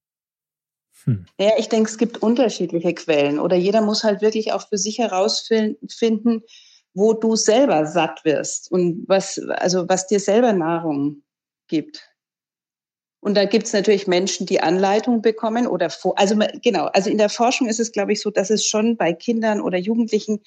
Hm. 1.07 1.24
Ja, 1.38 1.52
ich 1.57 1.68
denke, 1.68 1.88
es 1.88 1.98
gibt 1.98 2.22
unterschiedliche 2.22 2.92
Quellen 2.94 3.38
oder 3.38 3.57
jeder 3.57 3.80
muss 3.80 4.04
halt 4.04 4.22
wirklich 4.22 4.52
auch 4.52 4.68
für 4.68 4.76
sich 4.78 4.98
herausfinden, 4.98 6.42
wo 6.94 7.12
du 7.12 7.36
selber 7.36 7.86
satt 7.86 8.24
wirst 8.24 8.70
und 8.70 9.04
was, 9.07 9.38
also 9.38 9.88
was 9.88 10.07
dir 10.07 10.18
selber 10.18 10.52
Nahrung 10.52 11.22
gibt. 11.68 12.02
Und 13.22 13.36
da 13.36 13.44
gibt 13.44 13.66
es 13.66 13.72
natürlich 13.72 14.07
Menschen, 14.07 14.46
die 14.46 14.61
Anleitung 14.61 15.20
bekommen 15.22 15.66
oder 15.66 15.90
vor, 15.90 16.18
also 16.18 16.36
genau, 16.62 16.86
also 16.86 17.11
in 17.11 17.18
der 17.18 17.28
Forschung 17.28 17.68
ist 17.68 17.80
es, 17.80 17.92
glaube 17.92 18.12
ich, 18.12 18.20
so, 18.20 18.30
dass 18.30 18.50
es 18.50 18.64
schon 18.64 18.96
bei 18.96 19.12
Kindern 19.12 19.61
oder 19.61 19.78
Jugendlichen, 19.78 20.40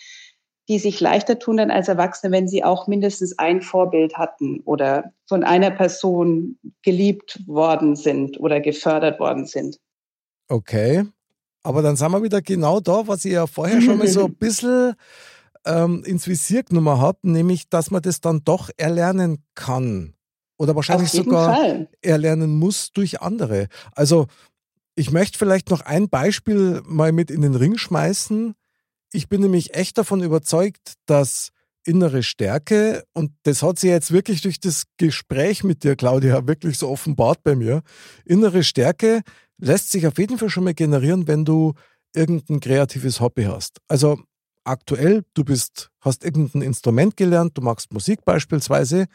die 0.69 0.79
sich 0.79 0.99
leichter 1.01 1.39
tun 1.39 1.57
dann 1.57 1.71
als 1.71 1.87
Erwachsene, 1.87 2.31
wenn 2.31 2.47
sie 2.47 2.63
auch 2.63 2.87
mindestens 2.87 3.37
ein 3.37 3.61
Vorbild 3.61 4.17
hatten 4.17 4.61
oder 4.65 5.11
von 5.27 5.43
einer 5.43 5.71
Person 5.71 6.59
geliebt 6.83 7.39
worden 7.47 7.95
sind 7.95 8.39
oder 8.39 8.59
gefördert 8.61 9.19
worden 9.19 9.45
sind. 9.45 9.77
Okay. 10.49 11.05
Aber 11.63 11.81
dann 11.81 11.95
sind 11.95 12.11
wir 12.11 12.23
wieder 12.23 12.41
genau 12.41 12.79
da, 12.79 13.07
was 13.07 13.25
ich 13.25 13.33
ja 13.33 13.47
vorher 13.47 13.81
schon 13.81 13.97
mal 13.97 14.07
so 14.07 14.25
ein 14.25 14.35
bisschen 14.39 14.95
ähm, 15.65 16.03
ins 16.03 16.27
Visier 16.27 16.63
genommen 16.63 16.99
habe, 16.99 17.19
nämlich, 17.23 17.69
dass 17.69 17.91
man 17.91 18.01
das 18.01 18.21
dann 18.21 18.43
doch 18.43 18.69
erlernen 18.77 19.43
kann. 19.55 20.13
Oder 20.57 20.75
wahrscheinlich 20.75 21.11
sogar 21.11 21.55
Fall. 21.55 21.89
erlernen 22.01 22.57
muss 22.57 22.91
durch 22.91 23.21
andere. 23.21 23.67
Also, 23.93 24.27
ich 24.95 25.11
möchte 25.11 25.37
vielleicht 25.37 25.69
noch 25.69 25.81
ein 25.81 26.09
Beispiel 26.09 26.81
mal 26.85 27.13
mit 27.13 27.31
in 27.31 27.41
den 27.41 27.55
Ring 27.55 27.77
schmeißen. 27.77 28.55
Ich 29.13 29.29
bin 29.29 29.41
nämlich 29.41 29.73
echt 29.73 29.97
davon 29.97 30.21
überzeugt, 30.21 30.95
dass 31.05 31.51
innere 31.85 32.23
Stärke, 32.23 33.05
und 33.13 33.31
das 33.43 33.63
hat 33.63 33.79
sich 33.79 33.89
jetzt 33.89 34.11
wirklich 34.11 34.41
durch 34.41 34.59
das 34.59 34.83
Gespräch 34.97 35.63
mit 35.63 35.83
dir, 35.83 35.95
Claudia, 35.95 36.45
wirklich 36.45 36.77
so 36.77 36.89
offenbart 36.89 37.41
bei 37.43 37.55
mir, 37.55 37.81
innere 38.25 38.63
Stärke 38.63 39.21
lässt 39.59 39.91
sich 39.91 40.07
auf 40.07 40.17
jeden 40.17 40.37
Fall 40.37 40.49
schon 40.49 40.63
mal 40.63 40.73
generieren, 40.73 41.27
wenn 41.27 41.45
du 41.45 41.73
irgendein 42.15 42.59
kreatives 42.59 43.19
Hobby 43.19 43.43
hast. 43.43 43.79
Also 43.87 44.19
aktuell, 44.63 45.23
du 45.33 45.43
bist, 45.43 45.89
hast 46.01 46.23
irgendein 46.23 46.61
Instrument 46.61 47.17
gelernt, 47.17 47.57
du 47.57 47.61
magst 47.61 47.93
Musik 47.93 48.25
beispielsweise, 48.25 49.05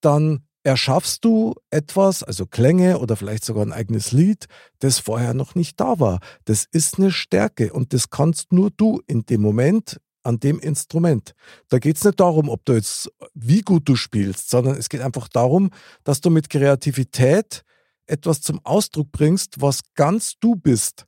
dann 0.00 0.46
erschaffst 0.62 1.24
du 1.24 1.54
etwas, 1.70 2.22
also 2.22 2.46
Klänge 2.46 2.98
oder 2.98 3.16
vielleicht 3.16 3.44
sogar 3.44 3.64
ein 3.64 3.72
eigenes 3.72 4.12
Lied, 4.12 4.46
das 4.78 4.98
vorher 4.98 5.34
noch 5.34 5.54
nicht 5.54 5.78
da 5.78 6.00
war. 6.00 6.20
Das 6.46 6.66
ist 6.70 6.98
eine 6.98 7.10
Stärke 7.10 7.72
und 7.72 7.92
das 7.92 8.10
kannst 8.10 8.52
nur 8.52 8.70
du 8.70 9.02
in 9.06 9.26
dem 9.26 9.42
Moment 9.42 10.00
an 10.22 10.40
dem 10.40 10.58
Instrument. 10.58 11.34
Da 11.68 11.78
geht 11.78 11.98
es 11.98 12.04
nicht 12.04 12.18
darum, 12.18 12.48
ob 12.48 12.64
du 12.64 12.72
jetzt, 12.72 13.12
wie 13.34 13.60
gut 13.60 13.86
du 13.86 13.94
spielst, 13.94 14.48
sondern 14.48 14.76
es 14.76 14.88
geht 14.88 15.02
einfach 15.02 15.28
darum, 15.28 15.70
dass 16.02 16.22
du 16.22 16.30
mit 16.30 16.48
Kreativität 16.48 17.62
etwas 18.06 18.40
zum 18.40 18.60
Ausdruck 18.64 19.12
bringst, 19.12 19.60
was 19.60 19.80
ganz 19.94 20.38
du 20.38 20.56
bist. 20.56 21.06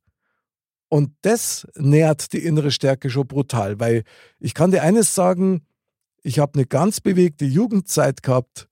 Und 0.89 1.13
das 1.23 1.67
nährt 1.75 2.33
die 2.33 2.45
innere 2.45 2.71
Stärke 2.71 3.11
schon 3.11 3.27
brutal, 3.27 3.81
weil 3.81 4.05
ich 4.39 4.55
kann 4.55 4.71
dir 4.71 4.83
eines 4.83 5.15
sagen, 5.15 5.67
ich 6.23 6.39
habe 6.39 6.55
eine 6.55 6.67
ganz 6.67 7.01
bewegte 7.01 7.45
Jugendzeit 7.45 8.23
gehabt 8.23 8.69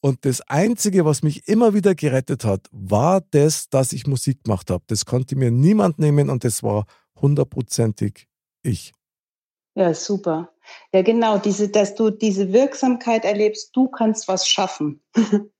und 0.00 0.24
das 0.24 0.40
Einzige, 0.42 1.04
was 1.04 1.22
mich 1.22 1.48
immer 1.48 1.74
wieder 1.74 1.94
gerettet 1.94 2.44
hat, 2.44 2.68
war 2.70 3.22
das, 3.32 3.68
dass 3.68 3.92
ich 3.92 4.06
Musik 4.06 4.44
gemacht 4.44 4.70
habe. 4.70 4.84
Das 4.86 5.04
konnte 5.04 5.34
mir 5.34 5.50
niemand 5.50 5.98
nehmen 5.98 6.30
und 6.30 6.44
das 6.44 6.62
war 6.62 6.86
hundertprozentig 7.20 8.28
ich. 8.62 8.92
Ja, 9.74 9.92
super. 9.94 10.52
Ja, 10.92 11.02
genau, 11.02 11.38
diese, 11.38 11.68
dass 11.68 11.94
du 11.94 12.10
diese 12.10 12.52
Wirksamkeit 12.52 13.24
erlebst, 13.24 13.74
du 13.74 13.88
kannst 13.88 14.28
was 14.28 14.46
schaffen. 14.46 15.02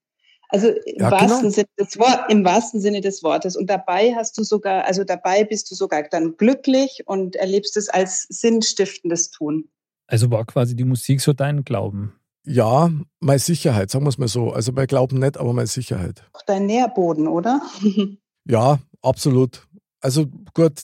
Also 0.49 0.69
im, 0.69 1.01
ja, 1.01 1.11
wahrsten 1.11 1.41
genau. 1.41 1.51
Sinne 1.51 1.69
des 1.79 1.99
Wort, 1.99 2.31
im 2.31 2.45
wahrsten 2.45 2.81
Sinne 2.81 3.01
des 3.01 3.23
Wortes. 3.23 3.57
Und 3.57 3.69
dabei 3.69 4.15
hast 4.15 4.39
du 4.39 4.45
sogar, 4.45 4.85
also 4.85 5.05
dabei 5.05 5.45
bist 5.45 5.71
du 5.71 5.75
sogar 5.75 6.05
dann 6.05 6.37
glücklich 6.37 7.03
und 7.07 7.37
erlebst 7.37 7.77
es 7.77 7.89
als 7.89 8.27
sinnstiftendes 8.29 9.31
Tun. 9.31 9.69
Also 10.07 10.31
war 10.31 10.45
quasi 10.45 10.77
die 10.77 10.85
Musik 10.85 11.21
so 11.21 11.33
dein 11.33 11.65
Glauben? 11.65 12.15
Ja, 12.45 12.91
meine 13.19 13.41
Sicherheit, 13.41 13.91
sagen 13.91 14.05
wir 14.05 14.11
es 14.11 14.19
mal 14.19 14.29
so. 14.29 14.51
Also 14.53 14.71
mein 14.71 14.87
Glauben 14.87 15.19
nicht, 15.19 15.37
aber 15.37 15.53
meine 15.53 15.67
Sicherheit. 15.67 16.23
Auch 16.33 16.43
dein 16.43 16.67
Nährboden, 16.67 17.27
oder? 17.27 17.61
ja, 18.49 18.79
absolut. 19.03 19.67
Also 20.01 20.27
gut, 20.55 20.83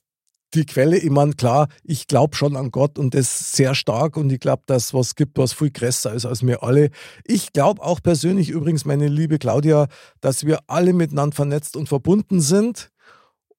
die 0.55 0.67
Quelle, 0.67 0.99
ich 0.99 1.11
meine, 1.11 1.33
klar, 1.33 1.69
ich 1.83 2.07
glaube 2.07 2.37
schon 2.37 2.57
an 2.57 2.71
Gott 2.71 2.99
und 2.99 3.15
das 3.15 3.53
sehr 3.53 3.75
stark 3.75 4.17
und 4.17 4.31
ich 4.31 4.41
glaube, 4.41 4.63
dass 4.67 4.93
was 4.93 5.15
gibt, 5.15 5.39
was 5.39 5.53
viel 5.53 5.71
größer 5.71 6.13
ist 6.13 6.27
als 6.27 6.47
wir 6.47 6.63
alle. 6.63 6.91
Ich 7.25 7.53
glaube 7.53 7.83
auch 7.83 8.01
persönlich 8.03 8.51
übrigens, 8.51 8.85
meine 8.85 9.09
liebe 9.09 9.39
Claudia, 9.39 9.89
dass 10.21 10.45
wir 10.45 10.61
alle 10.67 10.93
miteinander 10.93 11.35
vernetzt 11.35 11.77
und 11.77 11.89
verbunden 11.89 12.41
sind 12.41 12.91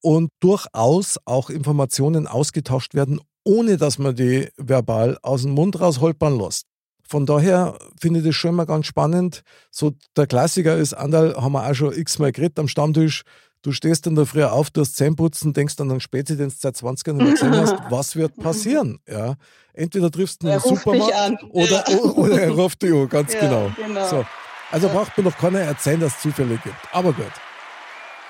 und 0.02 0.30
durchaus 0.40 1.18
auch 1.26 1.50
Informationen 1.50 2.28
ausgetauscht 2.28 2.94
werden, 2.94 3.20
ohne 3.44 3.78
dass 3.78 3.98
man 3.98 4.16
die 4.16 4.50
verbal 4.58 5.18
aus 5.22 5.44
dem 5.44 5.52
Mund 5.52 5.80
raus 5.80 6.00
holpern 6.00 6.38
lässt. 6.38 6.66
Von 7.08 7.26
daher 7.26 7.78
finde 8.00 8.20
ich 8.20 8.26
das 8.26 8.36
schon 8.36 8.56
mal 8.56 8.66
ganz 8.66 8.86
spannend. 8.86 9.44
So 9.72 9.94
der 10.16 10.28
Klassiker 10.28 10.78
ist, 10.78 10.94
Andal 10.94 11.36
haben 11.36 11.52
wir 11.52 11.70
auch 11.70 11.74
schon 11.74 11.94
x-mal 11.94 12.32
geredet 12.32 12.60
am 12.60 12.68
Stammtisch, 12.68 13.24
Du 13.64 13.72
stehst 13.72 14.06
dann 14.06 14.16
da 14.16 14.26
früher 14.26 14.52
auf, 14.52 14.70
du 14.72 14.82
hast 14.82 14.98
Zähneputzen, 14.98 15.54
denkst 15.54 15.78
dann 15.78 15.90
an 15.90 16.02
Spätdienst 16.02 16.62
seit 16.62 16.76
20 16.76 17.08
Jahren 17.08 17.32
gesehen 17.32 17.56
hast, 17.56 17.76
was 17.90 18.16
wird 18.18 18.36
passieren? 18.36 19.00
Ja, 19.08 19.36
entweder 19.74 20.12
triffst 20.12 20.44
du 20.44 20.50
einen 20.50 20.60
Supermarkt 20.60 21.44
oder, 21.50 21.90
ja. 21.90 21.98
oder 21.98 22.42
er 22.42 22.52
ruft 22.52 22.82
dich 22.82 22.94
an, 22.94 23.08
ganz 23.08 23.34
ja, 23.34 23.40
genau. 23.40 23.72
genau. 23.76 24.10
So. 24.10 24.26
Also 24.70 24.90
braucht 24.90 25.18
mir 25.18 25.24
noch 25.24 25.38
keiner 25.38 25.60
erzählen, 25.60 26.02
dass 26.02 26.16
es 26.16 26.22
Zufälle 26.22 26.60
gibt. 26.62 26.76
Aber 26.92 27.14
gut. 27.14 27.32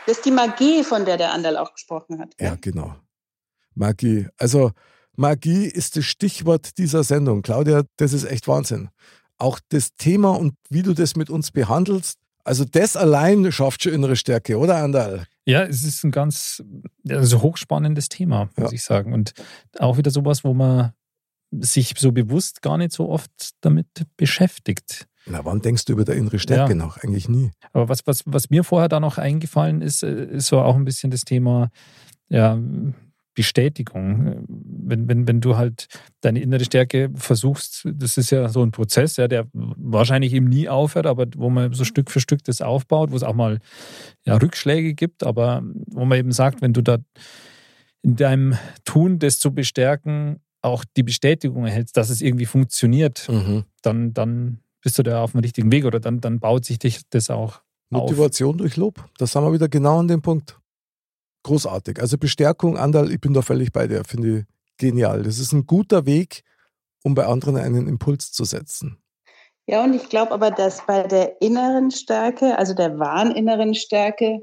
Das 0.05 0.17
ist 0.17 0.25
die 0.25 0.31
Magie, 0.31 0.83
von 0.83 1.03
der 1.03 1.17
der 1.17 1.33
Andal 1.33 1.57
auch 1.57 1.73
gesprochen 1.73 2.19
hat. 2.19 2.35
Ja, 2.39 2.49
ja 2.49 2.57
genau. 2.61 2.95
Magie. 3.73 4.27
Also 4.37 4.71
Magie 5.15 5.65
ist 5.65 5.95
das 5.97 6.05
Stichwort 6.05 6.77
dieser 6.77 7.03
Sendung. 7.03 7.41
Claudia, 7.41 7.83
das 7.97 8.13
ist 8.13 8.25
echt 8.25 8.47
Wahnsinn. 8.47 8.89
Auch 9.39 9.59
das 9.69 9.95
Thema 9.95 10.31
und 10.31 10.53
wie 10.69 10.83
du 10.83 10.93
das 10.93 11.15
mit 11.15 11.31
uns 11.31 11.49
behandelst, 11.49 12.19
also 12.43 12.65
das 12.65 12.95
allein 12.95 13.51
schafft 13.51 13.83
schon 13.83 13.93
innere 13.93 14.15
Stärke, 14.15 14.57
oder 14.57 14.77
Andal? 14.77 15.25
Ja, 15.45 15.63
es 15.63 15.83
ist 15.83 16.03
ein 16.03 16.11
ganz 16.11 16.63
also 17.09 17.41
hochspannendes 17.41 18.09
Thema, 18.09 18.49
muss 18.55 18.71
Ja. 18.71 18.75
ich 18.75 18.83
sagen. 18.83 19.13
Und 19.13 19.33
auch 19.79 19.97
wieder 19.97 20.11
sowas, 20.11 20.43
wo 20.43 20.53
man 20.53 20.93
sich 21.51 21.93
so 21.97 22.11
bewusst 22.11 22.61
gar 22.61 22.77
nicht 22.77 22.93
so 22.93 23.09
oft 23.09 23.31
damit 23.61 23.87
beschäftigt. 24.17 25.07
Na, 25.25 25.45
wann 25.45 25.61
denkst 25.61 25.85
du 25.85 25.93
über 25.93 26.03
der 26.05 26.15
innere 26.15 26.39
Stärke 26.39 26.71
Ja. 26.71 26.75
nach? 26.77 26.97
Eigentlich 26.97 27.29
nie. 27.29 27.51
Aber 27.73 27.87
was, 27.89 28.05
was, 28.07 28.23
was 28.25 28.49
mir 28.49 28.63
vorher 28.63 28.89
da 28.89 28.99
noch 28.99 29.17
eingefallen 29.17 29.81
ist, 29.81 30.03
äh, 30.03 30.25
ist 30.25 30.47
so 30.47 30.59
auch 30.59 30.75
ein 30.75 30.85
bisschen 30.85 31.11
das 31.11 31.21
Thema 31.25 31.69
ja, 32.29 32.57
Bestätigung. 33.33 34.45
Wenn, 34.47 35.07
wenn, 35.07 35.27
wenn 35.27 35.41
du 35.41 35.57
halt 35.57 35.87
deine 36.21 36.39
innere 36.39 36.63
Stärke 36.65 37.09
versuchst, 37.15 37.87
das 37.93 38.17
ist 38.17 38.29
ja 38.31 38.49
so 38.49 38.61
ein 38.63 38.71
Prozess, 38.71 39.17
ja, 39.17 39.27
der 39.27 39.47
wahrscheinlich 39.53 40.33
eben 40.33 40.47
nie 40.47 40.69
aufhört, 40.69 41.05
aber 41.05 41.25
wo 41.35 41.49
man 41.49 41.73
so 41.73 41.83
Stück 41.83 42.11
für 42.11 42.19
Stück 42.19 42.43
das 42.43 42.61
aufbaut, 42.61 43.11
wo 43.11 43.15
es 43.15 43.23
auch 43.23 43.33
mal 43.33 43.59
ja, 44.25 44.35
Rückschläge 44.35 44.93
gibt, 44.93 45.23
aber 45.23 45.63
wo 45.87 46.05
man 46.05 46.17
eben 46.19 46.31
sagt, 46.31 46.61
wenn 46.61 46.73
du 46.73 46.81
da 46.81 46.97
in 48.01 48.15
deinem 48.15 48.57
Tun 48.85 49.19
das 49.19 49.39
zu 49.39 49.53
bestärken, 49.53 50.39
auch 50.61 50.85
die 50.95 51.03
Bestätigung 51.03 51.65
erhältst, 51.65 51.97
dass 51.97 52.09
es 52.09 52.21
irgendwie 52.21 52.45
funktioniert, 52.45 53.27
Mhm. 53.29 53.63
dann, 53.81 54.13
dann 54.13 54.59
bist 54.81 54.97
du 54.99 55.03
da 55.03 55.23
auf 55.23 55.31
dem 55.31 55.39
richtigen 55.39 55.71
Weg 55.71 55.85
oder 55.85 55.99
dann, 55.99 56.21
dann 56.21 56.39
baut 56.39 56.65
sich 56.65 56.79
dich 56.79 57.01
das 57.09 57.29
auch 57.29 57.61
auf. 57.91 58.09
Motivation 58.09 58.57
durch 58.57 58.75
Lob. 58.75 59.03
Da 59.17 59.25
sind 59.27 59.43
wir 59.43 59.53
wieder 59.53 59.69
genau 59.69 59.99
an 59.99 60.07
dem 60.07 60.21
Punkt. 60.21 60.57
Großartig. 61.43 61.99
Also 61.99 62.17
Bestärkung, 62.17 62.77
Andal, 62.77 63.11
ich 63.11 63.19
bin 63.19 63.33
da 63.33 63.41
völlig 63.41 63.71
bei 63.71 63.87
dir. 63.87 64.03
Finde 64.05 64.39
ich 64.39 64.45
genial. 64.77 65.23
Das 65.23 65.39
ist 65.39 65.51
ein 65.51 65.65
guter 65.65 66.05
Weg, 66.05 66.43
um 67.03 67.15
bei 67.15 67.25
anderen 67.25 67.57
einen 67.57 67.87
Impuls 67.87 68.31
zu 68.31 68.45
setzen. 68.45 68.97
Ja, 69.65 69.83
und 69.83 69.93
ich 69.93 70.09
glaube 70.09 70.31
aber, 70.31 70.51
dass 70.51 70.85
bei 70.85 71.03
der 71.03 71.41
inneren 71.41 71.91
Stärke, 71.91 72.57
also 72.57 72.73
der 72.73 72.99
wahren 72.99 73.31
inneren 73.31 73.75
Stärke, 73.75 74.41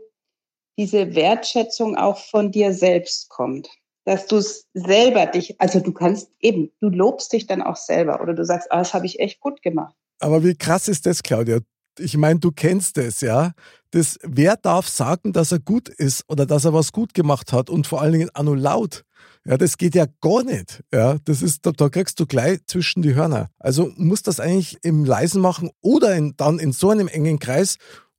diese 0.78 1.14
Wertschätzung 1.14 1.96
auch 1.96 2.18
von 2.18 2.52
dir 2.52 2.72
selbst 2.72 3.28
kommt. 3.28 3.68
Dass 4.06 4.26
du 4.26 4.36
es 4.36 4.66
selber 4.72 5.26
dich, 5.26 5.60
also 5.60 5.80
du 5.80 5.92
kannst 5.92 6.30
eben, 6.40 6.72
du 6.80 6.88
lobst 6.88 7.32
dich 7.34 7.46
dann 7.46 7.60
auch 7.60 7.76
selber 7.76 8.22
oder 8.22 8.32
du 8.32 8.44
sagst, 8.44 8.72
ah, 8.72 8.78
das 8.78 8.94
habe 8.94 9.04
ich 9.04 9.20
echt 9.20 9.40
gut 9.40 9.60
gemacht. 9.62 9.94
Aber 10.20 10.42
wie 10.42 10.54
krass 10.54 10.88
ist 10.88 11.04
das, 11.04 11.22
Claudia? 11.22 11.60
Ich 11.98 12.16
meine, 12.16 12.40
du 12.40 12.50
kennst 12.50 12.96
es, 12.96 13.20
ja. 13.20 13.52
Das, 13.92 14.18
wer 14.22 14.56
darf 14.56 14.88
sagen, 14.88 15.32
dass 15.32 15.52
er 15.52 15.58
gut 15.58 15.88
ist 15.88 16.24
oder 16.28 16.46
dass 16.46 16.64
er 16.64 16.72
was 16.72 16.92
gut 16.92 17.12
gemacht 17.14 17.52
hat 17.52 17.68
und 17.70 17.86
vor 17.86 18.00
allen 18.00 18.12
Dingen 18.12 18.30
nur 18.42 18.56
laut? 18.56 19.04
Ja, 19.44 19.56
das 19.56 19.78
geht 19.78 19.94
ja 19.94 20.06
gar 20.20 20.44
nicht. 20.44 20.82
Ja, 20.92 21.16
das 21.24 21.42
ist, 21.42 21.66
da, 21.66 21.72
da 21.72 21.88
kriegst 21.88 22.20
du 22.20 22.26
gleich 22.26 22.60
zwischen 22.66 23.02
die 23.02 23.14
Hörner. 23.14 23.50
Also 23.58 23.90
musst 23.96 24.26
das 24.28 24.38
eigentlich 24.38 24.78
im 24.82 25.04
Leisen 25.04 25.40
machen 25.40 25.70
oder 25.80 26.14
in, 26.14 26.34
dann 26.36 26.58
in 26.58 26.72
so 26.72 26.90
einem 26.90 27.08
engen 27.08 27.38
Kreis, 27.38 27.76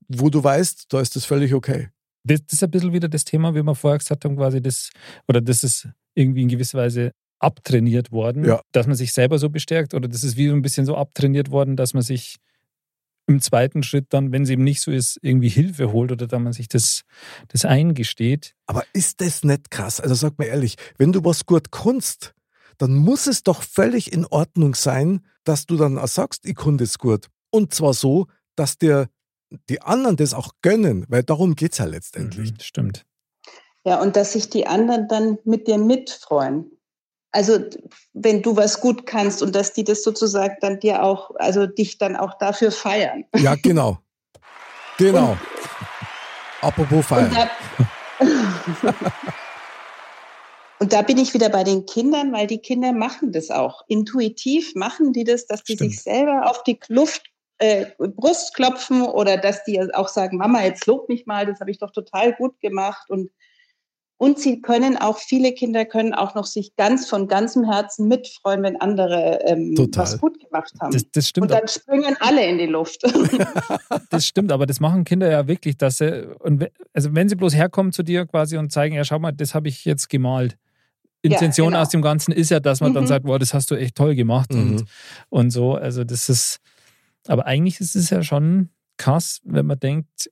wo 0.08 0.30
du 0.30 0.44
weißt, 0.44 0.86
da 0.90 1.00
ist 1.00 1.16
das 1.16 1.26
völlig 1.26 1.54
okay. 1.54 1.90
Das, 2.24 2.42
das 2.46 2.54
ist 2.54 2.64
ein 2.64 2.72
bisschen 2.72 2.92
wieder 2.94 3.08
das 3.08 3.24
Thema, 3.24 3.56
wie 3.56 3.64
wir 3.64 3.76
vorher 3.76 4.00
gesagt 4.00 4.26
haben, 4.26 4.36
quasi 4.36 4.62
das, 4.62 4.90
oder 5.28 5.42
das 5.42 5.64
ist 5.64 5.88
irgendwie 6.16 6.42
in 6.42 6.50
gewisser 6.50 6.80
Weise 6.80 7.12
abtrainiert 7.40 8.12
worden, 8.12 8.44
Ja. 8.46 8.62
dass 8.72 8.86
man 8.88 8.96
sich 8.96 9.14
selber 9.14 9.40
so 9.40 9.50
bestärkt, 9.50 9.94
oder 9.94 10.08
das 10.08 10.24
ist 10.24 10.38
wie 10.38 10.48
so 10.48 10.54
ein 10.54 10.62
bisschen 10.62 10.86
so 10.86 10.96
abtrainiert 10.96 11.50
worden, 11.50 11.76
dass 11.76 11.94
man 11.94 12.04
sich 12.04 12.38
im 13.28 13.42
zweiten 13.42 13.84
Schritt 13.84 14.08
dann, 14.10 14.32
wenn 14.32 14.44
es 14.44 14.50
eben 14.50 14.64
nicht 14.64 14.82
so 14.82 14.92
ist, 14.92 15.18
irgendwie 15.22 15.50
Hilfe 15.50 15.92
holt 15.92 16.12
oder 16.12 16.28
dass 16.28 16.40
man 16.40 16.54
sich 16.54 16.68
das, 16.68 17.04
das 17.48 17.66
eingesteht. 17.66 18.56
Aber 18.66 18.84
ist 18.94 19.22
das 19.22 19.44
nicht 19.44 19.72
krass? 19.72 20.00
Also 20.00 20.16
sag 20.16 20.38
mir 20.40 20.48
ehrlich, 20.48 20.76
wenn 20.98 21.12
du 21.12 21.24
was 21.24 21.46
gut 21.46 21.72
kannst, 21.72 22.34
dann 22.78 22.96
muss 22.96 23.28
es 23.28 23.44
doch 23.44 23.62
völlig 23.62 24.12
in 24.12 24.26
Ordnung 24.26 24.76
sein, 24.76 25.22
dass 25.44 25.66
du 25.66 25.78
dann 25.78 25.98
auch 25.98 26.08
sagst, 26.08 26.46
ich 26.46 26.56
kann 26.56 26.78
das 26.78 26.98
gut. 26.98 27.28
Und 27.52 27.74
zwar 27.74 27.94
so, 27.94 28.28
dass 28.56 28.78
dir 28.78 29.08
die 29.70 29.82
anderen 29.82 30.16
das 30.16 30.34
auch 30.34 30.54
gönnen, 30.62 31.06
weil 31.10 31.24
darum 31.24 31.56
geht 31.56 31.74
es 31.74 31.78
ja 31.78 31.86
letztendlich. 31.86 32.52
Mhm, 32.52 32.60
stimmt. 32.60 33.06
Ja, 33.84 34.02
und 34.02 34.16
dass 34.16 34.34
sich 34.34 34.50
die 34.50 34.68
anderen 34.68 35.08
dann 35.08 35.38
mit 35.44 35.68
dir 35.68 35.78
mitfreuen. 35.78 36.72
Also 37.32 37.60
wenn 38.14 38.42
du 38.42 38.58
was 38.58 38.82
gut 38.82 39.06
kannst 39.06 39.42
und 39.42 39.56
dass 39.56 39.74
die 39.74 39.84
das 39.84 40.04
sozusagen 40.04 40.58
dann 40.60 40.80
dir 40.80 41.04
auch, 41.04 41.32
also 41.36 41.66
dich 41.66 41.98
dann 41.98 42.16
auch 42.16 42.38
dafür 42.38 42.72
feiern. 42.72 43.26
Ja, 43.38 43.56
genau. 43.62 44.00
Genau. 44.98 45.38
Apropos 46.62 46.98
Und 46.98 47.04
feiern. 47.04 47.32
da, 47.34 47.50
und 50.80 50.94
da 50.94 51.02
bin 51.02 51.18
ich 51.18 51.34
wieder 51.34 51.50
bei 51.50 51.64
den 51.64 51.86
Kindern, 51.86 52.34
weil 52.34 52.48
die 52.48 52.60
Kinder 52.60 52.92
machen 52.92 53.32
das 53.32 53.50
auch. 53.50 53.84
Intuitiv 53.88 54.76
machen 54.76 55.14
die 55.14 55.24
das, 55.24 55.48
dass 55.48 55.64
die 55.64 55.74
Stimmt. 55.74 55.92
sich 55.92 56.04
selber 56.04 56.50
auf 56.50 56.64
die 56.64 56.80
Luft, 56.88 57.24
äh, 57.58 57.88
Brust 57.98 58.54
klopfen 58.54 59.04
oder 59.04 59.38
dass 59.38 59.64
die 59.64 59.82
auch 59.94 60.10
sagen, 60.10 60.38
Mama, 60.38 60.64
jetzt 60.64 60.86
lob 60.86 61.08
mich 61.10 61.26
mal, 61.26 61.46
das 61.46 61.60
habe 61.62 61.72
ich 61.72 61.80
doch 61.80 61.92
total 61.92 62.34
gut 62.34 62.60
gemacht. 62.60 63.10
Und, 63.10 63.32
und 64.22 64.38
sie 64.38 64.62
können 64.62 64.98
auch, 64.98 65.18
viele 65.18 65.52
Kinder 65.52 65.84
können 65.84 66.14
auch 66.14 66.36
noch 66.36 66.46
sich 66.46 66.76
ganz 66.76 67.10
von 67.10 67.28
ganzem 67.28 67.64
Herzen 67.64 68.08
mitfreuen, 68.08 68.62
wenn 68.62 68.80
andere 68.80 69.40
ähm, 69.48 69.74
was 69.96 70.20
gut 70.20 70.40
gemacht 70.40 70.72
haben. 70.80 70.92
Das, 70.92 71.10
das 71.12 71.24
und 71.26 71.30
stimmt. 71.30 71.50
dann 71.50 71.68
springen 71.68 72.16
alle 72.20 72.46
in 72.46 72.60
die 72.60 72.68
Luft. 72.68 73.02
Das 74.12 74.28
stimmt, 74.28 74.52
aber 74.52 74.68
das 74.68 74.80
machen 74.80 75.06
Kinder 75.06 75.28
ja 75.32 75.48
wirklich, 75.48 75.76
dass 75.76 75.98
sie, 75.98 76.28
und 76.38 76.70
also 76.94 77.16
wenn 77.16 77.30
sie 77.30 77.36
bloß 77.36 77.56
herkommen 77.56 77.94
zu 77.94 78.04
dir 78.04 78.28
quasi 78.28 78.58
und 78.58 78.72
zeigen, 78.72 78.94
ja, 78.94 79.04
schau 79.04 79.18
mal, 79.18 79.32
das 79.32 79.56
habe 79.56 79.70
ich 79.70 79.86
jetzt 79.86 80.08
gemalt. 80.08 80.56
Intention 81.24 81.70
genau. 81.70 81.82
aus 81.82 81.90
dem 81.90 82.04
Ganzen 82.04 82.32
ist 82.32 82.52
ja, 82.52 82.60
dass 82.60 82.80
man 82.80 82.94
dann 82.94 83.06
Mhm. 83.06 83.08
sagt, 83.08 83.26
wow, 83.26 83.40
das 83.40 83.56
hast 83.56 83.72
du 83.72 83.76
echt 83.76 83.96
toll 83.96 84.14
gemacht 84.14 84.54
Mhm. 84.54 84.60
und, 84.60 84.86
und 85.30 85.50
so. 85.50 85.74
Also 85.74 86.04
das 86.04 86.30
ist, 86.30 86.60
aber 87.26 87.48
eigentlich 87.48 87.80
ist 87.80 87.96
es 87.96 88.12
ja 88.12 88.22
schon 88.22 88.70
krass, 88.98 89.42
wenn 89.46 89.66
man 89.66 89.80
denkt, 89.80 90.30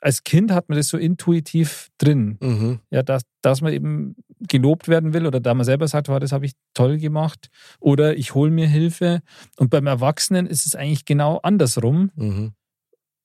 als 0.00 0.22
Kind 0.24 0.52
hat 0.52 0.68
man 0.68 0.76
das 0.78 0.88
so 0.88 0.96
intuitiv 0.98 1.88
drin, 1.98 2.38
Mhm. 2.40 2.80
ja, 2.90 3.02
dass, 3.02 3.22
dass 3.42 3.60
man 3.60 3.72
eben 3.72 4.14
gelobt 4.40 4.86
werden 4.88 5.12
will 5.12 5.26
oder 5.26 5.40
da 5.40 5.54
man 5.54 5.64
selber 5.64 5.88
sagt, 5.88 6.08
wow, 6.08 6.18
das 6.20 6.30
habe 6.32 6.46
ich 6.46 6.52
toll 6.74 6.98
gemacht 6.98 7.50
oder 7.80 8.16
ich 8.16 8.34
hole 8.34 8.50
mir 8.50 8.68
Hilfe. 8.68 9.20
Und 9.56 9.70
beim 9.70 9.86
Erwachsenen 9.88 10.46
ist 10.46 10.66
es 10.66 10.74
eigentlich 10.76 11.04
genau 11.04 11.38
andersrum. 11.42 12.10
Mhm. 12.14 12.52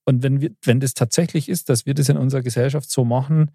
Und 0.05 0.23
wenn, 0.23 0.41
wir, 0.41 0.51
wenn 0.63 0.79
das 0.79 0.95
tatsächlich 0.95 1.47
ist, 1.47 1.69
dass 1.69 1.85
wir 1.85 1.93
das 1.93 2.09
in 2.09 2.17
unserer 2.17 2.41
Gesellschaft 2.41 2.89
so 2.89 3.05
machen, 3.05 3.51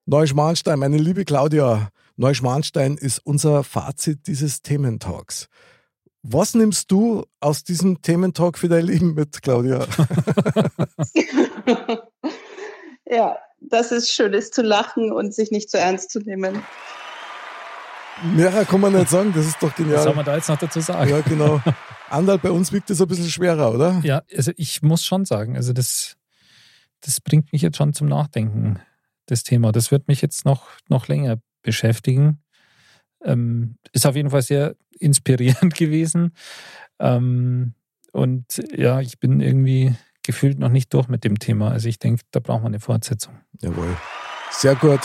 Neuschmarnstein, 0.05 0.79
meine 0.79 0.99
liebe 0.99 1.25
Claudia, 1.25 1.89
Neuschmarnstein 2.17 2.99
ist 2.99 3.21
unser 3.25 3.65
Fazit 3.65 4.27
dieses 4.27 4.61
Thementalks. 4.61 5.49
Was 6.23 6.55
nimmst 6.55 6.91
du 6.91 7.25
aus 7.41 7.65
diesem 7.65 8.03
Thementalk 8.03 8.59
für 8.59 8.69
dein 8.69 8.85
Leben 8.85 9.15
mit, 9.15 9.41
Claudia? 9.41 9.87
ja, 13.07 13.39
das 13.61 13.91
ist 13.91 14.11
schön, 14.11 14.35
ist 14.35 14.55
zu 14.55 14.63
lachen 14.63 15.13
und 15.13 15.35
sich 15.35 15.51
nicht 15.51 15.71
zu 15.71 15.79
ernst 15.79 16.11
zu 16.11 16.21
nehmen. 16.21 16.63
Mehrer 18.23 18.67
kann 18.67 18.81
man 18.81 18.93
nicht 18.93 19.09
sagen, 19.09 19.33
das 19.35 19.47
ist 19.47 19.63
doch 19.63 19.71
Was 19.71 19.77
soll 19.79 19.87
genial. 19.87 20.15
man 20.15 20.25
da 20.27 20.37
jetzt 20.37 20.49
noch 20.49 20.59
dazu 20.59 20.81
sagen? 20.81 21.09
Ja, 21.09 21.21
genau. 21.21 21.61
Andal, 22.11 22.39
bei 22.39 22.51
uns 22.51 22.73
wiegt 22.73 22.91
es 22.91 23.01
ein 23.01 23.09
bisschen 23.09 23.31
schwerer, 23.31 23.73
oder? 23.73 24.01
Ja, 24.03 24.23
also 24.37 24.53
ich 24.57 24.83
muss 24.83 25.05
schon 25.05 25.25
sagen, 25.25 25.57
also 25.57 25.73
das, 25.73 26.17
das 27.01 27.21
bringt 27.21 27.53
mich 27.53 27.63
jetzt 27.63 27.79
schon 27.79 27.95
zum 27.95 28.09
Nachdenken, 28.09 28.81
das 29.27 29.43
Thema. 29.43 29.73
Das 29.73 29.91
wird 29.91 30.09
mich 30.09 30.21
jetzt 30.21 30.45
noch, 30.45 30.69
noch 30.89 31.09
länger 31.09 31.39
beschäftigen. 31.63 32.43
Ähm, 33.25 33.77
ist 33.93 34.07
auf 34.07 34.17
jeden 34.17 34.31
Fall 34.31 34.43
sehr 34.43 34.77
inspirierend 34.99 35.75
gewesen. 35.77 36.33
Ähm, 36.99 37.75
und 38.13 38.63
ja, 38.77 39.01
ich 39.01 39.21
bin 39.21 39.41
irgendwie 39.41 39.95
gefühlt 40.23 40.59
noch 40.59 40.69
nicht 40.69 40.93
durch 40.95 41.09
mit 41.09 41.25
dem 41.25 41.39
Thema. 41.39 41.71
Also 41.71 41.89
ich 41.89 41.99
denke, 41.99 42.23
da 42.31 42.41
brauchen 42.41 42.63
wir 42.63 42.69
eine 42.69 42.81
Fortsetzung. 42.81 43.39
Jawohl. 43.61 43.97
Sehr 44.51 44.75
gut. 44.75 45.01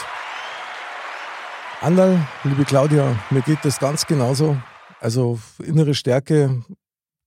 Andal, 1.81 2.27
liebe 2.43 2.65
Claudia, 2.65 3.19
mir 3.29 3.41
geht 3.41 3.59
das 3.63 3.79
ganz 3.79 4.07
genauso. 4.07 4.57
Also 4.99 5.39
innere 5.63 5.93
Stärke, 5.93 6.63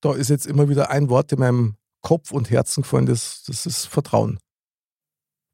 da 0.00 0.14
ist 0.14 0.30
jetzt 0.30 0.46
immer 0.46 0.68
wieder 0.68 0.90
ein 0.90 1.10
Wort 1.10 1.32
in 1.32 1.38
meinem 1.38 1.76
Kopf 2.00 2.32
und 2.32 2.50
Herzen 2.50 2.82
gefallen, 2.82 3.06
das, 3.06 3.44
das 3.46 3.66
ist 3.66 3.86
Vertrauen. 3.86 4.38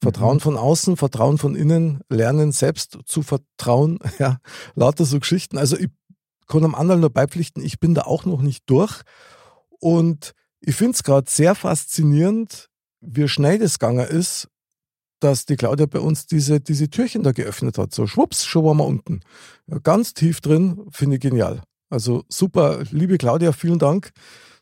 Vertrauen 0.00 0.40
von 0.40 0.56
außen, 0.56 0.96
Vertrauen 0.96 1.38
von 1.38 1.54
innen, 1.54 2.00
lernen 2.08 2.52
selbst 2.52 2.98
zu 3.06 3.22
vertrauen, 3.22 3.98
ja, 4.18 4.38
lauter 4.74 5.04
so 5.04 5.18
Geschichten. 5.18 5.58
Also 5.58 5.78
ich 5.78 5.88
kann 6.46 6.64
am 6.64 6.74
anderen 6.74 7.00
nur 7.00 7.10
beipflichten, 7.10 7.64
ich 7.64 7.80
bin 7.80 7.94
da 7.94 8.02
auch 8.02 8.24
noch 8.24 8.42
nicht 8.42 8.64
durch. 8.66 9.02
Und 9.80 10.32
ich 10.60 10.76
finde 10.76 10.92
es 10.92 11.02
gerade 11.02 11.30
sehr 11.30 11.54
faszinierend, 11.54 12.68
wie 13.00 13.28
schnell 13.28 13.58
das 13.58 13.78
gegangen 13.78 14.06
ist, 14.06 14.48
dass 15.20 15.46
die 15.46 15.56
Claudia 15.56 15.86
bei 15.86 16.00
uns 16.00 16.26
diese, 16.26 16.60
diese 16.60 16.88
Türchen 16.88 17.22
da 17.22 17.32
geöffnet 17.32 17.78
hat. 17.78 17.94
So 17.94 18.06
schwupps, 18.06 18.44
schon 18.44 18.64
waren 18.64 18.76
wir 18.76 18.86
unten. 18.86 19.20
Ja, 19.66 19.78
ganz 19.78 20.14
tief 20.14 20.40
drin, 20.40 20.86
finde 20.90 21.16
ich 21.16 21.22
genial. 21.22 21.62
Also 21.88 22.24
super, 22.28 22.82
liebe 22.90 23.18
Claudia, 23.18 23.52
vielen 23.52 23.78
Dank, 23.78 24.10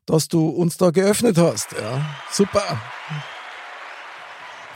dass 0.07 0.29
du 0.29 0.49
uns 0.49 0.77
da 0.77 0.91
geöffnet 0.91 1.39
hast. 1.39 1.73
Ja, 1.73 2.05
super. 2.31 2.81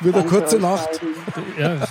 Wieder 0.01 0.23
Danke 0.23 0.29
kurze 0.29 0.59
Nacht. 0.59 1.01
Ja, 1.59 1.89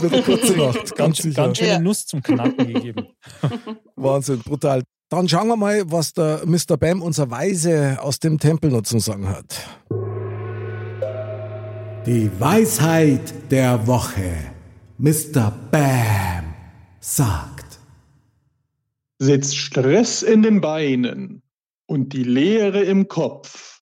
Wieder 0.00 0.22
kurze 0.22 0.56
Nacht, 0.56 0.94
ganz, 0.96 1.22
ganz, 1.22 1.34
ganz 1.34 1.58
schöne 1.58 1.70
ja. 1.70 1.78
Nuss 1.78 2.06
zum 2.06 2.22
Knacken 2.22 2.72
gegeben. 2.72 3.08
Wahnsinn, 3.96 4.40
brutal. 4.40 4.82
Dann 5.08 5.28
schauen 5.28 5.48
wir 5.48 5.56
mal, 5.56 5.90
was 5.90 6.12
der 6.12 6.42
Mr. 6.44 6.76
Bam, 6.76 7.02
unser 7.02 7.30
Weise 7.30 7.98
aus 8.00 8.18
dem 8.18 8.38
Tempel 8.38 8.70
noch 8.70 8.82
zu 8.82 8.98
sagen 8.98 9.28
hat. 9.28 9.66
Die 12.06 12.30
Weisheit 12.38 13.50
der 13.50 13.86
Woche. 13.86 14.32
Mr. 14.98 15.52
Bam 15.70 16.54
sagt. 17.00 17.80
Setz 19.18 19.54
Stress 19.54 20.22
in 20.22 20.42
den 20.42 20.60
Beinen 20.60 21.42
und 21.86 22.12
die 22.12 22.24
Leere 22.24 22.82
im 22.82 23.08
Kopf. 23.08 23.80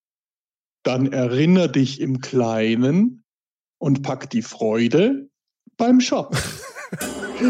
Dann 0.83 1.13
erinnere 1.13 1.71
dich 1.71 2.01
im 2.01 2.21
Kleinen 2.21 3.25
und 3.79 4.03
pack 4.03 4.31
die 4.31 4.43
Freude 4.43 5.29
beim 5.77 6.01
Shop. 6.01 6.37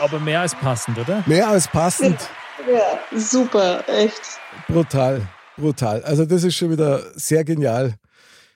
Aber 0.00 0.20
mehr 0.20 0.40
als 0.40 0.54
passend, 0.54 0.98
oder? 0.98 1.24
Mehr 1.26 1.48
als 1.48 1.68
passend. 1.68 2.18
Ja, 2.72 3.00
super, 3.18 3.82
echt. 3.88 4.38
Brutal, 4.68 5.26
brutal. 5.56 6.02
Also 6.04 6.24
das 6.24 6.44
ist 6.44 6.54
schon 6.54 6.70
wieder 6.70 7.02
sehr 7.14 7.44
genial 7.44 7.94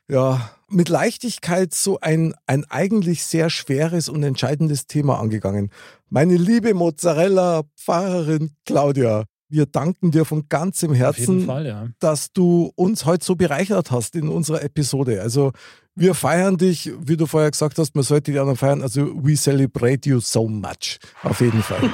ja, 0.08 0.50
mit 0.68 0.88
Leichtigkeit 0.88 1.74
so 1.74 2.00
ein, 2.00 2.34
ein 2.46 2.64
eigentlich 2.68 3.24
sehr 3.24 3.50
schweres 3.50 4.08
und 4.08 4.22
entscheidendes 4.22 4.86
Thema 4.86 5.20
angegangen. 5.20 5.70
Meine 6.08 6.36
liebe 6.36 6.74
Mozzarella-Pfarrerin 6.74 8.52
Claudia, 8.64 9.24
wir 9.48 9.66
danken 9.66 10.10
dir 10.10 10.24
von 10.24 10.48
ganzem 10.48 10.92
Herzen, 10.92 11.46
Fall, 11.46 11.66
ja. 11.66 11.88
dass 12.00 12.32
du 12.32 12.72
uns 12.74 13.04
heute 13.04 13.24
so 13.24 13.34
bereichert 13.34 13.90
hast 13.90 14.14
in 14.14 14.28
unserer 14.28 14.62
Episode. 14.62 15.22
Also 15.22 15.52
wir 15.94 16.14
feiern 16.14 16.58
dich, 16.58 16.92
wie 17.00 17.16
du 17.16 17.26
vorher 17.26 17.50
gesagt 17.50 17.78
hast, 17.78 17.94
man 17.94 18.04
sollte 18.04 18.32
die 18.32 18.38
anderen 18.38 18.56
feiern. 18.56 18.82
Also 18.82 19.10
we 19.22 19.34
celebrate 19.34 20.08
you 20.08 20.20
so 20.20 20.46
much. 20.46 20.98
Auf 21.22 21.40
jeden 21.40 21.62
Fall. 21.62 21.80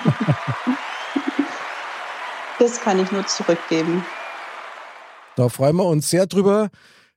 Das 2.59 2.81
kann 2.81 3.01
ich 3.01 3.11
nur 3.11 3.27
zurückgeben. 3.27 4.05
Da 5.37 5.49
freuen 5.49 5.77
wir 5.77 5.85
uns 5.85 6.09
sehr 6.09 6.27
drüber. 6.27 6.71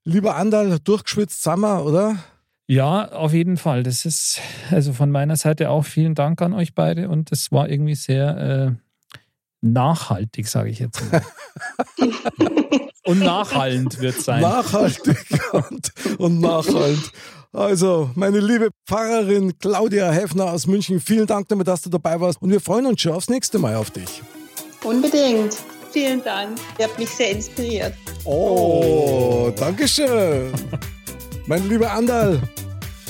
Lieber 0.03 0.35
Andal, 0.35 0.79
durchgeschwitzt 0.79 1.43
Sommer, 1.43 1.85
oder? 1.85 2.17
Ja, 2.65 3.11
auf 3.11 3.33
jeden 3.33 3.57
Fall. 3.57 3.83
Das 3.83 4.03
ist 4.05 4.41
also 4.71 4.93
von 4.93 5.11
meiner 5.11 5.35
Seite 5.35 5.69
auch 5.69 5.85
vielen 5.85 6.15
Dank 6.15 6.41
an 6.41 6.53
euch 6.53 6.73
beide 6.73 7.07
und 7.07 7.31
es 7.31 7.51
war 7.51 7.69
irgendwie 7.69 7.95
sehr 7.95 8.37
äh, 8.37 8.86
nachhaltig, 9.73 10.47
sage 10.47 10.69
ich 10.69 10.79
jetzt 10.79 11.01
mal. 11.11 11.21
und 13.05 13.19
nachhallend 13.19 13.99
wird 13.99 14.17
es 14.17 14.25
sein. 14.25 14.41
Nachhaltig 14.41 15.17
und, 15.51 15.91
und 16.17 16.39
nachhallend. 16.39 17.11
Also, 17.53 18.11
meine 18.15 18.39
liebe 18.39 18.69
Pfarrerin 18.85 19.57
Claudia 19.57 20.11
Heffner 20.11 20.51
aus 20.51 20.67
München, 20.67 20.99
vielen 20.99 21.25
Dank 21.25 21.47
damit, 21.47 21.67
dass 21.67 21.81
du 21.81 21.89
dabei 21.89 22.19
warst 22.19 22.41
und 22.41 22.51
wir 22.51 22.61
freuen 22.61 22.85
uns 22.85 23.01
schon 23.01 23.13
aufs 23.13 23.29
nächste 23.29 23.57
Mal 23.57 23.75
auf 23.75 23.91
dich. 23.91 24.21
Unbedingt. 24.83 25.57
Vielen 25.91 26.23
Dank. 26.23 26.57
Ihr 26.77 26.85
habt 26.85 26.99
mich 26.99 27.09
sehr 27.09 27.31
inspiriert. 27.31 27.93
Oh, 28.25 29.51
danke 29.55 29.87
schön. 29.87 30.51
mein 31.47 31.67
lieber 31.67 31.91
Andal, 31.91 32.41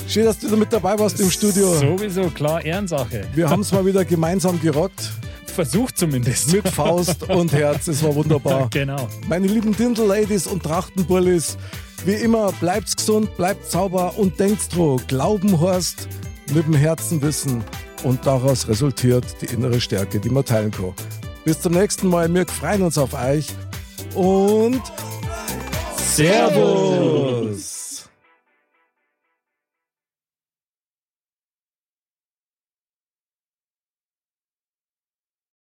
schön, 0.06 0.24
dass 0.24 0.38
du 0.38 0.56
mit 0.56 0.72
dabei 0.72 0.98
warst 0.98 1.20
im 1.20 1.30
Studio. 1.30 1.74
Sowieso, 1.74 2.30
klar, 2.30 2.64
Ehrensache. 2.64 3.26
Wir 3.34 3.50
haben 3.50 3.60
es 3.60 3.72
mal 3.72 3.84
wieder 3.84 4.04
gemeinsam 4.04 4.60
gerockt. 4.60 5.12
Versucht 5.50 5.98
zumindest. 5.98 6.52
Mit 6.52 6.68
Faust 6.68 7.28
und 7.28 7.52
Herz, 7.52 7.88
es 7.88 8.02
war 8.02 8.14
wunderbar. 8.14 8.68
genau. 8.72 9.08
Meine 9.28 9.46
lieben 9.46 9.76
Dirndl-Ladies 9.76 10.46
und 10.46 10.62
Trachtenbullis, 10.62 11.56
wie 12.04 12.14
immer, 12.14 12.52
bleibt's 12.60 12.96
gesund, 12.96 13.36
bleibt 13.36 13.70
sauber 13.70 14.14
und 14.16 14.38
denkt 14.38 14.74
dran, 14.74 15.00
Glauben 15.08 15.60
horst, 15.60 16.08
mit 16.54 16.66
dem 16.66 16.74
Herzen 16.74 17.20
wissen 17.22 17.64
und 18.04 18.24
daraus 18.26 18.68
resultiert 18.68 19.24
die 19.40 19.46
innere 19.46 19.80
Stärke, 19.80 20.20
die 20.20 20.30
man 20.30 20.44
teilen 20.44 20.70
kann. 20.70 20.94
Bis 21.44 21.60
zum 21.60 21.72
nächsten 21.72 22.08
Mal. 22.08 22.32
Wir 22.32 22.46
freuen 22.46 22.82
uns 22.82 22.98
auf 22.98 23.14
euch 23.14 23.46
und 24.14 24.82
Servus. 25.96 27.87